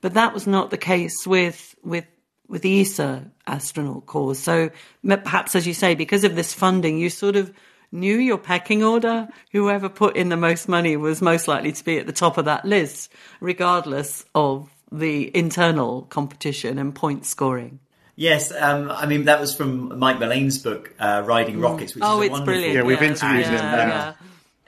But 0.00 0.14
that 0.14 0.34
was 0.34 0.46
not 0.46 0.70
the 0.70 0.78
case 0.78 1.26
with, 1.26 1.76
with, 1.84 2.06
with 2.48 2.62
the 2.62 2.80
ESA 2.80 3.30
astronaut 3.46 4.06
corps. 4.06 4.34
So 4.34 4.70
perhaps, 5.06 5.54
as 5.54 5.66
you 5.66 5.74
say, 5.74 5.94
because 5.94 6.24
of 6.24 6.34
this 6.34 6.52
funding, 6.52 6.98
you 6.98 7.08
sort 7.08 7.36
of 7.36 7.52
knew 7.92 8.16
your 8.16 8.38
pecking 8.38 8.82
order. 8.82 9.28
Whoever 9.52 9.88
put 9.88 10.16
in 10.16 10.30
the 10.30 10.36
most 10.36 10.68
money 10.68 10.96
was 10.96 11.22
most 11.22 11.46
likely 11.46 11.72
to 11.72 11.84
be 11.84 11.98
at 11.98 12.06
the 12.06 12.12
top 12.12 12.38
of 12.38 12.46
that 12.46 12.64
list, 12.64 13.12
regardless 13.40 14.24
of 14.34 14.70
the 14.90 15.34
internal 15.36 16.02
competition 16.02 16.78
and 16.78 16.94
point 16.94 17.24
scoring. 17.24 17.78
Yes, 18.14 18.52
um, 18.52 18.90
I 18.90 19.06
mean 19.06 19.24
that 19.24 19.40
was 19.40 19.54
from 19.54 19.98
Mike 19.98 20.18
Mullane's 20.18 20.58
book, 20.58 20.94
uh, 20.98 21.22
Riding 21.24 21.60
Rockets, 21.60 21.94
which 21.94 22.04
oh, 22.04 22.16
is 22.16 22.20
a 22.20 22.22
it's 22.24 22.30
wonderful. 22.32 22.44
brilliant. 22.44 22.74
Yeah, 22.74 22.82
we've 22.82 23.00
yeah, 23.00 23.08
interviewed 23.08 23.46
him 23.46 23.54
yeah, 23.54 23.70
now. 23.70 23.86
yeah. 23.88 24.14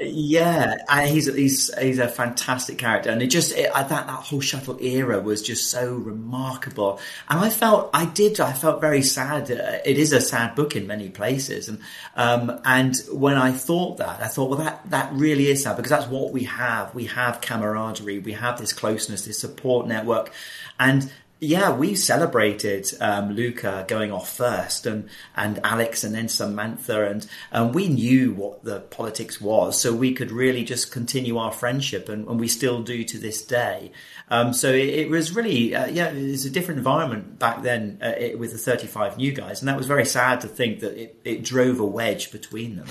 Yeah, 0.00 0.78
and 0.88 1.08
he's 1.08 1.32
he's 1.32 1.72
he's 1.78 2.00
a 2.00 2.08
fantastic 2.08 2.78
character, 2.78 3.10
and 3.10 3.22
it 3.22 3.28
just 3.28 3.56
it, 3.56 3.70
I, 3.72 3.84
that 3.84 4.08
that 4.08 4.12
whole 4.12 4.40
shuttle 4.40 4.76
era 4.82 5.20
was 5.20 5.40
just 5.40 5.70
so 5.70 5.94
remarkable. 5.94 6.98
And 7.28 7.38
I 7.38 7.48
felt 7.48 7.90
I 7.94 8.06
did 8.06 8.40
I 8.40 8.54
felt 8.54 8.80
very 8.80 9.02
sad. 9.02 9.52
Uh, 9.52 9.78
it 9.84 9.96
is 9.96 10.12
a 10.12 10.20
sad 10.20 10.56
book 10.56 10.74
in 10.74 10.88
many 10.88 11.10
places, 11.10 11.68
and 11.68 11.78
um, 12.16 12.60
and 12.64 12.96
when 13.12 13.36
I 13.36 13.52
thought 13.52 13.98
that, 13.98 14.20
I 14.20 14.26
thought, 14.26 14.50
well, 14.50 14.58
that 14.58 14.90
that 14.90 15.12
really 15.12 15.46
is 15.46 15.62
sad 15.62 15.76
because 15.76 15.90
that's 15.90 16.08
what 16.08 16.32
we 16.32 16.42
have. 16.42 16.92
We 16.92 17.04
have 17.04 17.40
camaraderie, 17.40 18.18
we 18.18 18.32
have 18.32 18.58
this 18.58 18.72
closeness, 18.72 19.26
this 19.26 19.38
support 19.38 19.86
network, 19.86 20.32
and 20.80 21.08
yeah, 21.40 21.74
we 21.74 21.94
celebrated 21.94 22.90
um, 23.00 23.32
Luca 23.32 23.84
going 23.88 24.12
off 24.12 24.34
first, 24.34 24.86
and 24.86 25.08
and 25.36 25.60
Alex, 25.64 26.04
and 26.04 26.14
then 26.14 26.28
Samantha, 26.28 27.06
and 27.06 27.26
and 27.50 27.74
we 27.74 27.88
knew 27.88 28.32
what 28.32 28.64
the 28.64 28.80
politics 28.80 29.40
was, 29.40 29.80
so 29.80 29.92
we 29.92 30.14
could 30.14 30.30
really 30.30 30.64
just 30.64 30.92
continue 30.92 31.36
our 31.36 31.52
friendship, 31.52 32.08
and, 32.08 32.26
and 32.28 32.40
we 32.40 32.48
still 32.48 32.82
do 32.82 33.04
to 33.04 33.18
this 33.18 33.44
day. 33.44 33.92
Um, 34.30 34.52
so 34.52 34.70
it, 34.70 34.88
it 34.88 35.10
was 35.10 35.34
really, 35.34 35.74
uh, 35.74 35.86
yeah, 35.86 36.08
it 36.08 36.30
was 36.30 36.44
a 36.46 36.50
different 36.50 36.78
environment 36.78 37.38
back 37.38 37.62
then 37.62 37.98
uh, 38.02 38.12
it, 38.16 38.38
with 38.38 38.52
the 38.52 38.58
35 38.58 39.18
new 39.18 39.32
guys, 39.32 39.60
and 39.60 39.68
that 39.68 39.76
was 39.76 39.86
very 39.86 40.06
sad 40.06 40.40
to 40.42 40.48
think 40.48 40.80
that 40.80 40.96
it, 40.96 41.20
it 41.24 41.44
drove 41.44 41.80
a 41.80 41.84
wedge 41.84 42.32
between 42.32 42.76
them. 42.76 42.86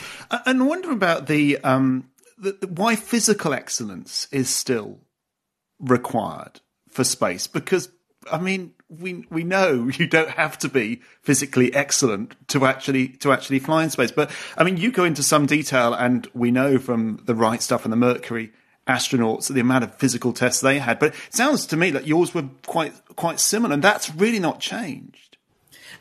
And 0.46 0.68
wonder 0.68 0.92
about 0.92 1.28
the, 1.28 1.58
um, 1.60 2.10
the, 2.38 2.52
the 2.52 2.68
why 2.68 2.96
physical 2.96 3.54
excellence 3.54 4.28
is 4.32 4.50
still 4.50 5.00
required 5.80 6.62
for 6.90 7.04
space 7.04 7.48
because 7.48 7.90
I 8.32 8.40
mean 8.40 8.74
we 8.90 9.26
we 9.30 9.44
know 9.44 9.88
you 9.94 10.08
don't 10.08 10.30
have 10.30 10.58
to 10.60 10.70
be 10.70 11.02
physically 11.22 11.74
excellent 11.74 12.36
to 12.50 12.66
actually 12.66 13.10
to 13.10 13.32
actually 13.32 13.60
fly 13.60 13.84
in 13.84 13.90
space 13.90 14.12
but 14.12 14.32
I 14.58 14.64
mean 14.64 14.78
you 14.78 14.92
go 14.92 15.04
into 15.04 15.24
some 15.24 15.46
detail 15.46 15.94
and 15.94 16.28
we 16.34 16.52
know 16.52 16.78
from 16.78 17.22
the 17.26 17.36
right 17.36 17.62
stuff 17.62 17.84
and 17.86 17.92
the 17.92 17.98
Mercury 17.98 18.52
astronauts 18.88 19.52
the 19.54 19.62
amount 19.62 19.86
of 19.86 19.96
physical 19.96 20.34
tests 20.34 20.62
they 20.62 20.80
had 20.80 21.00
but 21.00 21.14
it 21.14 21.34
sounds 21.34 21.66
to 21.68 21.78
me 21.78 21.90
that 21.92 22.08
yours 22.08 22.34
were 22.34 22.50
quite 22.66 22.94
quite 23.16 23.40
similar 23.40 23.74
and 23.74 23.84
that's 23.84 24.14
really 24.16 24.40
not 24.40 24.60
changed 24.60 25.33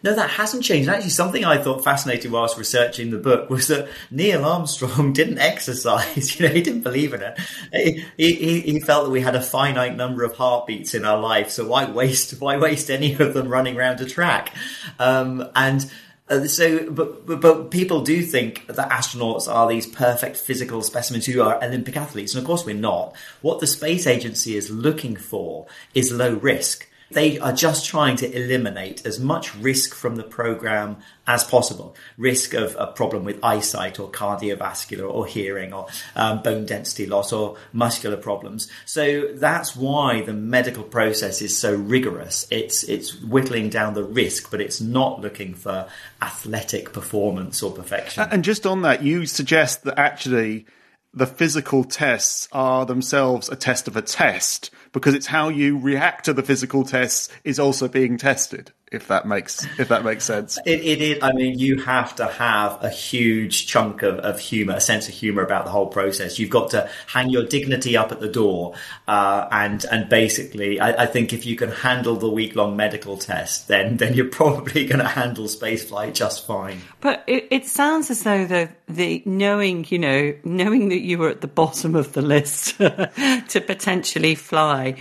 No, 0.02 0.14
that 0.14 0.30
hasn't 0.30 0.64
changed. 0.64 0.88
Actually, 0.88 1.10
something 1.10 1.44
I 1.44 1.58
thought 1.58 1.84
fascinating 1.84 2.32
whilst 2.32 2.58
researching 2.58 3.10
the 3.10 3.18
book 3.18 3.48
was 3.48 3.68
that 3.68 3.88
Neil 4.10 4.44
Armstrong 4.44 5.12
didn't 5.14 5.38
exercise. 5.38 6.32
You 6.42 6.48
know, 6.48 6.54
he 6.54 6.62
didn't 6.62 6.80
believe 6.82 7.12
in 7.14 7.22
it. 7.22 7.38
He, 7.72 8.04
he, 8.16 8.60
he 8.60 8.80
felt 8.80 9.04
that 9.04 9.10
we 9.10 9.20
had 9.20 9.34
a 9.34 9.40
finite 9.40 9.96
number 9.96 10.24
of 10.24 10.34
heartbeats 10.34 10.94
in 10.94 11.04
our 11.04 11.18
life, 11.18 11.50
so 11.50 11.66
why 11.66 11.90
waste 11.90 12.32
why 12.40 12.56
waste 12.56 12.90
any 12.90 13.12
of 13.14 13.34
them 13.34 13.48
running 13.48 13.76
around 13.76 14.00
a 14.00 14.06
track? 14.06 14.54
Um, 14.98 15.48
and 15.54 15.90
uh, 16.28 16.46
so, 16.46 16.90
but, 16.90 17.26
but 17.26 17.40
but 17.40 17.70
people 17.70 18.00
do 18.02 18.22
think 18.22 18.66
that 18.66 18.90
astronauts 18.90 19.52
are 19.52 19.68
these 19.68 19.86
perfect 19.86 20.36
physical 20.36 20.82
specimens 20.82 21.26
who 21.26 21.42
are 21.42 21.62
Olympic 21.62 21.96
athletes, 21.96 22.34
and 22.34 22.40
of 22.40 22.46
course 22.46 22.64
we're 22.64 22.74
not. 22.74 23.14
What 23.42 23.60
the 23.60 23.66
space 23.66 24.06
agency 24.06 24.56
is 24.56 24.70
looking 24.70 25.16
for 25.16 25.66
is 25.94 26.10
low 26.10 26.34
risk. 26.34 26.88
They 27.12 27.38
are 27.38 27.52
just 27.52 27.86
trying 27.86 28.16
to 28.16 28.30
eliminate 28.30 29.04
as 29.06 29.20
much 29.20 29.54
risk 29.56 29.94
from 29.94 30.16
the 30.16 30.22
program 30.22 30.96
as 31.26 31.44
possible. 31.44 31.94
Risk 32.16 32.54
of 32.54 32.76
a 32.78 32.86
problem 32.86 33.24
with 33.24 33.42
eyesight 33.44 34.00
or 34.00 34.10
cardiovascular 34.10 35.08
or 35.08 35.26
hearing 35.26 35.72
or 35.72 35.86
um, 36.16 36.42
bone 36.42 36.66
density 36.66 37.06
loss 37.06 37.32
or 37.32 37.56
muscular 37.72 38.16
problems. 38.16 38.68
So 38.86 39.28
that's 39.34 39.76
why 39.76 40.22
the 40.22 40.32
medical 40.32 40.82
process 40.82 41.42
is 41.42 41.56
so 41.56 41.74
rigorous. 41.74 42.46
It's, 42.50 42.82
it's 42.84 43.20
whittling 43.20 43.68
down 43.70 43.94
the 43.94 44.04
risk, 44.04 44.50
but 44.50 44.60
it's 44.60 44.80
not 44.80 45.20
looking 45.20 45.54
for 45.54 45.88
athletic 46.20 46.92
performance 46.92 47.62
or 47.62 47.70
perfection. 47.70 48.26
And 48.30 48.44
just 48.44 48.66
on 48.66 48.82
that, 48.82 49.02
you 49.02 49.26
suggest 49.26 49.84
that 49.84 49.98
actually 49.98 50.66
the 51.14 51.26
physical 51.26 51.84
tests 51.84 52.48
are 52.52 52.86
themselves 52.86 53.48
a 53.48 53.56
test 53.56 53.86
of 53.86 53.96
a 53.96 54.02
test 54.02 54.70
because 54.92 55.14
it's 55.14 55.26
how 55.26 55.48
you 55.48 55.78
react 55.78 56.26
to 56.26 56.32
the 56.32 56.42
physical 56.42 56.84
tests 56.84 57.28
is 57.44 57.58
also 57.58 57.88
being 57.88 58.16
tested. 58.16 58.72
If 58.92 59.08
that 59.08 59.26
makes 59.26 59.66
if 59.78 59.88
that 59.88 60.04
makes 60.04 60.24
sense. 60.24 60.58
It, 60.66 60.80
it 60.80 61.00
is. 61.00 61.22
I 61.22 61.32
mean, 61.32 61.58
you 61.58 61.80
have 61.80 62.14
to 62.16 62.26
have 62.26 62.82
a 62.84 62.90
huge 62.90 63.66
chunk 63.66 64.02
of, 64.02 64.18
of 64.18 64.38
humor, 64.38 64.74
a 64.74 64.80
sense 64.80 65.08
of 65.08 65.14
humor 65.14 65.42
about 65.42 65.64
the 65.64 65.70
whole 65.70 65.86
process. 65.86 66.38
You've 66.38 66.50
got 66.50 66.70
to 66.70 66.90
hang 67.06 67.30
your 67.30 67.44
dignity 67.44 67.96
up 67.96 68.12
at 68.12 68.20
the 68.20 68.28
door, 68.28 68.74
uh, 69.08 69.48
and 69.50 69.84
and 69.90 70.08
basically, 70.08 70.78
I, 70.78 71.04
I 71.04 71.06
think 71.06 71.32
if 71.32 71.46
you 71.46 71.56
can 71.56 71.70
handle 71.70 72.16
the 72.16 72.28
week 72.28 72.54
long 72.54 72.76
medical 72.76 73.16
test, 73.16 73.68
then 73.68 73.96
then 73.96 74.14
you're 74.14 74.28
probably 74.28 74.84
going 74.92 75.00
to 75.00 75.08
handle 75.08 75.46
spaceflight 75.46 76.14
just 76.14 76.46
fine. 76.46 76.80
But 77.00 77.24
it, 77.26 77.48
it 77.50 77.66
sounds 77.66 78.10
as 78.10 78.22
though 78.22 78.44
the 78.44 78.68
the 78.88 79.22
knowing, 79.24 79.86
you 79.88 79.98
know, 79.98 80.34
knowing 80.44 80.90
that 80.90 81.00
you 81.00 81.18
were 81.18 81.30
at 81.30 81.40
the 81.40 81.48
bottom 81.48 81.94
of 81.94 82.12
the 82.12 82.22
list 82.22 82.76
to 82.78 83.64
potentially 83.66 84.34
fly, 84.34 84.96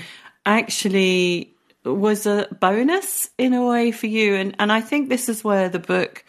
actually 0.46 1.51
was 1.84 2.26
a 2.26 2.48
bonus 2.60 3.30
in 3.38 3.54
a 3.54 3.66
way 3.66 3.92
for 3.92 4.08
you. 4.08 4.36
And 4.36 4.56
and 4.60 4.72
I 4.72 4.82
think 4.82 5.10
this 5.10 5.30
is 5.30 5.44
where 5.44 5.70
the 5.70 5.80
book 5.80 6.24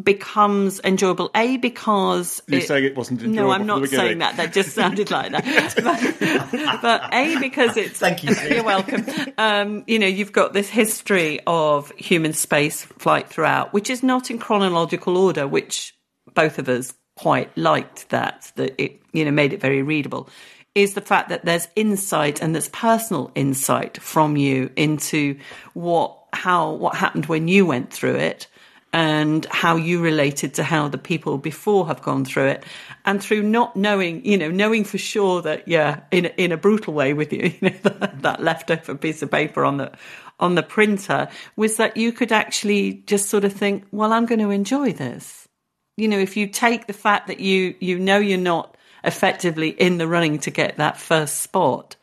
becomes 0.00 0.80
enjoyable. 0.84 1.30
A 1.34 1.58
because 1.58 2.42
You're 2.48 2.62
saying 2.62 2.84
it 2.84 2.96
wasn't 2.96 3.22
enjoyable 3.22 3.48
No, 3.48 3.52
I'm 3.52 3.66
not 3.66 3.86
saying 3.88 4.18
that. 4.18 4.36
That 4.36 4.52
just 4.52 4.74
sounded 4.74 5.10
like 5.10 5.32
that. 5.32 5.74
but, 6.80 6.82
but 6.82 7.14
A 7.14 7.38
because 7.38 7.76
it's 7.76 7.98
Thank 7.98 8.24
you. 8.24 8.34
you're 8.48 8.64
welcome. 8.64 9.04
Um, 9.36 9.84
you 9.86 9.98
know, 9.98 10.06
you've 10.06 10.32
got 10.32 10.54
this 10.54 10.68
history 10.68 11.40
of 11.46 11.90
human 11.92 12.32
space 12.32 12.84
flight 12.84 13.28
throughout, 13.28 13.72
which 13.72 13.90
is 13.90 14.02
not 14.02 14.30
in 14.30 14.38
chronological 14.38 15.16
order, 15.16 15.46
which 15.46 15.94
both 16.34 16.58
of 16.58 16.68
us 16.68 16.94
quite 17.16 17.56
liked 17.58 18.08
that, 18.08 18.50
that 18.56 18.80
it, 18.82 19.02
you 19.12 19.24
know, 19.24 19.30
made 19.30 19.52
it 19.52 19.60
very 19.60 19.82
readable. 19.82 20.28
Is 20.74 20.94
the 20.94 21.00
fact 21.00 21.28
that 21.28 21.44
there's 21.44 21.68
insight 21.76 22.40
and 22.42 22.54
there's 22.54 22.68
personal 22.68 23.30
insight 23.34 24.00
from 24.00 24.36
you 24.36 24.70
into 24.76 25.38
what 25.74 26.18
how 26.32 26.72
what 26.72 26.94
happened 26.96 27.26
when 27.26 27.46
you 27.46 27.66
went 27.66 27.92
through 27.92 28.14
it 28.14 28.46
and 28.94 29.46
how 29.46 29.76
you 29.76 30.02
related 30.02 30.54
to 30.54 30.62
how 30.62 30.86
the 30.88 30.98
people 30.98 31.38
before 31.38 31.86
have 31.86 32.02
gone 32.02 32.24
through 32.24 32.46
it. 32.46 32.64
And 33.04 33.22
through 33.22 33.42
not 33.42 33.74
knowing 33.74 34.24
you 34.24 34.38
know 34.38 34.50
knowing 34.50 34.84
for 34.84 34.98
sure 34.98 35.42
that 35.42 35.66
yeah 35.66 36.00
in 36.10 36.26
in 36.26 36.52
a 36.52 36.56
brutal 36.56 36.94
way 36.94 37.12
with 37.12 37.32
you 37.32 37.52
you 37.60 37.70
know 37.70 37.76
that, 37.82 38.22
that 38.22 38.42
leftover 38.42 38.94
piece 38.94 39.22
of 39.22 39.30
paper 39.30 39.64
on 39.64 39.78
the 39.78 39.92
on 40.40 40.54
the 40.54 40.62
printer 40.62 41.28
was 41.56 41.76
that 41.76 41.96
you 41.96 42.12
could 42.12 42.32
actually 42.32 42.94
just 43.06 43.28
sort 43.28 43.44
of 43.44 43.52
think 43.52 43.84
well 43.90 44.12
I'm 44.12 44.26
going 44.26 44.40
to 44.40 44.50
enjoy 44.50 44.92
this. 44.92 45.48
You 45.96 46.08
know 46.08 46.18
if 46.18 46.36
you 46.36 46.46
take 46.46 46.86
the 46.86 46.92
fact 46.92 47.26
that 47.26 47.40
you 47.40 47.74
you 47.80 47.98
know 47.98 48.18
you're 48.18 48.38
not 48.38 48.76
effectively 49.04 49.70
in 49.70 49.98
the 49.98 50.08
running 50.08 50.38
to 50.40 50.50
get 50.50 50.76
that 50.76 50.98
first 50.98 51.40
spot, 51.40 51.96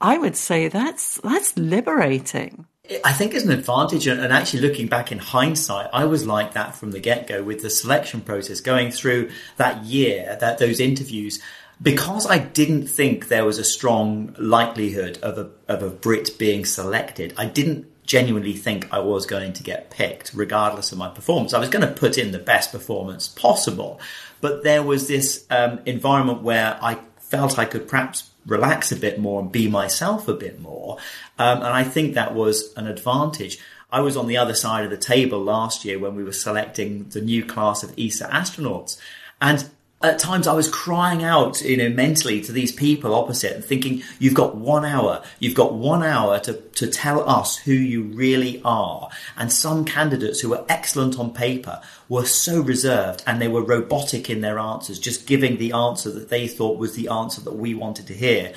I 0.00 0.18
would 0.18 0.36
say 0.36 0.68
that's 0.68 1.18
that's 1.18 1.56
liberating. 1.56 2.66
I 3.04 3.12
think 3.12 3.32
it's 3.32 3.44
an 3.44 3.52
advantage, 3.52 4.08
and 4.08 4.32
actually 4.32 4.60
looking 4.60 4.88
back 4.88 5.12
in 5.12 5.18
hindsight, 5.18 5.88
I 5.92 6.04
was 6.04 6.26
like 6.26 6.52
that 6.54 6.74
from 6.74 6.90
the 6.90 6.98
get 6.98 7.28
go 7.28 7.42
with 7.42 7.62
the 7.62 7.70
selection 7.70 8.20
process, 8.20 8.60
going 8.60 8.90
through 8.90 9.30
that 9.56 9.84
year, 9.84 10.36
that 10.40 10.58
those 10.58 10.80
interviews, 10.80 11.40
because 11.80 12.26
I 12.26 12.38
didn't 12.38 12.88
think 12.88 13.28
there 13.28 13.44
was 13.44 13.58
a 13.58 13.64
strong 13.64 14.34
likelihood 14.38 15.18
of 15.22 15.38
a 15.38 15.50
of 15.72 15.82
a 15.82 15.90
Brit 15.90 16.36
being 16.38 16.64
selected. 16.64 17.32
I 17.36 17.46
didn't 17.46 17.86
genuinely 18.04 18.54
think 18.54 18.92
I 18.92 18.98
was 18.98 19.26
going 19.26 19.52
to 19.54 19.62
get 19.62 19.90
picked, 19.90 20.32
regardless 20.34 20.92
of 20.92 20.98
my 20.98 21.08
performance. 21.08 21.54
I 21.54 21.58
was 21.58 21.68
going 21.68 21.86
to 21.86 21.92
put 21.92 22.18
in 22.18 22.32
the 22.32 22.38
best 22.38 22.72
performance 22.72 23.28
possible, 23.28 24.00
but 24.40 24.64
there 24.64 24.82
was 24.82 25.08
this 25.08 25.46
um, 25.50 25.80
environment 25.86 26.42
where 26.42 26.78
I 26.82 26.98
felt 27.18 27.58
I 27.58 27.64
could 27.64 27.88
perhaps 27.88 28.30
relax 28.46 28.90
a 28.92 28.96
bit 28.96 29.18
more 29.18 29.40
and 29.40 29.52
be 29.52 29.68
myself 29.68 30.28
a 30.28 30.34
bit 30.34 30.60
more. 30.60 30.98
Um, 31.38 31.58
and 31.58 31.68
I 31.68 31.84
think 31.84 32.14
that 32.14 32.34
was 32.34 32.72
an 32.74 32.86
advantage. 32.86 33.58
I 33.90 34.00
was 34.00 34.16
on 34.16 34.26
the 34.26 34.36
other 34.36 34.54
side 34.54 34.84
of 34.84 34.90
the 34.90 34.96
table 34.96 35.42
last 35.42 35.84
year 35.84 35.98
when 35.98 36.16
we 36.16 36.24
were 36.24 36.32
selecting 36.32 37.08
the 37.10 37.20
new 37.20 37.44
class 37.44 37.82
of 37.82 37.94
ESA 37.98 38.26
astronauts. 38.28 38.98
And 39.40 39.68
at 40.02 40.18
times 40.18 40.46
I 40.46 40.52
was 40.54 40.68
crying 40.68 41.22
out, 41.22 41.60
you 41.62 41.76
know, 41.76 41.88
mentally 41.88 42.40
to 42.42 42.52
these 42.52 42.72
people 42.72 43.14
opposite 43.14 43.54
and 43.54 43.64
thinking, 43.64 44.02
you've 44.18 44.34
got 44.34 44.56
one 44.56 44.84
hour, 44.84 45.22
you've 45.38 45.54
got 45.54 45.74
one 45.74 46.02
hour 46.02 46.38
to, 46.40 46.54
to 46.54 46.86
tell 46.88 47.28
us 47.28 47.56
who 47.56 47.72
you 47.72 48.02
really 48.02 48.60
are. 48.64 49.08
And 49.36 49.52
some 49.52 49.84
candidates 49.84 50.40
who 50.40 50.50
were 50.50 50.64
excellent 50.68 51.18
on 51.18 51.32
paper 51.32 51.80
were 52.08 52.26
so 52.26 52.60
reserved 52.60 53.22
and 53.26 53.40
they 53.40 53.48
were 53.48 53.62
robotic 53.62 54.28
in 54.28 54.40
their 54.40 54.58
answers, 54.58 54.98
just 54.98 55.26
giving 55.26 55.58
the 55.58 55.72
answer 55.72 56.10
that 56.10 56.28
they 56.28 56.48
thought 56.48 56.78
was 56.78 56.94
the 56.94 57.08
answer 57.08 57.40
that 57.42 57.54
we 57.54 57.74
wanted 57.74 58.06
to 58.08 58.14
hear. 58.14 58.52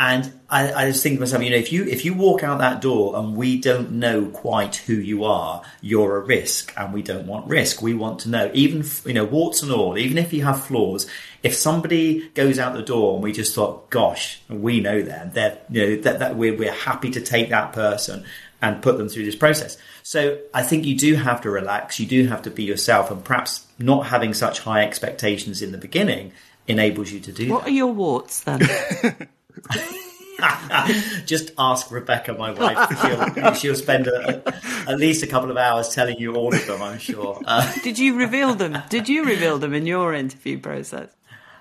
And 0.00 0.32
I, 0.48 0.72
I 0.72 0.90
just 0.90 1.02
think 1.02 1.16
to 1.16 1.20
myself, 1.20 1.42
you 1.42 1.50
know, 1.50 1.56
if 1.56 1.72
you 1.72 1.84
if 1.84 2.04
you 2.04 2.14
walk 2.14 2.44
out 2.44 2.58
that 2.60 2.80
door 2.80 3.16
and 3.16 3.34
we 3.34 3.60
don't 3.60 3.92
know 3.92 4.26
quite 4.26 4.76
who 4.76 4.92
you 4.94 5.24
are, 5.24 5.62
you're 5.80 6.16
a 6.16 6.20
risk, 6.20 6.72
and 6.76 6.92
we 6.92 7.02
don't 7.02 7.26
want 7.26 7.48
risk. 7.48 7.82
We 7.82 7.94
want 7.94 8.20
to 8.20 8.28
know, 8.28 8.48
even 8.54 8.84
you 9.04 9.12
know, 9.12 9.24
warts 9.24 9.60
and 9.60 9.72
all, 9.72 9.98
even 9.98 10.16
if 10.16 10.32
you 10.32 10.44
have 10.44 10.64
flaws. 10.64 11.08
If 11.42 11.54
somebody 11.54 12.28
goes 12.30 12.60
out 12.60 12.74
the 12.74 12.82
door 12.82 13.14
and 13.14 13.24
we 13.24 13.32
just 13.32 13.56
thought, 13.56 13.90
gosh, 13.90 14.40
we 14.48 14.80
know 14.80 15.02
them, 15.02 15.32
that 15.32 15.66
you 15.68 15.84
know 15.84 16.02
that, 16.02 16.20
that 16.20 16.36
we're 16.36 16.56
we're 16.56 16.72
happy 16.72 17.10
to 17.10 17.20
take 17.20 17.48
that 17.48 17.72
person 17.72 18.24
and 18.62 18.80
put 18.80 18.98
them 18.98 19.08
through 19.08 19.24
this 19.24 19.36
process. 19.36 19.78
So 20.04 20.38
I 20.54 20.62
think 20.62 20.84
you 20.84 20.96
do 20.96 21.16
have 21.16 21.40
to 21.40 21.50
relax. 21.50 21.98
You 21.98 22.06
do 22.06 22.28
have 22.28 22.42
to 22.42 22.50
be 22.50 22.62
yourself, 22.62 23.10
and 23.10 23.24
perhaps 23.24 23.66
not 23.80 24.06
having 24.06 24.32
such 24.32 24.60
high 24.60 24.84
expectations 24.84 25.60
in 25.60 25.72
the 25.72 25.78
beginning 25.78 26.30
enables 26.68 27.10
you 27.10 27.18
to 27.18 27.32
do. 27.32 27.50
What 27.50 27.64
that. 27.64 27.70
are 27.70 27.74
your 27.74 27.92
warts 27.92 28.42
then? 28.42 28.60
Just 31.26 31.52
ask 31.58 31.90
Rebecca, 31.90 32.32
my 32.32 32.52
wife. 32.52 33.00
She'll, 33.00 33.54
she'll 33.54 33.74
spend 33.74 34.06
a, 34.06 34.48
a, 34.48 34.90
at 34.90 34.98
least 34.98 35.22
a 35.22 35.26
couple 35.26 35.50
of 35.50 35.56
hours 35.56 35.94
telling 35.94 36.18
you 36.18 36.36
all 36.36 36.54
of 36.54 36.66
them, 36.66 36.80
I'm 36.80 36.98
sure. 36.98 37.40
Uh, 37.44 37.72
Did 37.82 37.98
you 37.98 38.16
reveal 38.16 38.54
them? 38.54 38.78
Did 38.88 39.08
you 39.08 39.24
reveal 39.24 39.58
them 39.58 39.74
in 39.74 39.86
your 39.86 40.14
interview 40.14 40.60
process? 40.60 41.08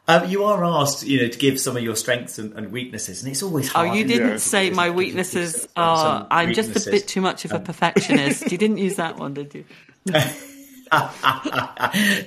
Um, 0.10 0.30
you 0.30 0.46
are 0.46 0.64
asked, 0.64 1.06
you 1.06 1.22
know, 1.22 1.28
to 1.28 1.38
give 1.38 1.60
some 1.60 1.76
of 1.76 1.84
your 1.84 1.96
strengths 1.98 2.40
and, 2.40 2.54
and 2.54 2.72
weaknesses, 2.72 3.24
and 3.24 3.32
it's 3.32 3.44
always 3.44 3.70
hard. 3.70 3.90
Oh, 3.90 3.94
you 3.94 4.06
didn't 4.06 4.30
yeah, 4.30 4.38
say 4.38 4.70
my 4.70 4.90
weaknesses 4.90 5.68
are. 5.76 6.26
I'm 6.32 6.54
just 6.54 6.88
a 6.88 6.92
bit 6.92 7.10
too 7.10 7.20
much 7.20 7.44
of 7.44 7.52
a 7.52 7.58
um, 7.58 7.64
perfectionist. 7.64 8.50
you 8.50 8.58
didn't 8.58 8.78
use 8.78 8.96
that 8.96 9.18
one, 9.18 9.34
did 9.34 9.54
you? 9.54 9.66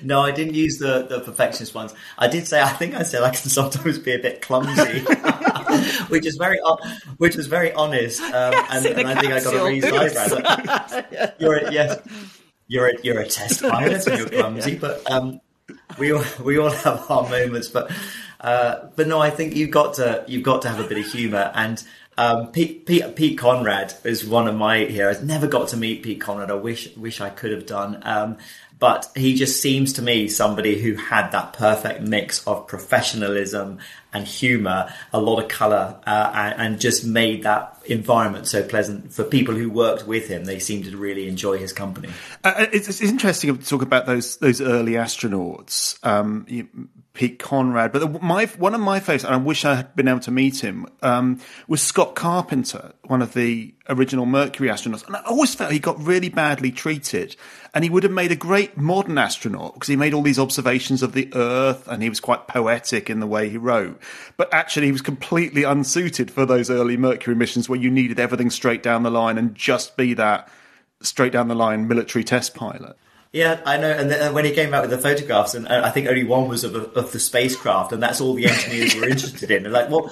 no, 0.02 0.20
I 0.20 0.32
didn't 0.32 0.54
use 0.54 0.76
the, 0.78 1.06
the 1.08 1.20
perfectionist 1.24 1.74
ones. 1.74 1.94
I 2.18 2.28
did 2.28 2.46
say 2.46 2.60
I 2.60 2.68
think 2.68 2.94
I 2.94 3.02
said 3.02 3.22
I 3.22 3.30
can 3.30 3.48
sometimes 3.48 3.98
be 3.98 4.12
a 4.12 4.18
bit 4.18 4.42
clumsy, 4.42 5.00
which 6.08 6.26
is 6.26 6.36
very 6.36 6.60
which 7.18 7.36
was 7.36 7.46
very 7.46 7.72
honest, 7.72 8.20
um, 8.22 8.32
and, 8.70 8.86
and 8.86 9.08
I 9.08 9.20
think 9.20 9.32
I 9.32 9.40
got 9.42 9.54
a 9.54 9.64
reason 9.64 9.94
eyebrow. 9.94 11.32
You're 11.38 11.56
a, 11.56 11.72
yes, 11.72 12.00
you're 12.68 12.88
a, 12.88 12.92
you're 13.02 13.20
a 13.20 13.26
test 13.26 13.62
pilot 13.62 14.06
and 14.06 14.18
you're 14.18 14.28
clumsy, 14.28 14.76
but 14.76 15.10
um, 15.10 15.40
we 15.98 16.12
all 16.12 16.24
we 16.42 16.58
all 16.58 16.70
have 16.70 17.10
our 17.10 17.28
moments. 17.28 17.68
But 17.68 17.90
uh, 18.40 18.88
but 18.96 19.08
no, 19.08 19.20
I 19.20 19.30
think 19.30 19.56
you've 19.56 19.70
got 19.70 19.94
to 19.94 20.24
you've 20.28 20.44
got 20.44 20.62
to 20.62 20.68
have 20.68 20.80
a 20.84 20.88
bit 20.88 20.98
of 20.98 21.12
humour 21.12 21.52
and. 21.54 21.82
Um, 22.18 22.48
Pete, 22.52 22.84
Pete, 22.84 23.16
Pete, 23.16 23.38
Conrad 23.38 23.94
is 24.04 24.26
one 24.26 24.46
of 24.46 24.54
my 24.54 24.80
heroes. 24.80 25.22
Never 25.22 25.46
got 25.46 25.68
to 25.68 25.78
meet 25.78 26.02
Pete 26.02 26.20
Conrad. 26.20 26.50
I 26.50 26.54
wish 26.54 26.94
wish 26.94 27.18
I 27.18 27.30
could 27.30 27.50
have 27.50 27.64
done. 27.64 28.02
Um, 28.02 28.36
but 28.80 29.10
he 29.14 29.34
just 29.34 29.60
seems 29.60 29.92
to 29.92 30.02
me 30.02 30.26
somebody 30.26 30.80
who 30.80 30.94
had 30.94 31.30
that 31.30 31.52
perfect 31.52 32.00
mix 32.00 32.44
of 32.46 32.66
professionalism 32.66 33.78
and 34.12 34.26
humor, 34.26 34.92
a 35.12 35.20
lot 35.20 35.40
of 35.40 35.48
color, 35.48 36.00
uh, 36.06 36.32
and, 36.34 36.60
and, 36.60 36.80
just 36.80 37.04
made 37.04 37.44
that 37.44 37.78
environment 37.84 38.48
so 38.48 38.62
pleasant 38.62 39.12
for 39.12 39.22
people 39.22 39.54
who 39.54 39.70
worked 39.70 40.06
with 40.06 40.26
him. 40.26 40.46
They 40.46 40.58
seemed 40.58 40.86
to 40.86 40.96
really 40.96 41.28
enjoy 41.28 41.58
his 41.58 41.72
company. 41.72 42.08
Uh, 42.42 42.66
it's, 42.72 42.88
it's, 42.88 43.02
interesting 43.02 43.56
to 43.56 43.64
talk 43.64 43.82
about 43.82 44.06
those 44.06 44.38
those 44.38 44.60
early 44.60 44.92
astronauts. 44.92 46.04
Um, 46.04 46.46
Pete 47.12 47.40
Conrad. 47.40 47.90
But 47.90 48.22
my 48.22 48.46
one 48.46 48.74
of 48.74 48.80
my 48.80 49.00
favorites, 49.00 49.24
and 49.24 49.34
I 49.34 49.38
wish 49.38 49.64
I 49.64 49.74
had 49.74 49.96
been 49.96 50.06
able 50.06 50.20
to 50.20 50.30
meet 50.30 50.62
him, 50.62 50.86
um, 51.02 51.40
was 51.66 51.82
Scott 51.82 52.14
Carpenter, 52.14 52.92
one 53.04 53.20
of 53.20 53.34
the 53.34 53.74
original 53.88 54.26
Mercury 54.26 54.68
astronauts. 54.68 55.04
And 55.06 55.16
I 55.16 55.22
always 55.22 55.54
felt 55.54 55.72
he 55.72 55.80
got 55.80 56.00
really 56.00 56.28
badly 56.28 56.70
treated, 56.70 57.34
and 57.74 57.82
he 57.82 57.90
would 57.90 58.04
have 58.04 58.12
made 58.12 58.30
a 58.30 58.36
great 58.36 58.76
modern 58.76 59.18
astronaut 59.18 59.74
because 59.74 59.88
he 59.88 59.96
made 59.96 60.14
all 60.14 60.22
these 60.22 60.38
observations 60.38 61.02
of 61.02 61.12
the 61.12 61.28
Earth, 61.34 61.88
and 61.88 62.02
he 62.02 62.08
was 62.08 62.20
quite 62.20 62.46
poetic 62.46 63.10
in 63.10 63.18
the 63.18 63.26
way 63.26 63.48
he 63.48 63.56
wrote. 63.56 64.00
But 64.36 64.54
actually, 64.54 64.86
he 64.86 64.92
was 64.92 65.02
completely 65.02 65.64
unsuited 65.64 66.30
for 66.30 66.46
those 66.46 66.70
early 66.70 66.96
Mercury 66.96 67.34
missions 67.34 67.68
where 67.68 67.80
you 67.80 67.90
needed 67.90 68.20
everything 68.20 68.50
straight 68.50 68.84
down 68.84 69.02
the 69.02 69.10
line 69.10 69.36
and 69.36 69.54
just 69.54 69.96
be 69.96 70.14
that 70.14 70.48
straight 71.02 71.32
down 71.32 71.48
the 71.48 71.54
line 71.54 71.88
military 71.88 72.22
test 72.22 72.54
pilot. 72.54 72.96
Yeah, 73.32 73.60
I 73.64 73.76
know. 73.76 73.90
And 73.90 74.10
then 74.10 74.34
when 74.34 74.44
he 74.44 74.52
came 74.52 74.74
out 74.74 74.82
with 74.82 74.90
the 74.90 74.98
photographs, 74.98 75.54
and 75.54 75.68
uh, 75.68 75.82
I 75.84 75.90
think 75.90 76.08
only 76.08 76.24
one 76.24 76.48
was 76.48 76.64
of, 76.64 76.74
of 76.74 77.12
the 77.12 77.20
spacecraft, 77.20 77.92
and 77.92 78.02
that's 78.02 78.20
all 78.20 78.34
the 78.34 78.46
engineers 78.46 78.94
were 78.96 79.08
interested 79.08 79.50
in. 79.50 79.62
They're 79.62 79.72
like, 79.72 79.88
well, 79.88 80.10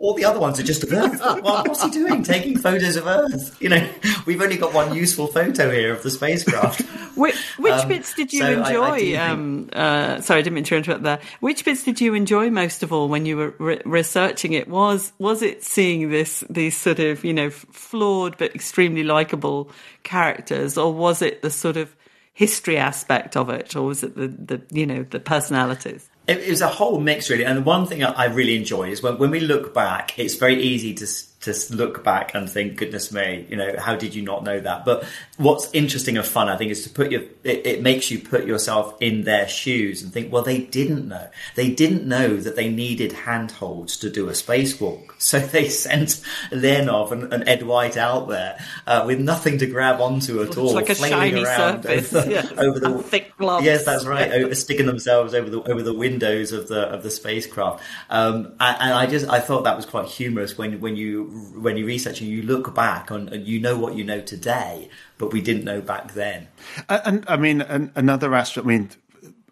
all 0.00 0.14
the 0.14 0.24
other 0.24 0.38
ones 0.38 0.60
are 0.60 0.62
just 0.62 0.82
of 0.84 0.92
Earth. 0.92 1.20
Well, 1.20 1.64
what's 1.64 1.82
he 1.82 1.90
doing? 1.90 2.22
Taking 2.22 2.58
photos 2.58 2.96
of 2.96 3.06
Earth? 3.06 3.56
You 3.60 3.70
know, 3.70 3.88
we've 4.26 4.40
only 4.40 4.56
got 4.56 4.72
one 4.72 4.94
useful 4.94 5.26
photo 5.26 5.70
here 5.70 5.92
of 5.92 6.02
the 6.02 6.10
spacecraft. 6.10 6.82
Which, 7.18 7.34
which 7.58 7.72
um, 7.72 7.88
bits 7.88 8.14
did 8.14 8.32
you 8.32 8.42
so 8.42 8.52
enjoy? 8.52 9.16
I, 9.16 9.16
I 9.16 9.28
um, 9.28 9.70
uh, 9.72 10.20
sorry, 10.20 10.38
I 10.38 10.42
didn't 10.42 10.54
mean 10.54 10.62
to 10.62 10.76
interrupt 10.76 11.02
there. 11.02 11.18
Which 11.40 11.64
bits 11.64 11.82
did 11.82 12.00
you 12.00 12.14
enjoy 12.14 12.48
most 12.48 12.84
of 12.84 12.92
all 12.92 13.08
when 13.08 13.26
you 13.26 13.36
were 13.36 13.54
re- 13.58 13.82
researching 13.84 14.52
it? 14.52 14.68
Was 14.68 15.10
was 15.18 15.42
it 15.42 15.64
seeing 15.64 16.10
this 16.10 16.44
these 16.48 16.76
sort 16.76 17.00
of 17.00 17.24
you 17.24 17.34
know 17.34 17.50
flawed 17.50 18.38
but 18.38 18.54
extremely 18.54 19.02
likable 19.02 19.68
characters, 20.04 20.78
or 20.78 20.94
was 20.94 21.20
it 21.20 21.42
the 21.42 21.50
sort 21.50 21.76
of 21.76 21.92
history 22.38 22.76
aspect 22.76 23.36
of 23.36 23.50
it, 23.50 23.74
or 23.74 23.82
was 23.82 24.04
it 24.04 24.14
the, 24.14 24.28
the 24.28 24.62
you 24.70 24.86
know 24.86 25.02
the 25.02 25.18
personalities? 25.18 26.08
It, 26.28 26.38
it 26.38 26.50
was 26.50 26.60
a 26.60 26.68
whole 26.68 27.00
mix, 27.00 27.28
really. 27.28 27.44
And 27.44 27.58
the 27.58 27.62
one 27.62 27.84
thing 27.84 28.04
I 28.04 28.26
really 28.26 28.56
enjoy 28.56 28.90
is 28.90 29.02
when, 29.02 29.18
when 29.18 29.32
we 29.32 29.40
look 29.40 29.74
back, 29.74 30.16
it's 30.20 30.36
very 30.36 30.62
easy 30.62 30.94
to 30.94 31.06
to 31.40 31.54
look 31.70 32.02
back 32.02 32.34
and 32.34 32.50
think, 32.50 32.76
goodness 32.76 33.12
me, 33.12 33.46
you 33.48 33.56
know, 33.56 33.76
how 33.78 33.94
did 33.94 34.12
you 34.12 34.22
not 34.22 34.42
know 34.42 34.58
that? 34.58 34.84
But 34.84 35.04
what's 35.36 35.72
interesting 35.72 36.16
and 36.16 36.26
fun, 36.26 36.48
I 36.48 36.56
think, 36.56 36.72
is 36.72 36.82
to 36.82 36.90
put 36.90 37.12
your, 37.12 37.22
it, 37.44 37.64
it, 37.64 37.82
makes 37.82 38.10
you 38.10 38.18
put 38.18 38.44
yourself 38.44 39.00
in 39.00 39.22
their 39.22 39.46
shoes 39.46 40.02
and 40.02 40.12
think, 40.12 40.32
well, 40.32 40.42
they 40.42 40.58
didn't 40.58 41.06
know. 41.06 41.28
They 41.54 41.70
didn't 41.70 42.08
know 42.08 42.36
that 42.38 42.56
they 42.56 42.68
needed 42.68 43.12
handholds 43.12 43.96
to 43.98 44.10
do 44.10 44.28
a 44.28 44.32
spacewalk. 44.32 45.04
So 45.28 45.40
they 45.40 45.68
sent 45.68 46.22
Leonov 46.52 47.10
and, 47.10 47.30
and 47.34 47.46
Ed 47.46 47.64
White 47.64 47.98
out 47.98 48.28
there 48.28 48.64
uh, 48.86 49.02
with 49.04 49.20
nothing 49.20 49.58
to 49.58 49.66
grab 49.66 50.00
onto 50.00 50.40
at 50.42 50.56
all, 50.56 50.72
like 50.72 50.88
a 50.88 50.94
shiny 50.94 51.44
surface 51.44 52.14
over, 52.14 52.30
yes. 52.30 52.52
over 52.56 52.80
the 52.80 53.02
thick 53.02 53.36
gloves. 53.36 53.66
Yes, 53.66 53.84
that's 53.84 54.06
right. 54.06 54.32
over, 54.44 54.54
sticking 54.54 54.86
themselves 54.86 55.34
over 55.34 55.50
the 55.50 55.60
over 55.70 55.82
the 55.82 55.92
windows 55.92 56.52
of 56.52 56.68
the 56.68 56.82
of 56.88 57.02
the 57.02 57.10
spacecraft. 57.10 57.82
Um, 58.08 58.54
and, 58.60 58.76
and 58.80 58.92
I 58.94 59.06
just 59.06 59.28
I 59.28 59.40
thought 59.40 59.64
that 59.64 59.76
was 59.76 59.84
quite 59.84 60.06
humorous 60.06 60.56
when 60.56 60.80
when 60.80 60.96
you 60.96 61.27
when 61.28 61.76
you 61.76 61.86
research 61.86 62.20
and 62.20 62.30
you 62.30 62.42
look 62.42 62.74
back 62.74 63.10
on 63.10 63.28
and 63.28 63.46
you 63.46 63.60
know 63.60 63.78
what 63.78 63.94
you 63.94 64.04
know 64.04 64.20
today, 64.20 64.88
but 65.18 65.32
we 65.32 65.40
didn't 65.40 65.64
know 65.64 65.80
back 65.80 66.14
then. 66.14 66.48
And, 66.88 67.24
I 67.28 67.36
mean, 67.36 67.60
an, 67.60 67.92
another 67.94 68.34
aspect. 68.34 68.66
I 68.66 68.68
mean, 68.68 68.90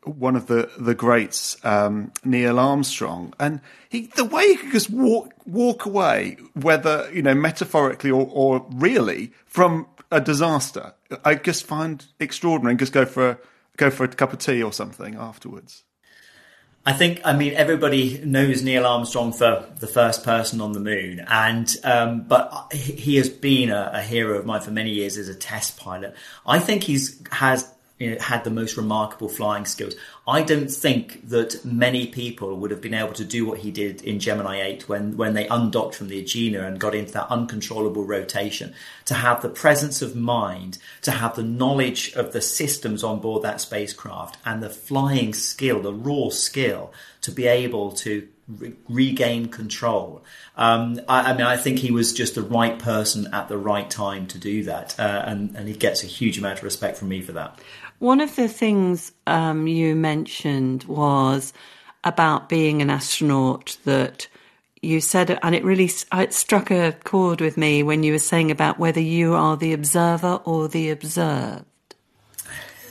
one 0.05 0.37
of 0.37 0.47
the 0.47 0.70
the 0.79 0.95
greats, 0.95 1.57
um, 1.64 2.12
Neil 2.24 2.59
Armstrong, 2.59 3.35
and 3.41 3.61
he 3.89 4.07
the 4.14 4.24
way 4.24 4.47
he 4.49 4.57
could 4.57 4.72
just 4.72 4.91
walk 4.91 5.33
walk 5.47 5.85
away, 5.85 6.37
whether 6.55 7.11
you 7.12 7.22
know 7.22 7.35
metaphorically 7.35 8.11
or, 8.11 8.29
or 8.31 8.66
really, 8.72 9.33
from 9.47 9.87
a 10.11 10.20
disaster, 10.20 10.95
I 11.24 11.35
just 11.35 11.66
find 11.66 12.07
extraordinary. 12.20 12.72
And 12.72 12.79
just 12.79 12.93
go 12.93 13.05
for 13.05 13.31
a, 13.31 13.39
go 13.77 13.91
for 13.91 14.05
a 14.05 14.09
cup 14.09 14.33
of 14.33 14.39
tea 14.39 14.62
or 14.62 14.72
something 14.72 15.16
afterwards. 15.16 15.83
I 16.89 16.93
think, 16.93 17.20
I 17.24 17.32
mean, 17.32 17.55
everybody 17.55 18.20
knows 18.24 18.62
Neil 18.62 18.87
Armstrong 18.87 19.32
for 19.32 19.68
the 19.80 19.89
first 19.89 20.22
person 20.22 20.61
on 20.61 20.70
the 20.70 20.78
moon, 20.78 21.20
and 21.26 21.76
um, 21.82 22.20
but 22.22 22.72
he 22.72 23.16
has 23.16 23.28
been 23.28 23.70
a, 23.70 23.91
a, 23.95 24.03
hero 24.03 24.39
of 24.39 24.47
mine 24.47 24.61
for 24.61 24.70
many 24.70 24.91
years 24.91 25.16
as 25.16 25.28
a 25.28 25.34
test 25.34 25.80
pilot. 25.80 26.14
I 26.47 26.61
think 26.61 26.84
he's 26.84 27.20
has 27.32 27.68
you 27.99 28.12
know, 28.12 28.20
had 28.20 28.45
the 28.45 28.51
most 28.51 28.76
remarkable 28.76 29.28
flying 29.28 29.64
skills. 29.64 29.97
I 30.29 30.43
don't 30.43 30.70
think 30.70 31.29
that 31.29 31.64
many 31.64 32.09
people 32.09 32.57
would 32.57 32.72
have 32.72 32.81
been 32.81 32.95
able 32.95 33.12
to 33.12 33.24
do 33.24 33.47
what 33.47 33.59
he 33.59 33.70
did 33.70 34.03
in 34.03 34.18
Gemini 34.18 34.61
8 34.61 34.89
when, 34.89 35.16
when 35.16 35.35
they 35.35 35.47
undocked 35.47 35.95
from 35.95 36.09
the 36.09 36.20
Agena 36.20 36.66
and 36.66 36.81
got 36.81 36.97
into 36.97 37.12
that 37.12 37.31
uncontrollable 37.31 38.05
rotation. 38.05 38.74
To 39.05 39.14
have 39.14 39.41
the 39.41 39.49
presence 39.49 40.03
of 40.03 40.16
mind, 40.16 40.79
to 41.03 41.12
have 41.12 41.37
the 41.37 41.45
knowledge 41.45 42.12
of 42.14 42.33
the 42.33 42.41
systems 42.41 43.05
on 43.05 43.20
board 43.20 43.45
that 43.45 43.61
spacecraft 43.61 44.39
and 44.45 44.61
the 44.61 44.70
flying 44.70 45.33
skill, 45.33 45.81
the 45.81 45.95
raw 45.95 46.31
skill 46.31 46.93
to 47.20 47.31
be 47.31 47.47
able 47.47 47.93
to 47.93 48.27
re- 48.49 48.72
regain 48.89 49.49
control. 49.49 50.24
Um, 50.57 51.01
I, 51.09 51.31
I, 51.31 51.37
mean, 51.37 51.47
I 51.47 51.57
think 51.57 51.79
he 51.79 51.93
was 51.93 52.12
just 52.12 52.35
the 52.35 52.43
right 52.43 52.79
person 52.79 53.33
at 53.33 53.49
the 53.49 53.59
right 53.59 53.89
time 53.89 54.27
to 54.29 54.39
do 54.39 54.64
that. 54.64 54.99
Uh, 54.99 55.22
and, 55.27 55.57
and 55.57 55.68
he 55.68 55.74
gets 55.74 56.03
a 56.03 56.07
huge 56.07 56.37
amount 56.39 56.59
of 56.59 56.64
respect 56.64 56.99
from 56.99 57.09
me 57.09 57.22
for 57.22 57.33
that. 57.33 57.61
One 57.99 58.20
of 58.20 58.36
the 58.36 58.49
things 58.49 59.12
um, 59.26 59.66
you 59.66 59.94
mentioned 59.94 60.84
was 60.84 61.53
about 62.05 62.49
being 62.49 62.82
an 62.82 62.90
astronaut 62.90 63.78
that 63.84 64.28
you 64.82 65.01
said, 65.01 65.38
and 65.42 65.55
it 65.55 65.64
really 65.64 65.90
it 66.12 66.32
struck 66.32 66.70
a 66.70 66.92
chord 67.05 67.40
with 67.40 67.57
me 67.57 67.82
when 67.82 68.03
you 68.03 68.12
were 68.12 68.18
saying 68.18 68.51
about 68.51 68.78
whether 68.78 69.01
you 69.01 69.34
are 69.34 69.57
the 69.57 69.72
observer 69.72 70.40
or 70.44 70.68
the 70.68 70.90
observed. 70.90 71.64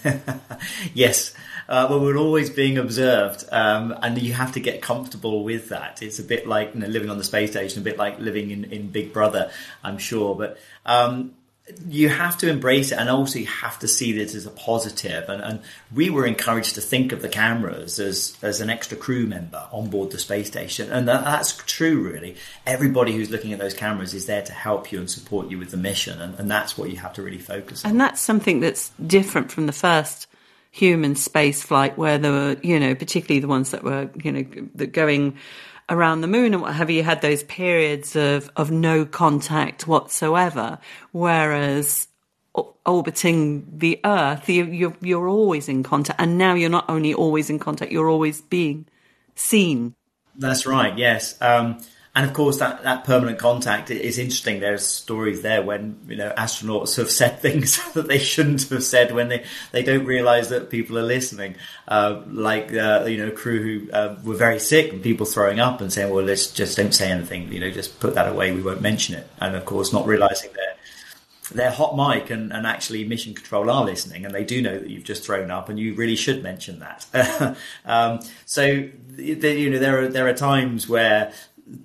yes. 0.94 1.34
Uh, 1.68 1.88
well, 1.90 2.00
we're 2.00 2.18
always 2.18 2.50
being 2.50 2.78
observed, 2.78 3.44
um, 3.52 3.96
and 4.04 4.22
you 4.22 4.34
have 4.34 4.52
to 4.52 4.60
get 4.60 4.84
comfortable 4.84 5.44
with 5.44 5.70
that. 5.70 6.02
It's 6.04 6.20
a 6.20 6.24
bit 6.24 6.48
like 6.48 6.76
you 6.76 6.82
know, 6.82 6.88
living 6.88 7.10
on 7.10 7.18
the 7.18 7.24
space 7.24 7.52
station, 7.52 7.82
a 7.82 7.84
bit 7.84 7.98
like 7.98 8.20
living 8.20 8.52
in, 8.52 8.66
in 8.66 8.90
Big 8.90 9.12
Brother, 9.12 9.50
I'm 9.84 9.98
sure. 9.98 10.36
But 10.36 10.60
um, 10.86 11.34
you 11.88 12.10
have 12.10 12.38
to 12.38 12.50
embrace 12.50 12.92
it 12.92 13.00
and 13.00 13.10
also 13.10 13.40
you 13.40 13.48
have 13.48 13.80
to 13.80 13.88
see 13.88 14.12
this 14.12 14.36
as 14.36 14.46
a 14.46 14.52
positive. 14.52 15.28
And, 15.30 15.42
and 15.42 15.62
we 15.94 16.12
were 16.12 16.28
encouraged 16.28 16.76
to 16.76 16.82
think 16.82 17.12
of 17.12 17.24
the 17.24 17.30
cameras 17.30 18.00
as 18.00 18.38
as 18.44 18.62
an 18.62 18.70
extra 18.70 18.96
crew 18.96 19.26
member 19.26 19.68
on 19.72 19.90
board 19.90 20.12
the 20.12 20.20
space 20.20 20.48
station. 20.48 20.92
And 20.92 21.08
that, 21.08 21.24
that's 21.24 21.58
true 21.66 22.04
really. 22.04 22.36
Everybody 22.68 23.14
who's 23.14 23.32
looking 23.32 23.52
at 23.52 23.60
those 23.60 23.74
cameras 23.74 24.14
is 24.14 24.28
there 24.28 24.44
to 24.44 24.54
help 24.54 24.92
you 24.92 25.00
and 25.00 25.10
support 25.10 25.50
you 25.50 25.58
with 25.58 25.72
the 25.72 25.78
mission 25.78 26.22
and, 26.22 26.40
and 26.40 26.52
that's 26.52 26.78
what 26.78 26.92
you 26.92 26.98
have 26.98 27.14
to 27.14 27.24
really 27.24 27.40
focus 27.40 27.84
on. 27.84 27.92
And 27.92 28.00
that's 28.00 28.22
something 28.22 28.60
that's 28.60 28.92
different 29.06 29.52
from 29.52 29.66
the 29.66 29.74
first 29.74 30.28
human 30.70 31.16
space 31.16 31.64
flight 31.64 31.98
where 31.98 32.18
there 32.18 32.34
were 32.34 32.58
you 32.62 32.80
know 32.80 32.94
particularly 32.94 33.40
the 33.40 33.48
ones 33.48 33.72
that 33.72 33.82
were 33.82 34.10
you 34.22 34.32
know 34.32 34.46
that 34.76 34.88
going 34.88 35.36
around 35.90 36.22
the 36.22 36.28
moon 36.28 36.54
and 36.54 36.62
what 36.62 36.74
have 36.74 36.90
you, 36.90 37.04
had 37.04 37.22
those 37.22 37.44
periods 37.44 38.16
of, 38.16 38.50
of 38.56 38.72
no 38.72 39.06
contact 39.06 39.88
whatsoever. 39.88 40.80
Whereas 41.12 42.08
orbiting 42.86 43.68
the 43.78 44.00
Earth, 44.04 44.50
you, 44.50 44.66
you're, 44.66 44.96
you're 45.02 45.28
always 45.28 45.70
in 45.70 45.84
contact. 45.84 46.20
And 46.20 46.38
now 46.38 46.54
you're 46.54 46.70
not 46.70 46.90
only 46.90 47.14
always 47.14 47.50
in 47.50 47.60
contact, 47.60 47.92
you're 47.92 48.10
always 48.10 48.42
being 48.42 48.88
seen. 49.36 49.96
That's 50.38 50.66
right, 50.66 50.98
yes. 50.98 51.40
Um, 51.42 51.80
and 52.16 52.26
of 52.26 52.34
course, 52.34 52.60
that, 52.60 52.84
that 52.84 53.04
permanent 53.04 53.40
contact 53.40 53.92
is 53.92 54.18
interesting. 54.18 54.62
There's 54.62 54.88
stories 54.88 55.42
there 55.42 55.62
when 55.62 56.00
you 56.08 56.16
know 56.16 56.32
astronauts 56.38 56.96
have 56.96 57.12
said 57.12 57.40
things 57.42 57.78
that 57.94 58.08
they 58.08 58.20
shouldn't 58.20 58.70
have 58.70 58.84
said 58.86 59.12
when 59.12 59.28
they, 59.28 59.44
they 59.74 59.84
don't 59.84 60.06
realise 60.06 60.48
that 60.48 60.70
people 60.70 60.98
are 60.98 61.04
listening. 61.04 61.56
Uh, 61.90 62.22
like 62.28 62.74
uh, 62.74 63.04
you 63.06 63.18
know, 63.18 63.32
crew 63.32 63.62
who 63.62 63.92
uh, 63.92 64.16
were 64.24 64.36
very 64.36 64.60
sick 64.60 64.94
and 64.94 65.04
people 65.04 65.26
throwing 65.26 65.60
up 65.60 65.82
and 65.82 65.92
saying, 65.92 66.14
"Well, 66.14 66.24
let's 66.24 66.52
just 66.52 66.78
don't 66.78 66.94
say 66.94 67.12
anything. 67.12 67.52
You 67.52 67.60
know, 67.60 67.70
just 67.70 68.00
put 68.00 68.16
that 68.16 68.32
away. 68.32 68.54
We 68.54 68.62
won't 68.62 68.82
mention 68.82 69.16
it." 69.16 69.28
And 69.42 69.54
of 69.54 69.66
course, 69.66 69.92
not 69.92 70.08
realising 70.08 70.52
that 70.54 70.78
their 71.52 71.70
hot 71.70 71.96
mic 71.96 72.30
and, 72.30 72.52
and 72.52 72.66
actually 72.66 73.04
mission 73.04 73.34
control 73.34 73.70
are 73.70 73.86
listening 73.86 74.26
and 74.26 74.34
they 74.34 74.44
do 74.44 74.64
know 74.64 74.80
that 74.80 74.90
you've 74.90 75.04
just 75.04 75.24
thrown 75.24 75.52
up 75.52 75.70
and 75.70 75.78
you 75.78 75.94
really 75.94 76.16
should 76.16 76.42
mention 76.42 76.80
that. 76.80 77.56
um, 77.86 78.20
so 78.46 78.88
you 79.18 79.70
know 79.70 79.80
there 79.80 80.00
are 80.00 80.08
there 80.08 80.28
are 80.28 80.34
times 80.34 80.90
where 80.90 81.32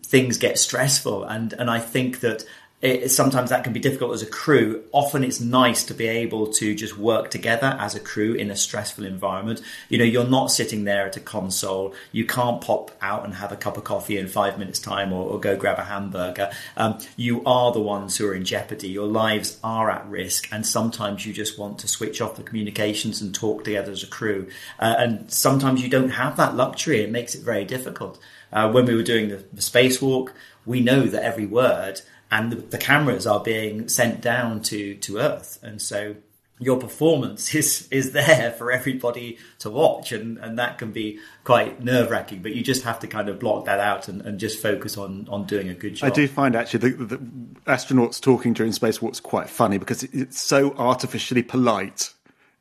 things 0.03 0.39
get 0.39 0.59
stressful. 0.59 1.25
And, 1.25 1.53
and 1.55 1.71
I 1.71 1.81
think 1.81 2.21
that 2.21 2.45
it, 2.83 3.11
sometimes 3.11 3.51
that 3.51 3.63
can 3.63 3.75
be 3.75 3.81
difficult 3.81 4.15
as 4.15 4.23
a 4.23 4.27
crew. 4.27 4.83
Often 4.93 5.25
it's 5.25 5.39
nice 5.39 5.85
to 5.85 5.95
be 5.95 6.07
able 6.07 6.47
to 6.55 6.75
just 6.75 6.97
work 6.97 7.31
together 7.31 7.77
as 7.79 7.95
a 7.95 8.01
crew 8.01 8.33
in 8.33 8.51
a 8.51 8.57
stressful 8.57 9.05
environment. 9.05 9.61
You 9.91 9.99
know, 9.99 10.05
you're 10.05 10.25
not 10.25 10.51
sitting 10.51 10.85
there 10.85 11.07
at 11.07 11.17
a 11.17 11.21
console. 11.21 11.95
You 12.11 12.25
can't 12.25 12.63
pop 12.63 12.91
out 13.03 13.25
and 13.27 13.35
have 13.35 13.53
a 13.53 13.57
cup 13.57 13.77
of 13.77 13.85
coffee 13.85 14.17
in 14.17 14.29
five 14.29 14.59
minutes 14.59 14.79
time 14.79 15.13
or, 15.13 15.29
or 15.29 15.39
go 15.39 15.57
grab 15.57 15.79
a 15.79 15.85
hamburger. 15.85 16.51
Um, 16.77 16.99
you 17.17 17.45
are 17.45 17.71
the 17.71 17.81
ones 17.81 18.17
who 18.17 18.27
are 18.27 18.35
in 18.35 18.47
jeopardy. 18.47 18.89
Your 18.89 19.09
lives 19.09 19.59
are 19.63 19.91
at 19.91 20.09
risk. 20.09 20.49
And 20.51 20.67
sometimes 20.67 21.27
you 21.27 21.35
just 21.35 21.59
want 21.59 21.81
to 21.81 21.89
switch 21.89 22.23
off 22.23 22.37
the 22.37 22.43
communications 22.43 23.21
and 23.21 23.35
talk 23.35 23.65
together 23.65 23.93
as 23.93 24.03
a 24.03 24.07
crew. 24.07 24.49
Uh, 24.79 24.95
and 24.99 25.31
sometimes 25.31 25.83
you 25.83 25.91
don't 25.91 26.11
have 26.11 26.39
that 26.39 26.57
luxury. 26.57 27.03
It 27.03 27.11
makes 27.11 27.35
it 27.35 27.43
very 27.43 27.67
difficult. 27.67 28.19
Uh, 28.53 28.71
when 28.71 28.85
we 28.85 28.95
were 28.95 29.03
doing 29.03 29.29
the, 29.29 29.45
the 29.53 29.61
spacewalk, 29.61 30.33
we 30.67 30.81
know 30.81 31.03
that 31.03 31.23
every 31.23 31.47
word 31.47 32.03
and 32.31 32.53
the, 32.53 32.57
the, 32.57 32.79
cameras 32.79 33.27
are 33.27 33.41
being 33.41 33.89
sent 33.89 34.21
down 34.21 34.63
to, 34.63 34.95
to 34.97 35.19
Earth. 35.19 35.59
And 35.63 35.83
so 35.83 36.17
your 36.59 36.79
performance 36.79 37.55
is, 37.55 37.89
is 37.91 38.13
there 38.13 38.53
for 38.53 38.71
everybody 38.71 39.39
to 39.61 39.71
watch. 39.71 40.13
And, 40.13 40.39
and 40.39 40.59
that 40.59 40.79
can 40.79 40.93
be 40.93 41.19
quite 41.45 41.83
nerve 41.83 42.11
wracking, 42.11 42.43
but 42.43 42.55
you 42.55 42.63
just 42.63 42.85
have 42.85 43.01
to 43.01 43.07
kind 43.07 43.29
of 43.29 43.39
block 43.41 43.65
that 43.65 43.81
out 43.81 44.09
and, 44.09 44.23
and 44.23 44.39
just 44.39 44.63
focus 44.63 44.97
on, 44.97 45.27
on 45.29 45.47
doing 45.47 45.69
a 45.69 45.75
good 45.75 45.95
job. 45.95 46.11
I 46.11 46.15
do 46.15 46.29
find 46.29 46.55
actually 46.55 46.91
the, 46.91 47.05
the 47.05 47.19
astronauts 47.67 48.21
talking 48.21 48.53
during 48.53 48.73
spacewalks 48.73 49.23
quite 49.23 49.49
funny 49.49 49.79
because 49.79 50.05
it's 50.05 50.41
so 50.41 50.75
artificially 50.77 51.43
polite 51.43 52.13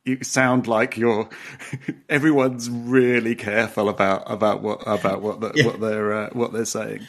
you 0.06 0.24
sound 0.24 0.68
like 0.68 0.97
you're 0.97 1.30
everyone's 2.10 2.70
really 2.70 3.36
careful 3.36 3.89
about 3.89 4.24
about 4.26 4.62
what 4.62 4.82
about 4.86 5.22
what 5.22 5.41
the, 5.41 5.52
yeah. 5.56 5.66
what 5.66 5.80
they're 5.80 6.14
uh, 6.14 6.30
what 6.34 6.54
they're 6.54 6.66
saying. 6.66 7.06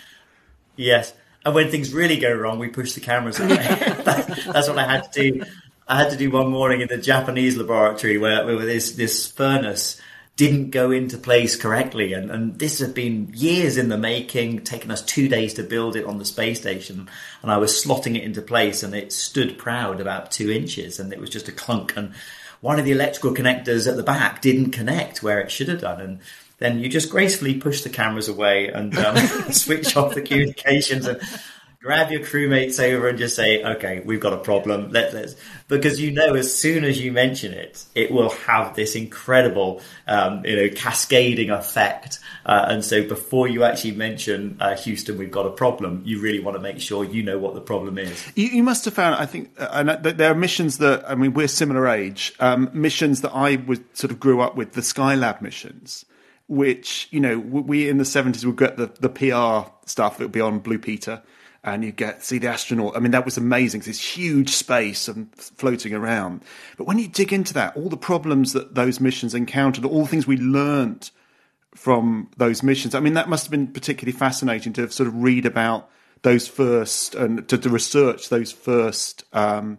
Yes, 0.77 1.13
and 1.45 1.55
when 1.55 1.71
things 1.71 1.93
really 1.93 2.19
go 2.19 2.33
wrong, 2.33 2.59
we 2.59 2.69
push 2.69 2.93
the 2.93 3.01
cameras 3.01 3.39
away. 3.39 3.57
that's 3.57 4.69
what 4.69 4.79
I 4.79 4.85
had 4.85 5.13
to 5.13 5.31
do. 5.33 5.45
I 5.89 5.99
had 5.99 6.11
to 6.11 6.17
do 6.17 6.31
one 6.31 6.51
morning 6.51 6.81
in 6.81 6.89
the 6.89 6.99
Japanese 6.99 7.57
laboratory 7.57 8.17
where, 8.19 8.45
where 8.47 8.57
this 8.59 8.93
this 8.93 9.31
furnace 9.31 10.01
didn't 10.37 10.71
go 10.71 10.91
into 10.91 11.19
place 11.19 11.55
correctly, 11.55 12.15
and, 12.15 12.31
and 12.31 12.59
this 12.59 12.79
had 12.79 12.95
been 12.95 13.31
years 13.35 13.77
in 13.77 13.89
the 13.89 13.99
making, 13.99 14.63
taken 14.65 14.91
us 14.91 15.03
two 15.03 15.29
days 15.29 15.53
to 15.55 15.63
build 15.63 15.97
it 15.97 16.07
on 16.07 16.17
the 16.17 16.25
space 16.25 16.61
station, 16.61 17.11
and 17.43 17.51
I 17.51 17.59
was 17.59 17.73
slotting 17.73 18.17
it 18.17 18.23
into 18.23 18.41
place, 18.41 18.83
and 18.83 18.95
it 18.95 19.13
stood 19.13 19.59
proud 19.59 20.01
about 20.01 20.31
two 20.31 20.51
inches, 20.51 20.99
and 20.99 21.13
it 21.13 21.21
was 21.21 21.29
just 21.29 21.49
a 21.49 21.53
clunk 21.53 21.95
and 21.97 22.15
one 22.61 22.79
of 22.79 22.85
the 22.85 22.93
electrical 22.93 23.33
connectors 23.33 23.89
at 23.89 23.97
the 23.97 24.03
back 24.03 24.43
didn't 24.43 24.71
connect 24.71 25.23
where 25.23 25.41
it 25.41 25.51
should 25.51 25.69
have 25.69 25.81
done. 25.81 26.01
And 26.01 26.19
then 26.59 26.79
you 26.79 26.89
just 26.89 27.11
gracefully 27.11 27.55
push 27.55 27.83
the 27.83 27.89
cameras 27.89 28.29
away 28.29 28.69
and 28.69 28.97
um, 28.99 29.17
switch 29.53 29.97
off 29.97 30.15
the 30.15 30.23
communications 30.23 31.07
and 31.07 31.21
grab 31.83 32.11
your 32.11 32.21
crewmates 32.21 32.79
over 32.79 33.09
and 33.09 33.17
just 33.17 33.35
say, 33.35 33.65
okay, 33.65 34.03
we've 34.05 34.21
got 34.21 34.35
a 34.35 34.39
problem. 34.39 34.91
Let, 34.91 35.15
us 35.15 35.35
because 35.67 35.99
you 35.99 36.11
know, 36.11 36.35
as 36.35 36.55
soon 36.55 36.85
as 36.85 37.01
you 37.01 37.11
mention 37.11 37.55
it, 37.55 37.87
it 37.95 38.11
will 38.11 38.29
have 38.31 38.77
this 38.77 38.95
incredible, 38.95 39.81
um, 40.07 40.45
you 40.45 40.57
know, 40.57 40.69
cascading 40.69 41.49
effect. 41.49 42.19
Uh, 42.45 42.67
and 42.69 42.85
so 42.85 43.07
before 43.09 43.49
you 43.49 43.65
actually 43.65 43.93
mention 43.93 44.59
uh, 44.61 44.77
Houston, 44.77 45.17
we've 45.17 45.31
got 45.31 45.47
a 45.47 45.51
problem, 45.51 46.03
you 46.05 46.21
really 46.21 46.41
want 46.41 46.55
to 46.55 46.63
make 46.63 46.81
sure 46.81 47.03
you 47.03 47.23
know 47.23 47.39
what 47.39 47.55
the 47.55 47.61
problem 47.63 47.97
is. 47.97 48.31
You, 48.35 48.49
you 48.49 48.63
must 48.63 48.85
have 48.85 48.93
found, 48.93 49.15
I 49.15 49.25
think, 49.25 49.51
uh, 49.59 49.69
and 49.73 50.05
there 50.05 50.31
are 50.31 50.35
missions 50.35 50.79
that, 50.79 51.09
I 51.09 51.15
mean, 51.15 51.33
we're 51.33 51.49
similar 51.49 51.89
age, 51.89 52.35
um, 52.41 52.69
missions 52.75 53.23
that 53.23 53.33
I 53.33 53.57
was 53.57 53.81
sort 53.95 54.11
of 54.11 54.21
grew 54.21 54.43
up 54.43 54.55
with, 54.55 54.73
the 54.73 54.83
Skylab 54.83 55.41
missions 55.41 56.05
which 56.47 57.07
you 57.13 57.21
know 57.21 57.39
we 57.39 57.89
in 57.89 57.99
the 57.99 58.05
70s 58.05 58.45
would 58.45 58.57
get 58.57 58.77
the, 58.77 58.87
the 58.99 59.09
PR 59.09 59.71
stuff 59.87 60.19
that 60.19 60.25
would 60.25 60.33
be 60.33 60.41
on 60.41 60.59
Blue 60.59 60.81
Peter 60.81 61.23
and 61.63 61.85
you 61.85 61.93
get 61.93 62.23
see 62.23 62.39
the 62.39 62.49
astronaut. 62.49 62.97
I 62.97 63.01
mean, 63.01 63.13
that 63.13 63.25
was 63.25 63.37
amazing. 63.37 63.83
This 63.83 64.01
huge 64.01 64.51
space 64.51 65.09
and 65.09 65.35
floating 65.35 65.95
around. 65.95 66.43
But 66.77 66.87
when 66.87 66.99
you 66.99 67.09
dig 67.09 67.33
into 67.33 67.55
that, 67.55 67.77
all 67.77 67.89
the 67.89 67.97
problems 67.97 68.53
that 68.53 68.75
those 68.75 69.01
missions 69.01 69.35
encountered, 69.35 69.85
all 69.85 70.03
the 70.03 70.09
things 70.09 70.27
we 70.27 70.37
learnt 70.37 71.11
from 71.75 72.31
those 72.37 72.63
missions. 72.63 72.95
I 72.95 73.01
mean, 73.01 73.15
that 73.15 73.29
must 73.29 73.45
have 73.45 73.51
been 73.51 73.69
particularly 73.69 74.17
fascinating 74.17 74.73
to 74.75 74.91
sort 74.91 75.07
of 75.07 75.23
read 75.23 75.47
about 75.47 75.89
those 76.23 76.49
first 76.49 77.15
and 77.15 77.47
to, 77.49 77.59
to 77.59 77.69
research 77.71 78.29
those 78.29 78.53
first 78.53 79.25
um, 79.33 79.79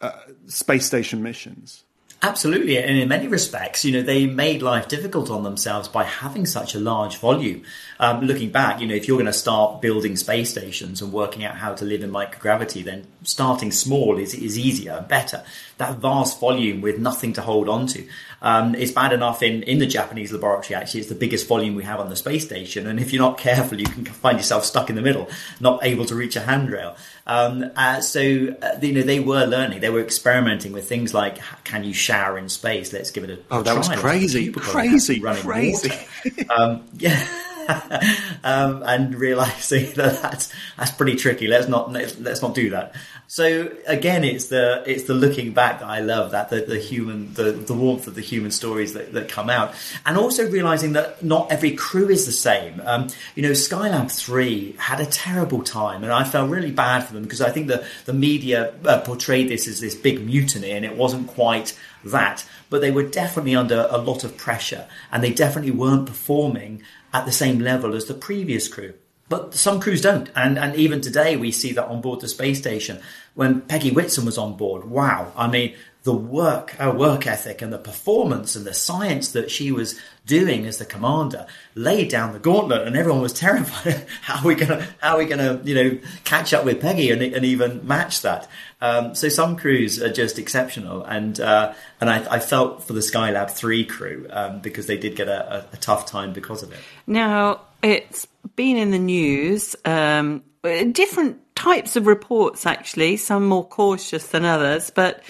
uh, 0.00 0.12
space 0.46 0.86
station 0.86 1.22
missions. 1.22 1.84
Absolutely, 2.24 2.78
and 2.78 2.96
in 2.96 3.08
many 3.08 3.26
respects, 3.26 3.84
you 3.84 3.90
know, 3.90 4.00
they 4.00 4.26
made 4.26 4.62
life 4.62 4.86
difficult 4.86 5.28
on 5.28 5.42
themselves 5.42 5.88
by 5.88 6.04
having 6.04 6.46
such 6.46 6.72
a 6.72 6.78
large 6.78 7.16
volume. 7.16 7.64
Um, 7.98 8.20
looking 8.20 8.50
back, 8.50 8.80
you 8.80 8.86
know, 8.86 8.94
if 8.94 9.08
you're 9.08 9.16
going 9.16 9.26
to 9.26 9.32
start 9.32 9.82
building 9.82 10.14
space 10.14 10.50
stations 10.50 11.02
and 11.02 11.12
working 11.12 11.44
out 11.44 11.56
how 11.56 11.74
to 11.74 11.84
live 11.84 12.00
in 12.00 12.12
microgravity, 12.12 12.84
then 12.84 13.08
starting 13.24 13.72
small 13.72 14.18
is, 14.18 14.34
is 14.34 14.56
easier 14.56 14.92
and 14.92 15.08
better. 15.08 15.42
That 15.78 15.96
vast 15.96 16.38
volume 16.38 16.80
with 16.80 17.00
nothing 17.00 17.32
to 17.32 17.42
hold 17.42 17.68
on 17.68 17.88
to. 17.88 18.06
Um, 18.40 18.76
it's 18.76 18.92
bad 18.92 19.12
enough 19.12 19.42
in, 19.42 19.64
in 19.64 19.78
the 19.78 19.86
Japanese 19.86 20.32
laboratory, 20.32 20.76
actually. 20.76 21.00
It's 21.00 21.08
the 21.08 21.16
biggest 21.16 21.48
volume 21.48 21.74
we 21.74 21.82
have 21.82 21.98
on 21.98 22.08
the 22.08 22.16
space 22.16 22.44
station. 22.44 22.86
And 22.86 23.00
if 23.00 23.12
you're 23.12 23.22
not 23.22 23.38
careful, 23.38 23.80
you 23.80 23.86
can 23.86 24.04
find 24.04 24.38
yourself 24.38 24.64
stuck 24.64 24.90
in 24.90 24.94
the 24.94 25.02
middle, 25.02 25.28
not 25.58 25.84
able 25.84 26.04
to 26.04 26.14
reach 26.14 26.36
a 26.36 26.40
handrail. 26.40 26.96
Um, 27.26 27.70
uh, 27.76 28.00
so, 28.00 28.20
uh, 28.20 28.78
you 28.80 28.92
know, 28.92 29.02
they 29.02 29.20
were 29.20 29.44
learning, 29.46 29.80
they 29.80 29.90
were 29.90 30.00
experimenting 30.00 30.72
with 30.72 30.88
things 30.88 31.14
like 31.14 31.38
can 31.64 31.84
you 31.84 31.94
shower 31.94 32.36
in 32.36 32.48
space? 32.48 32.92
Let's 32.92 33.10
give 33.10 33.24
it 33.24 33.30
a, 33.30 33.38
oh, 33.50 33.62
that 33.62 33.76
was 33.76 33.88
crazy, 33.88 34.50
crazy, 34.50 35.20
running 35.20 35.42
crazy. 35.42 35.92
um, 36.50 36.84
yeah. 36.98 37.24
um, 38.44 38.82
and 38.84 39.14
realizing 39.14 39.92
that 39.94 40.20
that's 40.22 40.52
that's 40.76 40.90
pretty 40.90 41.16
tricky. 41.16 41.46
Let's 41.46 41.68
not 41.68 41.92
let's 41.92 42.42
not 42.42 42.54
do 42.54 42.70
that. 42.70 42.94
So 43.32 43.72
again, 43.86 44.24
it's 44.24 44.48
the 44.48 44.84
it's 44.84 45.04
the 45.04 45.14
looking 45.14 45.54
back 45.54 45.80
that 45.80 45.88
I 45.88 46.00
love 46.00 46.32
that 46.32 46.50
the, 46.50 46.60
the 46.60 46.78
human 46.78 47.32
the, 47.32 47.52
the 47.52 47.72
warmth 47.72 48.06
of 48.06 48.14
the 48.14 48.20
human 48.20 48.50
stories 48.50 48.92
that, 48.92 49.14
that 49.14 49.30
come 49.30 49.48
out, 49.48 49.72
and 50.04 50.18
also 50.18 50.50
realizing 50.50 50.92
that 50.92 51.24
not 51.24 51.50
every 51.50 51.70
crew 51.70 52.10
is 52.10 52.26
the 52.26 52.32
same. 52.32 52.82
Um, 52.84 53.08
you 53.34 53.42
know, 53.42 53.52
Skylab 53.52 54.12
three 54.12 54.72
had 54.72 55.00
a 55.00 55.06
terrible 55.06 55.62
time, 55.62 56.02
and 56.02 56.12
I 56.12 56.24
felt 56.24 56.50
really 56.50 56.72
bad 56.72 57.04
for 57.04 57.14
them 57.14 57.22
because 57.22 57.40
I 57.40 57.48
think 57.48 57.68
the 57.68 57.86
the 58.04 58.12
media 58.12 58.74
uh, 58.84 59.00
portrayed 59.00 59.48
this 59.48 59.66
as 59.66 59.80
this 59.80 59.94
big 59.94 60.22
mutiny, 60.22 60.72
and 60.72 60.84
it 60.84 60.94
wasn't 60.94 61.26
quite 61.26 61.74
that. 62.04 62.46
But 62.68 62.82
they 62.82 62.90
were 62.90 63.02
definitely 63.02 63.56
under 63.56 63.88
a 63.90 63.96
lot 63.96 64.24
of 64.24 64.36
pressure, 64.36 64.86
and 65.10 65.24
they 65.24 65.32
definitely 65.32 65.70
weren't 65.70 66.06
performing 66.06 66.82
at 67.14 67.24
the 67.24 67.32
same 67.32 67.60
level 67.60 67.94
as 67.94 68.04
the 68.04 68.12
previous 68.28 68.68
crew. 68.68 68.92
But 69.32 69.54
some 69.54 69.80
crews 69.80 70.02
don't. 70.02 70.28
And, 70.36 70.58
and 70.58 70.76
even 70.76 71.00
today, 71.00 71.38
we 71.38 71.52
see 71.52 71.72
that 71.72 71.86
on 71.86 72.02
board 72.02 72.20
the 72.20 72.28
space 72.28 72.58
station. 72.58 73.00
When 73.32 73.62
Peggy 73.62 73.90
Whitson 73.90 74.26
was 74.26 74.36
on 74.36 74.58
board, 74.58 74.84
wow. 74.84 75.32
I 75.34 75.48
mean, 75.48 75.74
the 76.02 76.12
work, 76.12 76.72
her 76.72 76.92
work 76.92 77.26
ethic 77.26 77.62
and 77.62 77.72
the 77.72 77.78
performance 77.78 78.56
and 78.56 78.66
the 78.66 78.74
science 78.74 79.32
that 79.32 79.50
she 79.50 79.72
was 79.72 79.98
doing 80.26 80.66
as 80.66 80.76
the 80.76 80.84
commander 80.84 81.46
laid 81.74 82.10
down 82.10 82.34
the 82.34 82.38
gauntlet 82.38 82.86
and 82.86 82.94
everyone 82.94 83.22
was 83.22 83.32
terrified. 83.46 84.06
how 84.20 84.44
are 84.44 84.46
we 84.46 84.54
going 84.54 84.68
to, 84.68 84.86
how 85.00 85.14
are 85.14 85.18
we 85.18 85.24
going 85.24 85.38
to, 85.38 85.66
you 85.66 85.74
know, 85.74 85.98
catch 86.24 86.52
up 86.52 86.66
with 86.66 86.82
Peggy 86.82 87.10
and, 87.10 87.22
and 87.22 87.46
even 87.46 87.86
match 87.86 88.20
that? 88.20 88.50
Um, 88.82 89.14
so 89.14 89.30
some 89.30 89.56
crews 89.56 90.02
are 90.02 90.12
just 90.12 90.38
exceptional. 90.38 91.04
And, 91.04 91.40
uh, 91.40 91.72
and 92.02 92.10
I, 92.10 92.34
I, 92.34 92.38
felt 92.38 92.84
for 92.84 92.92
the 92.92 93.00
Skylab 93.00 93.50
3 93.50 93.86
crew, 93.86 94.26
um, 94.28 94.60
because 94.60 94.84
they 94.84 94.98
did 94.98 95.16
get 95.16 95.28
a, 95.28 95.54
a, 95.54 95.66
a, 95.72 95.76
tough 95.78 96.04
time 96.04 96.34
because 96.34 96.62
of 96.62 96.72
it. 96.72 96.78
Now, 97.06 97.60
it's 97.82 98.26
been 98.56 98.76
in 98.76 98.90
the 98.90 98.98
news, 98.98 99.76
um, 99.84 100.42
different 100.62 101.38
types 101.56 101.96
of 101.96 102.06
reports 102.06 102.66
actually, 102.66 103.16
some 103.16 103.46
more 103.46 103.66
cautious 103.66 104.28
than 104.28 104.44
others, 104.44 104.90
but 104.90 105.22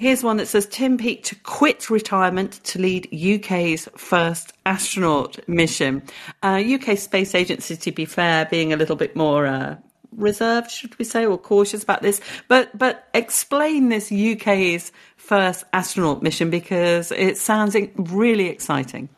Here's 0.00 0.24
one 0.24 0.38
that 0.38 0.48
says 0.48 0.64
Tim 0.64 0.96
Peake 0.96 1.24
to 1.24 1.34
quit 1.34 1.90
retirement 1.90 2.52
to 2.64 2.78
lead 2.78 3.06
UK's 3.12 3.86
first 3.98 4.54
astronaut 4.64 5.46
mission. 5.46 6.02
Uh, 6.42 6.62
UK 6.66 6.96
Space 6.96 7.34
Agency, 7.34 7.76
to 7.76 7.92
be 7.92 8.06
fair, 8.06 8.46
being 8.46 8.72
a 8.72 8.78
little 8.78 8.96
bit 8.96 9.14
more 9.14 9.46
uh, 9.46 9.76
reserved, 10.12 10.70
should 10.70 10.98
we 10.98 11.04
say, 11.04 11.26
or 11.26 11.36
cautious 11.36 11.82
about 11.82 12.00
this. 12.00 12.22
But 12.48 12.78
but 12.78 13.08
explain 13.12 13.90
this 13.90 14.10
UK's 14.10 14.90
first 15.18 15.64
astronaut 15.74 16.22
mission 16.22 16.48
because 16.48 17.12
it 17.12 17.36
sounds 17.36 17.76
really 17.96 18.46
exciting. 18.46 19.10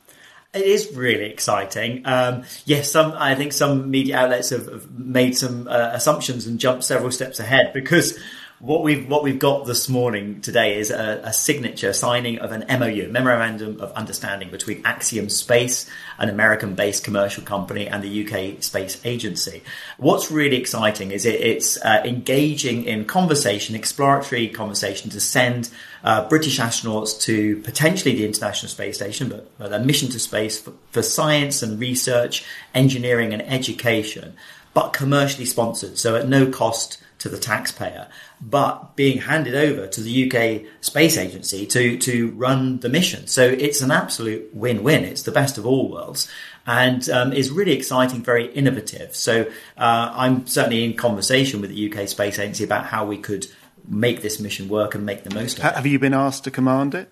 It 0.54 0.64
is 0.64 0.94
really 0.94 1.30
exciting. 1.30 2.02
Um, 2.04 2.44
yes, 2.66 2.90
some 2.90 3.12
I 3.12 3.34
think 3.34 3.54
some 3.54 3.90
media 3.90 4.18
outlets 4.18 4.50
have, 4.50 4.66
have 4.66 4.90
made 4.98 5.34
some 5.36 5.66
uh, 5.66 5.90
assumptions 5.94 6.46
and 6.46 6.60
jumped 6.60 6.84
several 6.84 7.10
steps 7.10 7.40
ahead 7.40 7.72
because 7.72 8.18
what 8.62 8.84
we've 8.84 9.08
what 9.08 9.24
we've 9.24 9.40
got 9.40 9.66
this 9.66 9.88
morning 9.88 10.40
today 10.40 10.78
is 10.78 10.92
a, 10.92 11.20
a, 11.24 11.32
signature 11.32 11.92
signing 11.92 12.38
of 12.38 12.52
an 12.52 12.64
MOU, 12.78 13.08
memorandum 13.08 13.80
of 13.80 13.90
understanding 13.94 14.50
between 14.50 14.80
Axiom 14.86 15.28
Space, 15.28 15.90
an 16.16 16.28
American-based 16.28 17.02
commercial 17.02 17.42
company, 17.42 17.88
and 17.88 18.04
the 18.04 18.24
UK 18.24 18.62
Space 18.62 19.04
Agency. 19.04 19.64
What's 19.96 20.30
really 20.30 20.58
exciting 20.58 21.10
is 21.10 21.26
it, 21.26 21.40
it's 21.40 21.76
uh, 21.78 22.02
engaging 22.04 22.84
in 22.84 23.04
conversation, 23.04 23.74
exploratory 23.74 24.46
conversation, 24.46 25.10
to 25.10 25.20
send 25.20 25.68
uh, 26.04 26.28
British 26.28 26.60
astronauts 26.60 27.20
to 27.22 27.56
potentially 27.62 28.14
the 28.14 28.24
International 28.24 28.70
Space 28.70 28.94
Station, 28.94 29.28
but, 29.28 29.58
but 29.58 29.72
a 29.72 29.80
mission 29.80 30.08
to 30.10 30.20
space 30.20 30.60
for, 30.60 30.72
for 30.92 31.02
science 31.02 31.64
and 31.64 31.80
research, 31.80 32.44
engineering 32.76 33.32
and 33.32 33.42
education, 33.42 34.34
but 34.72 34.92
commercially 34.92 35.46
sponsored, 35.46 35.98
so 35.98 36.14
at 36.14 36.28
no 36.28 36.48
cost 36.48 37.02
to 37.22 37.28
the 37.28 37.38
taxpayer, 37.38 38.08
but 38.44 38.96
being 38.96 39.18
handed 39.18 39.54
over 39.54 39.86
to 39.86 40.00
the 40.00 40.30
UK 40.30 40.66
Space 40.80 41.16
Agency 41.16 41.64
to, 41.66 41.96
to 41.98 42.30
run 42.32 42.80
the 42.80 42.88
mission. 42.88 43.28
So 43.28 43.44
it's 43.44 43.80
an 43.80 43.92
absolute 43.92 44.52
win-win. 44.52 45.04
It's 45.04 45.22
the 45.22 45.30
best 45.30 45.58
of 45.58 45.66
all 45.66 45.88
worlds 45.88 46.28
and 46.66 47.08
um, 47.10 47.32
is 47.32 47.50
really 47.50 47.72
exciting, 47.72 48.22
very 48.22 48.52
innovative. 48.52 49.14
So 49.14 49.42
uh, 49.76 50.12
I'm 50.14 50.46
certainly 50.46 50.84
in 50.84 50.94
conversation 50.94 51.60
with 51.60 51.70
the 51.70 51.92
UK 51.92 52.08
Space 52.08 52.38
Agency 52.38 52.64
about 52.64 52.86
how 52.86 53.04
we 53.04 53.18
could 53.18 53.46
make 53.88 54.22
this 54.22 54.38
mission 54.38 54.68
work 54.68 54.94
and 54.94 55.04
make 55.04 55.24
the 55.24 55.34
most 55.34 55.58
of 55.58 55.64
it. 55.64 55.74
Have 55.74 55.86
you 55.86 55.98
been 55.98 56.14
asked 56.14 56.44
to 56.44 56.50
command 56.50 56.94
it? 56.94 57.10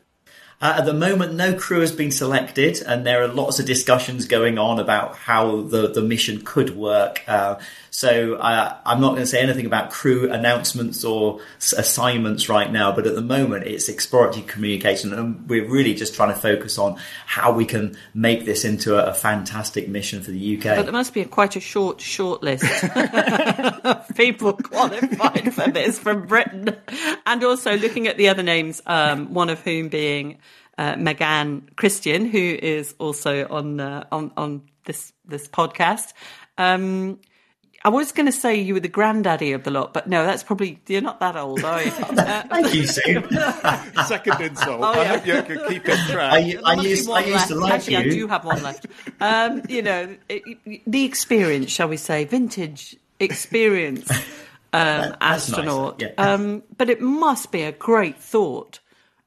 Uh, 0.62 0.74
at 0.78 0.84
the 0.84 0.92
moment, 0.92 1.32
no 1.32 1.54
crew 1.54 1.80
has 1.80 1.90
been 1.90 2.10
selected, 2.10 2.82
and 2.86 3.06
there 3.06 3.22
are 3.22 3.28
lots 3.28 3.58
of 3.58 3.64
discussions 3.64 4.26
going 4.26 4.58
on 4.58 4.78
about 4.78 5.16
how 5.16 5.62
the, 5.62 5.90
the 5.90 6.02
mission 6.02 6.42
could 6.44 6.76
work. 6.76 7.22
Uh, 7.26 7.58
so 7.90 8.36
uh, 8.36 8.76
I'm 8.86 9.00
not 9.00 9.10
going 9.10 9.22
to 9.22 9.26
say 9.26 9.40
anything 9.40 9.66
about 9.66 9.90
crew 9.90 10.30
announcements 10.30 11.04
or 11.04 11.40
assignments 11.58 12.48
right 12.48 12.70
now, 12.70 12.92
but 12.92 13.06
at 13.06 13.16
the 13.16 13.20
moment 13.20 13.66
it's 13.66 13.88
exploratory 13.88 14.42
communication, 14.42 15.12
and 15.12 15.48
we're 15.48 15.68
really 15.68 15.94
just 15.94 16.14
trying 16.14 16.32
to 16.32 16.40
focus 16.40 16.78
on 16.78 16.98
how 17.26 17.52
we 17.52 17.64
can 17.64 17.96
make 18.14 18.44
this 18.44 18.64
into 18.64 18.96
a, 18.96 19.10
a 19.10 19.14
fantastic 19.14 19.88
mission 19.88 20.22
for 20.22 20.30
the 20.30 20.56
UK. 20.56 20.76
But 20.76 20.84
there 20.84 20.92
must 20.92 21.12
be 21.12 21.22
a, 21.22 21.26
quite 21.26 21.56
a 21.56 21.60
short 21.60 22.00
short 22.00 22.42
list 22.42 22.64
of 22.84 24.08
people 24.16 24.52
qualified 24.52 25.52
for 25.52 25.70
this 25.70 25.98
from 25.98 26.26
Britain, 26.26 26.76
and 27.26 27.42
also 27.42 27.76
looking 27.76 28.06
at 28.06 28.16
the 28.16 28.28
other 28.28 28.44
names, 28.44 28.80
um, 28.86 29.34
one 29.34 29.50
of 29.50 29.60
whom 29.60 29.88
being. 29.88 30.38
Uh, 30.78 30.94
Meganne 30.94 31.76
Christian, 31.76 32.24
who 32.24 32.38
is 32.38 32.94
also 32.98 33.46
on 33.48 33.80
uh, 33.80 34.06
on 34.10 34.32
on 34.38 34.62
this 34.86 35.12
this 35.26 35.46
podcast. 35.46 36.14
Um, 36.56 37.18
I 37.82 37.88
was 37.88 38.12
going 38.12 38.26
to 38.26 38.32
say 38.32 38.56
you 38.56 38.74
were 38.74 38.80
the 38.80 38.88
granddaddy 38.88 39.52
of 39.52 39.64
the 39.64 39.70
lot, 39.70 39.94
but 39.94 40.06
no, 40.06 40.26
that's 40.26 40.42
probably 40.42 40.80
you're 40.86 41.00
not 41.00 41.18
that 41.20 41.34
old, 41.34 41.64
are 41.64 41.82
you? 41.82 41.90
Uh, 41.90 42.42
Thank 42.50 42.74
you, 42.74 42.86
Sue. 42.86 43.22
Second 44.06 44.40
insult. 44.42 44.80
Oh, 44.82 44.92
yeah. 44.92 45.00
I 45.00 45.04
hope 45.04 45.26
you 45.26 45.42
can 45.42 45.68
keep 45.68 45.88
it 45.88 45.98
track. 46.10 46.32
I, 46.32 46.58
I 46.62 46.74
used, 46.74 47.08
I 47.08 47.24
used 47.24 47.48
to 47.48 47.54
like 47.54 47.72
Actually, 47.72 47.94
you. 47.94 48.00
I 48.00 48.08
do 48.10 48.28
have 48.28 48.44
one 48.44 48.62
left. 48.62 48.86
Um, 49.18 49.62
you 49.68 49.80
know, 49.80 50.14
it, 50.28 50.82
the 50.86 51.04
experience, 51.04 51.70
shall 51.70 51.88
we 51.88 51.96
say, 51.96 52.26
vintage 52.26 52.96
experience 53.18 54.10
um, 54.74 55.16
astronaut. 55.22 56.00
Nice. 56.00 56.10
Yeah. 56.18 56.32
Um, 56.32 56.62
but 56.76 56.90
it 56.90 57.00
must 57.00 57.50
be 57.50 57.62
a 57.62 57.72
great 57.72 58.18
thought 58.18 58.80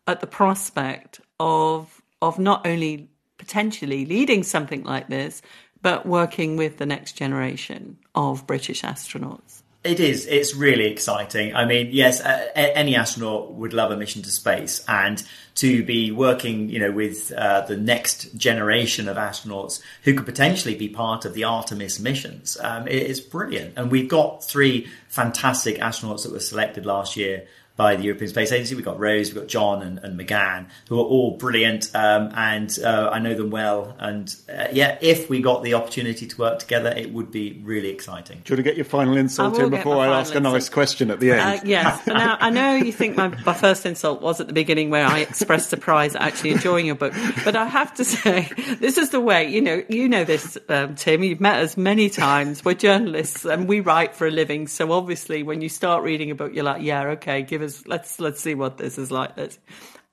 at 0.06 0.22
the 0.22 0.28
prospect 0.28 1.22
of 1.40 2.02
of 2.22 2.38
not 2.38 2.68
only 2.68 3.10
potentially 3.40 4.06
leading 4.06 4.44
something 4.44 4.84
like 4.84 5.08
this, 5.10 5.42
but 5.84 6.08
working 6.08 6.58
with 6.58 6.80
the 6.80 6.86
next 6.88 7.12
generation 7.12 7.98
of 8.16 8.48
British 8.48 8.82
astronauts. 8.82 9.62
It 9.84 10.00
is. 10.00 10.26
It's 10.28 10.56
really 10.56 10.86
exciting. 10.86 11.54
I 11.54 11.66
mean, 11.66 11.90
yes, 11.92 12.22
uh, 12.22 12.48
any 12.56 12.96
astronaut 12.96 13.52
would 13.56 13.74
love 13.74 13.92
a 13.92 13.98
mission 13.98 14.22
to 14.22 14.32
space, 14.32 14.84
and 14.88 15.22
to 15.56 15.84
be 15.84 16.10
working, 16.10 16.70
you 16.70 16.80
know, 16.80 16.92
with 16.92 17.34
uh, 17.34 17.62
the 17.62 17.76
next 17.76 18.36
generation 18.38 19.10
of 19.10 19.18
astronauts 19.18 19.82
who 20.04 20.14
could 20.14 20.26
potentially 20.26 20.74
be 20.74 20.88
part 20.88 21.26
of 21.26 21.34
the 21.34 21.44
Artemis 21.44 22.00
missions, 22.00 22.58
um, 22.62 22.88
is 22.88 23.20
brilliant. 23.20 23.74
And 23.76 23.92
we've 23.92 24.08
got 24.08 24.42
three 24.42 24.88
fantastic 25.10 25.80
astronauts 25.80 26.24
that 26.24 26.32
were 26.32 26.40
selected 26.40 26.86
last 26.86 27.18
year 27.18 27.46
by 27.76 27.96
the 27.96 28.04
European 28.04 28.30
Space 28.30 28.52
Agency. 28.52 28.76
We've 28.76 28.86
got 28.86 29.00
Rose, 29.00 29.30
we've 29.30 29.42
got 29.42 29.48
John 29.48 29.82
and, 29.82 30.00
and 30.00 30.20
Meganne, 30.20 30.68
who 30.90 31.00
are 31.00 31.06
all 31.06 31.38
brilliant, 31.38 31.90
um, 31.96 32.32
and 32.36 32.78
uh, 32.84 33.10
I 33.12 33.20
know 33.20 33.34
them 33.34 33.50
well. 33.50 33.96
And 33.98 34.34
uh, 34.48 34.68
yeah, 34.72 34.98
if 35.02 35.30
we 35.30 35.42
got 35.42 35.64
the 35.64 35.74
opportunity 35.74 36.28
to 36.28 36.38
work 36.38 36.60
together, 36.60 36.90
it 36.90 37.12
would 37.12 37.32
be 37.32 37.60
really 37.64 37.90
exciting. 37.90 38.42
Do 38.44 38.54
you 38.54 38.58
want 38.58 38.66
to 38.66 38.72
get 38.72 38.76
your 38.76 38.86
final 38.86 39.18
insult 39.18 39.58
in 39.58 39.70
before 39.72 39.98
I 39.98 40.20
ask 40.20 40.36
a 40.36 40.40
nice 40.40 40.70
question 40.70 41.10
at 41.10 41.20
the 41.20 41.32
end? 41.32 41.42
Uh, 41.42 41.62
yes. 41.66 42.06
now, 42.08 42.38
I 42.40 42.50
know 42.52 42.76
you 42.76 42.92
think 42.92 43.18
my, 43.18 43.30
my 43.30 43.54
first 43.54 43.86
insult 43.86 44.22
was 44.22 44.40
at 44.40 44.48
the 44.48 44.54
beginning 44.54 44.92
where 44.92 45.06
I 45.06 45.20
expressed 45.20 45.70
surprise 45.70 46.16
at 46.16 46.22
actually 46.22 46.52
enjoying 46.52 46.86
your 46.86 46.96
book, 46.96 47.14
but 47.44 47.56
I 47.56 47.66
have 47.66 47.94
to 47.96 48.06
say, 48.06 48.50
this 48.80 48.98
is 48.98 49.10
the 49.10 49.22
way, 49.22 49.50
you 49.50 49.62
know, 49.62 49.84
you 49.90 50.08
know 50.08 50.24
this, 50.24 50.58
um, 50.70 50.96
Tim, 50.96 51.24
you've 51.24 51.42
met 51.42 51.64
us 51.64 51.76
many 51.76 52.10
times. 52.10 52.64
We're 52.64 52.76
journalists 52.76 53.46
and 53.46 53.68
we 53.68 53.80
write 53.80 54.16
for 54.16 54.28
a 54.28 54.32
living. 54.32 54.68
So 54.68 54.92
obviously 54.92 55.42
when 55.42 55.62
you 55.62 55.70
start 55.70 56.04
reading 56.04 56.30
a 56.30 56.36
book, 56.36 56.54
you're 56.54 56.64
like, 56.64 56.84
yeah, 56.84 57.08
okay, 57.08 57.42
give 57.42 57.63
us 57.64 57.88
let's 57.88 58.20
let's 58.20 58.42
see 58.42 58.56
what 58.56 58.78
this 58.78 58.98
is 58.98 59.12
like. 59.12 59.36
Let's, 59.38 59.58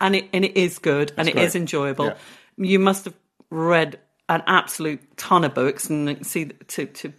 and 0.00 0.16
it 0.16 0.28
and 0.32 0.44
it 0.44 0.56
is 0.56 0.78
good 0.78 1.12
and 1.16 1.28
it 1.28 1.36
is 1.36 1.52
great. 1.52 1.60
enjoyable. 1.60 2.06
Yeah. 2.06 2.16
You 2.56 2.78
must 2.78 3.04
have 3.04 3.14
read 3.50 3.98
an 4.28 4.42
absolute 4.46 5.16
ton 5.16 5.44
of 5.44 5.54
books 5.54 5.90
and 5.90 6.26
see 6.26 6.46
to 6.46 6.86
to. 6.86 6.86
to 6.86 7.12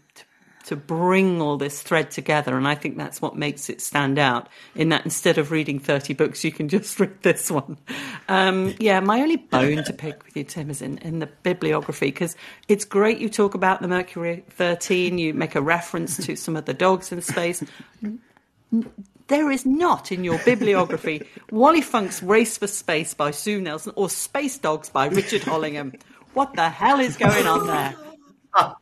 to 0.65 0.75
bring 0.75 1.41
all 1.41 1.57
this 1.57 1.81
thread 1.81 2.11
together, 2.11 2.55
and 2.55 2.67
I 2.67 2.75
think 2.75 2.97
that's 2.97 3.21
what 3.21 3.35
makes 3.35 3.69
it 3.69 3.81
stand 3.81 4.19
out. 4.19 4.47
In 4.75 4.89
that, 4.89 5.03
instead 5.03 5.37
of 5.37 5.51
reading 5.51 5.79
thirty 5.79 6.13
books, 6.13 6.43
you 6.43 6.51
can 6.51 6.69
just 6.69 6.99
read 6.99 7.21
this 7.23 7.49
one. 7.49 7.77
Um, 8.27 8.75
yeah, 8.79 8.99
my 8.99 9.21
only 9.21 9.37
bone 9.37 9.83
to 9.83 9.93
pick 9.93 10.23
with 10.23 10.37
you, 10.37 10.43
Tim, 10.43 10.69
is 10.69 10.81
in, 10.81 10.97
in 10.99 11.19
the 11.19 11.27
bibliography 11.27 12.07
because 12.07 12.35
it's 12.67 12.85
great 12.85 13.19
you 13.19 13.29
talk 13.29 13.55
about 13.55 13.81
the 13.81 13.87
Mercury 13.87 14.43
thirteen. 14.51 15.17
You 15.17 15.33
make 15.33 15.55
a 15.55 15.61
reference 15.61 16.17
to 16.25 16.35
some 16.35 16.55
of 16.55 16.65
the 16.65 16.73
dogs 16.73 17.11
in 17.11 17.21
space. 17.21 17.63
There 19.31 19.49
is 19.49 19.65
not 19.65 20.11
in 20.11 20.25
your 20.25 20.37
bibliography 20.43 21.25
Wally 21.51 21.79
Funk's 21.79 22.21
Race 22.21 22.57
for 22.57 22.67
Space 22.67 23.13
by 23.13 23.31
Sue 23.31 23.61
Nelson 23.61 23.93
or 23.95 24.09
Space 24.09 24.57
Dogs 24.57 24.89
by 24.89 25.05
Richard 25.07 25.43
Hollingham. 25.43 25.93
What 26.33 26.53
the 26.55 26.69
hell 26.69 26.99
is 26.99 27.15
going 27.15 27.47
on 27.47 27.65
there? 27.65 27.95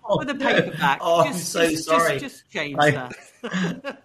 With 0.10 0.30
a 0.32 0.34
paperback. 0.34 0.98
Oh, 1.04 1.22
I'm 1.22 1.34
just, 1.34 1.50
so 1.52 1.70
just, 1.70 1.86
sorry. 1.86 2.18
Just, 2.18 2.38
just 2.48 2.50
change 2.52 2.76
I- 2.80 2.90
that. 2.90 3.14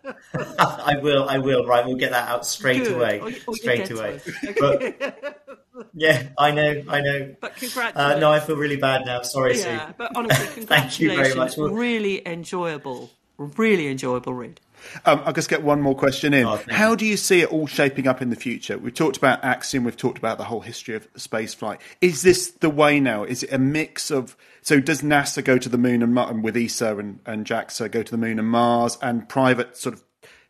I 0.58 0.98
will. 1.02 1.26
I 1.30 1.38
will. 1.38 1.64
Right, 1.64 1.86
we'll 1.86 1.96
get 1.96 2.10
that 2.10 2.28
out 2.28 2.44
straight 2.44 2.84
Good. 2.84 2.92
away. 2.96 3.20
Or 3.20 3.30
or 3.46 3.56
straight 3.56 3.90
away. 3.90 4.20
it. 4.42 4.56
But 4.60 5.42
yeah, 5.94 6.28
I 6.36 6.50
know. 6.50 6.82
I 6.90 7.00
know. 7.00 7.36
But 7.40 7.56
congratulations. 7.56 7.96
Uh, 8.16 8.18
no, 8.18 8.30
I 8.30 8.40
feel 8.40 8.56
really 8.56 8.76
bad 8.76 9.06
now. 9.06 9.22
Sorry, 9.22 9.58
yeah, 9.58 9.86
Sue. 9.88 9.94
but 9.96 10.12
honestly, 10.14 10.62
Thank 10.66 11.00
you 11.00 11.08
very 11.08 11.30
congratulations. 11.30 11.56
much. 11.58 11.72
Really 11.72 12.28
enjoyable, 12.28 13.10
really 13.38 13.88
enjoyable 13.88 14.34
read. 14.34 14.60
Um, 15.04 15.22
I'll 15.24 15.32
just 15.32 15.48
get 15.48 15.62
one 15.62 15.80
more 15.80 15.94
question 15.94 16.34
in. 16.34 16.46
Oh, 16.46 16.60
How 16.70 16.94
do 16.94 17.06
you 17.06 17.16
see 17.16 17.40
it 17.40 17.52
all 17.52 17.66
shaping 17.66 18.06
up 18.06 18.22
in 18.22 18.30
the 18.30 18.36
future? 18.36 18.78
We've 18.78 18.94
talked 18.94 19.16
about 19.16 19.44
Axiom, 19.44 19.84
we've 19.84 19.96
talked 19.96 20.18
about 20.18 20.38
the 20.38 20.44
whole 20.44 20.60
history 20.60 20.94
of 20.94 21.08
space 21.16 21.54
flight. 21.54 21.80
Is 22.00 22.22
this 22.22 22.50
the 22.50 22.70
way 22.70 23.00
now? 23.00 23.24
Is 23.24 23.42
it 23.42 23.52
a 23.52 23.58
mix 23.58 24.10
of. 24.10 24.36
So, 24.62 24.80
does 24.80 25.02
NASA 25.02 25.44
go 25.44 25.58
to 25.58 25.68
the 25.68 25.76
moon 25.76 26.02
and, 26.02 26.18
and 26.18 26.42
with 26.42 26.56
ESA 26.56 26.96
and, 26.96 27.20
and 27.26 27.44
JAXA 27.44 27.90
go 27.90 28.02
to 28.02 28.10
the 28.10 28.16
moon 28.16 28.38
and 28.38 28.48
Mars, 28.48 28.96
and 29.02 29.28
private 29.28 29.76
sort 29.76 29.94
of 29.94 30.02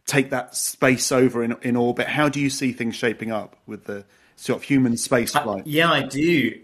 take 0.06 0.30
that 0.30 0.54
space 0.54 1.10
over 1.10 1.42
in, 1.42 1.56
in 1.62 1.76
orbit? 1.76 2.06
How 2.06 2.28
do 2.28 2.40
you 2.40 2.50
see 2.50 2.72
things 2.72 2.94
shaping 2.94 3.32
up 3.32 3.56
with 3.66 3.84
the 3.84 4.04
sort 4.36 4.58
of 4.58 4.62
human 4.64 4.96
space 4.96 5.32
flight? 5.32 5.66
Yeah, 5.66 5.90
I 5.90 6.02
do. 6.02 6.60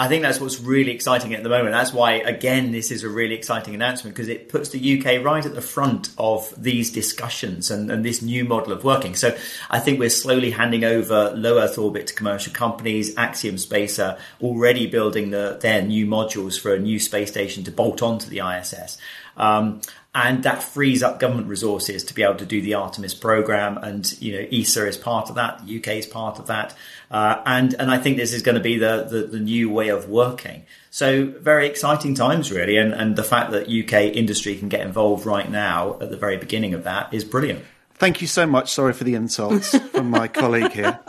I 0.00 0.06
think 0.06 0.22
that's 0.22 0.40
what's 0.40 0.60
really 0.60 0.92
exciting 0.92 1.34
at 1.34 1.42
the 1.42 1.48
moment. 1.48 1.72
That's 1.72 1.92
why, 1.92 2.12
again, 2.12 2.70
this 2.70 2.92
is 2.92 3.02
a 3.02 3.08
really 3.08 3.34
exciting 3.34 3.74
announcement 3.74 4.14
because 4.14 4.28
it 4.28 4.48
puts 4.48 4.68
the 4.68 5.00
UK 5.00 5.24
right 5.24 5.44
at 5.44 5.56
the 5.56 5.60
front 5.60 6.10
of 6.16 6.54
these 6.56 6.92
discussions 6.92 7.68
and, 7.68 7.90
and 7.90 8.04
this 8.04 8.22
new 8.22 8.44
model 8.44 8.72
of 8.72 8.84
working. 8.84 9.16
So 9.16 9.36
I 9.68 9.80
think 9.80 9.98
we're 9.98 10.08
slowly 10.10 10.52
handing 10.52 10.84
over 10.84 11.32
low 11.34 11.58
Earth 11.58 11.78
orbit 11.78 12.06
to 12.06 12.14
commercial 12.14 12.52
companies. 12.52 13.16
Axiom 13.16 13.58
Space 13.58 13.98
are 13.98 14.18
already 14.40 14.86
building 14.86 15.30
the, 15.30 15.58
their 15.60 15.82
new 15.82 16.06
modules 16.06 16.60
for 16.60 16.72
a 16.72 16.78
new 16.78 17.00
space 17.00 17.30
station 17.32 17.64
to 17.64 17.72
bolt 17.72 18.00
onto 18.00 18.30
the 18.30 18.38
ISS. 18.38 18.98
Um, 19.36 19.80
and 20.14 20.42
that 20.44 20.62
frees 20.62 21.02
up 21.02 21.20
government 21.20 21.48
resources 21.48 22.02
to 22.04 22.14
be 22.14 22.22
able 22.22 22.36
to 22.36 22.46
do 22.46 22.60
the 22.60 22.74
Artemis 22.74 23.14
program. 23.14 23.76
And 23.78 24.20
you 24.20 24.32
know, 24.32 24.48
ESA 24.50 24.86
is 24.88 24.96
part 24.96 25.28
of 25.28 25.36
that. 25.36 25.64
The 25.66 25.78
UK 25.78 25.88
is 25.98 26.06
part 26.06 26.38
of 26.38 26.46
that. 26.46 26.74
Uh, 27.10 27.40
and 27.46 27.74
and 27.74 27.90
I 27.90 27.98
think 27.98 28.16
this 28.16 28.32
is 28.32 28.42
going 28.42 28.56
to 28.56 28.60
be 28.62 28.78
the, 28.78 29.06
the 29.08 29.22
the 29.22 29.38
new 29.38 29.70
way 29.70 29.88
of 29.88 30.08
working. 30.08 30.64
So 30.90 31.26
very 31.26 31.66
exciting 31.66 32.14
times, 32.14 32.50
really. 32.50 32.76
And 32.78 32.92
and 32.92 33.16
the 33.16 33.24
fact 33.24 33.52
that 33.52 33.68
UK 33.68 34.16
industry 34.16 34.56
can 34.56 34.68
get 34.68 34.80
involved 34.80 35.26
right 35.26 35.48
now 35.50 35.98
at 36.00 36.10
the 36.10 36.16
very 36.16 36.36
beginning 36.36 36.74
of 36.74 36.84
that 36.84 37.12
is 37.12 37.24
brilliant. 37.24 37.64
Thank 37.94 38.20
you 38.20 38.26
so 38.28 38.46
much. 38.46 38.72
Sorry 38.72 38.92
for 38.92 39.04
the 39.04 39.14
insults 39.14 39.76
from 39.76 40.10
my 40.10 40.28
colleague 40.28 40.72
here. 40.72 40.98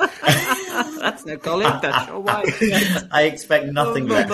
That's 1.00 1.26
no 1.26 1.38
colleague, 1.38 1.82
that's 1.82 2.08
your 2.08 2.20
wife. 2.20 2.62
I 3.12 3.24
expect 3.24 3.68
nothing 3.68 4.08
less. 4.08 4.30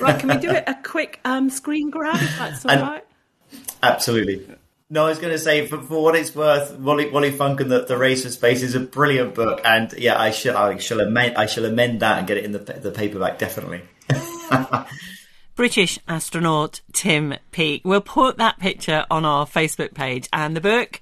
right, 0.00 0.18
can 0.18 0.28
we 0.30 0.36
do 0.38 0.50
it 0.50 0.64
a 0.66 0.74
quick 0.82 1.20
um, 1.24 1.50
screen 1.50 1.90
grab? 1.90 2.16
If 2.16 2.38
that's 2.38 2.64
all 2.64 2.70
And- 2.72 2.80
right. 2.82 3.04
Absolutely. 3.82 4.46
No, 4.92 5.06
I 5.06 5.10
was 5.10 5.20
going 5.20 5.32
to 5.32 5.38
say, 5.38 5.68
for, 5.68 5.80
for 5.80 6.02
what 6.02 6.16
it's 6.16 6.34
worth, 6.34 6.76
Wally, 6.76 7.08
Wally 7.10 7.30
Funk 7.30 7.60
and 7.60 7.70
the, 7.70 7.84
the 7.84 7.96
Race 7.96 8.24
for 8.24 8.30
Space 8.30 8.62
is 8.62 8.74
a 8.74 8.80
brilliant 8.80 9.36
book, 9.36 9.60
and 9.64 9.92
yeah, 9.92 10.20
I 10.20 10.32
shall 10.32 10.56
I 10.56 10.78
shall 10.78 11.00
amend 11.00 11.36
I 11.36 11.46
shall 11.46 11.64
amend 11.64 12.00
that 12.00 12.18
and 12.18 12.26
get 12.26 12.38
it 12.38 12.44
in 12.44 12.50
the 12.50 12.58
the 12.58 12.90
paperback 12.90 13.38
definitely. 13.38 13.82
British 15.54 16.00
astronaut 16.08 16.80
Tim 16.92 17.34
Peake. 17.52 17.82
We'll 17.84 18.00
put 18.00 18.38
that 18.38 18.58
picture 18.58 19.06
on 19.12 19.24
our 19.24 19.46
Facebook 19.46 19.94
page, 19.94 20.28
and 20.32 20.56
the 20.56 20.60
book 20.60 21.00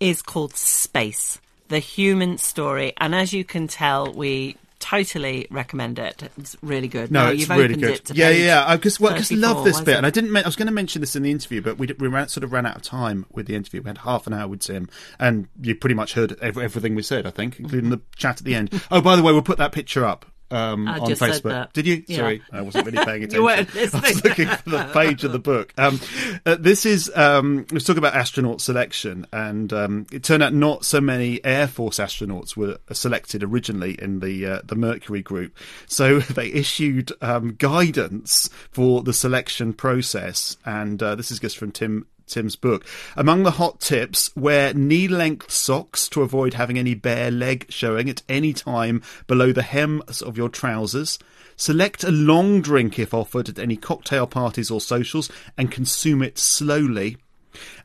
is 0.00 0.22
called 0.22 0.56
Space: 0.56 1.38
The 1.68 1.80
Human 1.80 2.38
Story. 2.38 2.94
And 2.96 3.14
as 3.14 3.34
you 3.34 3.44
can 3.44 3.68
tell, 3.68 4.10
we 4.10 4.56
totally 4.88 5.46
recommend 5.50 5.98
it. 5.98 6.30
It's 6.38 6.56
really 6.62 6.88
good. 6.88 7.10
No, 7.10 7.24
Now, 7.24 7.30
it's 7.30 7.40
you've 7.40 7.50
really 7.50 7.64
opened 7.64 7.82
good. 7.82 7.94
It 7.94 8.04
to 8.06 8.14
yeah, 8.14 8.30
yeah. 8.30 8.64
I 8.66 8.76
just, 8.76 9.00
well, 9.00 9.14
I 9.14 9.18
just 9.18 9.32
love 9.32 9.64
this 9.64 9.80
bit, 9.80 9.94
it? 9.94 9.96
and 9.98 10.06
I 10.06 10.10
didn't. 10.10 10.34
I 10.36 10.42
was 10.42 10.56
going 10.56 10.66
to 10.66 10.72
mention 10.72 11.00
this 11.00 11.14
in 11.14 11.22
the 11.22 11.30
interview, 11.30 11.60
but 11.60 11.78
we, 11.78 11.88
we 11.98 12.08
ran, 12.08 12.28
sort 12.28 12.44
of 12.44 12.52
ran 12.52 12.66
out 12.66 12.76
of 12.76 12.82
time 12.82 13.26
with 13.32 13.46
the 13.46 13.54
interview. 13.54 13.82
We 13.82 13.88
had 13.88 13.98
half 13.98 14.26
an 14.26 14.32
hour 14.32 14.48
with 14.48 14.60
Tim, 14.60 14.88
and 15.18 15.48
you 15.60 15.74
pretty 15.74 15.94
much 15.94 16.14
heard 16.14 16.38
ev- 16.40 16.58
everything 16.58 16.94
we 16.94 17.02
said. 17.02 17.26
I 17.26 17.30
think, 17.30 17.58
including 17.58 17.90
mm-hmm. 17.90 18.00
the 18.00 18.16
chat 18.16 18.38
at 18.38 18.44
the 18.44 18.54
end. 18.54 18.82
Oh, 18.90 19.00
by 19.00 19.16
the 19.16 19.22
way, 19.22 19.32
we'll 19.32 19.42
put 19.42 19.58
that 19.58 19.72
picture 19.72 20.04
up. 20.04 20.24
Um, 20.50 20.88
I 20.88 20.98
on 20.98 21.08
just 21.08 21.20
said 21.20 21.30
Facebook. 21.30 21.50
that. 21.50 21.72
Did 21.72 21.86
you? 21.86 22.04
Yeah. 22.06 22.16
Sorry, 22.16 22.42
I 22.50 22.62
wasn't 22.62 22.86
really 22.86 23.04
paying 23.04 23.24
attention. 23.24 23.42
You 23.42 23.48
I 23.48 23.60
was 23.60 24.24
looking 24.24 24.48
for 24.48 24.70
the 24.70 24.90
page 24.94 25.24
of 25.24 25.32
the 25.32 25.38
book. 25.38 25.74
Um, 25.76 26.00
uh, 26.46 26.56
this 26.58 26.86
is 26.86 27.12
um, 27.14 27.66
let's 27.70 27.84
talk 27.84 27.96
about 27.98 28.14
astronaut 28.14 28.60
selection, 28.60 29.26
and 29.32 29.72
um, 29.72 30.06
it 30.10 30.22
turned 30.22 30.42
out 30.42 30.54
not 30.54 30.84
so 30.84 31.00
many 31.00 31.44
Air 31.44 31.66
Force 31.66 31.98
astronauts 31.98 32.56
were 32.56 32.78
selected 32.92 33.42
originally 33.42 34.00
in 34.00 34.20
the 34.20 34.46
uh, 34.46 34.60
the 34.64 34.76
Mercury 34.76 35.22
group. 35.22 35.56
So 35.86 36.18
they 36.20 36.48
issued 36.48 37.12
um, 37.20 37.54
guidance 37.54 38.48
for 38.70 39.02
the 39.02 39.12
selection 39.12 39.72
process, 39.72 40.56
and 40.64 41.02
uh, 41.02 41.14
this 41.14 41.30
is 41.30 41.40
just 41.40 41.58
from 41.58 41.72
Tim. 41.72 42.06
Tim's 42.28 42.56
book. 42.56 42.84
Among 43.16 43.42
the 43.42 43.52
hot 43.52 43.80
tips, 43.80 44.30
wear 44.36 44.72
knee 44.74 45.08
length 45.08 45.50
socks 45.50 46.08
to 46.10 46.22
avoid 46.22 46.54
having 46.54 46.78
any 46.78 46.94
bare 46.94 47.30
leg 47.30 47.66
showing 47.68 48.08
at 48.08 48.22
any 48.28 48.52
time 48.52 49.02
below 49.26 49.52
the 49.52 49.62
hems 49.62 50.22
of 50.22 50.36
your 50.36 50.48
trousers. 50.48 51.18
Select 51.56 52.04
a 52.04 52.10
long 52.12 52.60
drink 52.60 52.98
if 52.98 53.12
offered 53.12 53.48
at 53.48 53.58
any 53.58 53.76
cocktail 53.76 54.26
parties 54.26 54.70
or 54.70 54.80
socials 54.80 55.30
and 55.56 55.72
consume 55.72 56.22
it 56.22 56.38
slowly. 56.38 57.16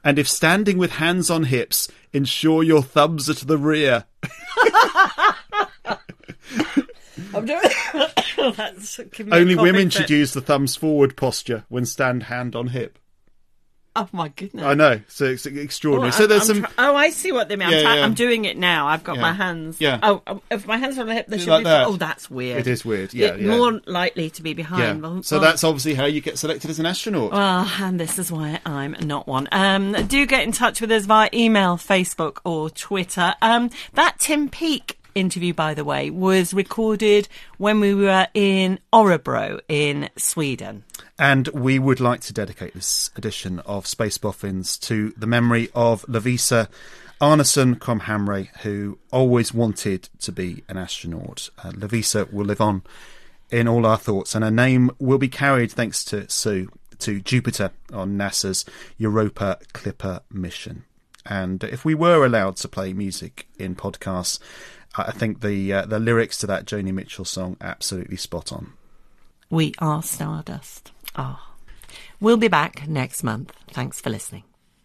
And 0.03 0.19
if 0.19 0.27
standing 0.29 0.77
with 0.77 0.91
hands 0.91 1.29
on 1.29 1.45
hips, 1.45 1.87
ensure 2.11 2.61
your 2.61 2.83
thumbs 2.83 3.29
are 3.29 3.33
to 3.33 3.45
the 3.45 3.57
rear. 3.57 4.05
I'm 7.33 7.45
doing. 7.45 7.61
That's 8.55 8.97
giving 9.11 9.31
me 9.31 9.37
a 9.37 9.39
Only 9.39 9.55
women 9.55 9.89
fit. 9.89 9.93
should 9.93 10.09
use 10.09 10.33
the 10.33 10.41
thumbs 10.41 10.75
forward 10.75 11.15
posture 11.15 11.63
when 11.69 11.85
stand 11.85 12.23
hand 12.23 12.55
on 12.55 12.67
hip. 12.67 12.99
Oh 14.03 14.09
my 14.11 14.29
goodness. 14.29 14.65
I 14.65 14.73
know, 14.73 15.01
so 15.07 15.25
it's 15.25 15.45
extraordinary. 15.45 16.07
Oh, 16.09 16.11
so 16.11 16.23
I'm- 16.23 16.29
there's 16.29 16.49
I'm 16.49 16.55
some. 16.55 16.63
try- 16.63 16.71
oh, 16.89 16.95
I 16.95 17.11
see 17.11 17.31
what 17.31 17.47
they 17.47 17.55
mean. 17.55 17.67
I'm, 17.67 17.73
Yeah, 17.73 17.81
try- 17.83 17.95
yeah. 17.97 18.03
I'm 18.05 18.15
doing 18.15 18.45
it 18.45 18.57
now. 18.57 18.87
I've 18.87 19.03
got 19.03 19.17
Yeah. 19.17 19.21
my 19.21 19.33
hands. 19.33 19.77
Yeah. 19.79 19.99
Oh, 20.01 20.23
oh, 20.25 20.41
if 20.49 20.65
my 20.65 20.77
hands 20.77 20.97
are 20.97 21.01
on 21.01 21.07
the 21.09 21.13
hip, 21.13 21.27
they 21.27 21.37
should 21.37 21.49
Like 21.49 21.59
be. 21.59 21.65
that. 21.65 21.85
Oh, 21.85 21.95
that's 21.95 22.27
weird. 22.27 22.57
It 22.61 22.65
is 22.67 22.83
weird, 22.83 23.13
yeah, 23.13 23.35
yeah. 23.35 23.55
More 23.55 23.81
likely 23.85 24.31
to 24.31 24.41
be 24.41 24.55
behind. 24.55 24.81
yeah. 24.81 24.93
Well, 25.09 25.21
So 25.21 25.35
well, 25.37 25.45
that's 25.45 25.63
obviously 25.63 25.93
how 25.93 26.05
you 26.05 26.21
get 26.21 26.39
selected 26.39 26.71
as 26.71 26.79
an 26.79 26.87
astronaut. 26.87 27.33
Well, 27.33 27.69
and 27.79 27.99
this 27.99 28.17
is 28.17 28.31
why 28.31 28.59
I'm 28.65 28.95
not 29.01 29.27
one. 29.27 29.47
Um, 29.51 29.91
do 30.07 30.25
get 30.25 30.41
in 30.43 30.51
touch 30.53 30.81
with 30.81 30.91
us 30.91 31.05
via 31.05 31.29
email, 31.31 31.77
Facebook, 31.77 32.37
or 32.43 32.71
Twitter. 32.71 33.35
Um, 33.43 33.69
that 33.93 34.15
Tim 34.17 34.49
Peake 34.49 34.97
interview, 35.13 35.53
by 35.53 35.75
the 35.75 35.83
way, 35.83 36.09
was 36.09 36.51
recorded 36.55 37.27
when 37.59 37.79
we 37.79 37.93
were 37.93 38.27
in 38.33 38.79
Orebro 38.91 39.59
in 39.69 40.09
Sweden. 40.17 40.83
And 41.19 41.47
we 41.49 41.77
would 41.77 41.99
like 41.99 42.21
to 42.21 42.33
dedicate 42.33 42.73
this 42.73 43.11
edition 43.15 43.59
of 43.59 43.85
Space 43.85 44.17
Boffins 44.17 44.77
to 44.79 45.13
the 45.15 45.27
memory 45.27 45.69
of 45.75 46.03
Lavisa 46.07 46.67
Arneson 47.21 47.75
Comhamre, 47.75 48.49
who 48.63 48.97
always 49.11 49.53
wanted 49.53 50.09
to 50.19 50.31
be 50.31 50.63
an 50.67 50.77
astronaut. 50.77 51.49
Uh, 51.57 51.71
Lavisa 51.71 52.31
will 52.33 52.45
live 52.45 52.61
on 52.61 52.81
in 53.51 53.67
all 53.67 53.85
our 53.85 53.97
thoughts, 53.97 54.33
and 54.33 54.43
her 54.43 54.51
name 54.51 54.89
will 54.97 55.19
be 55.19 55.29
carried, 55.29 55.71
thanks 55.71 56.03
to 56.05 56.27
Sue, 56.29 56.69
to 56.99 57.21
Jupiter 57.21 57.71
on 57.93 58.17
NASA's 58.17 58.65
Europa 58.97 59.59
Clipper 59.73 60.21
mission. 60.31 60.85
And 61.25 61.63
if 61.63 61.85
we 61.85 61.93
were 61.93 62.25
allowed 62.25 62.57
to 62.57 62.67
play 62.67 62.91
music 62.93 63.47
in 63.59 63.75
podcasts, 63.75 64.39
I 64.95 65.11
think 65.11 65.41
the 65.41 65.73
uh, 65.73 65.85
the 65.85 65.99
lyrics 65.99 66.37
to 66.39 66.47
that 66.47 66.65
Joni 66.65 66.93
Mitchell 66.93 67.25
song 67.25 67.57
absolutely 67.61 68.17
spot 68.17 68.51
on. 68.51 68.73
We 69.49 69.73
are 69.79 70.01
Stardust. 70.01 70.92
Ah. 71.15 71.49
We'll 72.19 72.37
be 72.37 72.47
back 72.47 72.87
next 72.87 73.23
month. 73.23 73.53
Thanks 73.71 73.99
for 74.01 74.09
listening. 74.09 74.43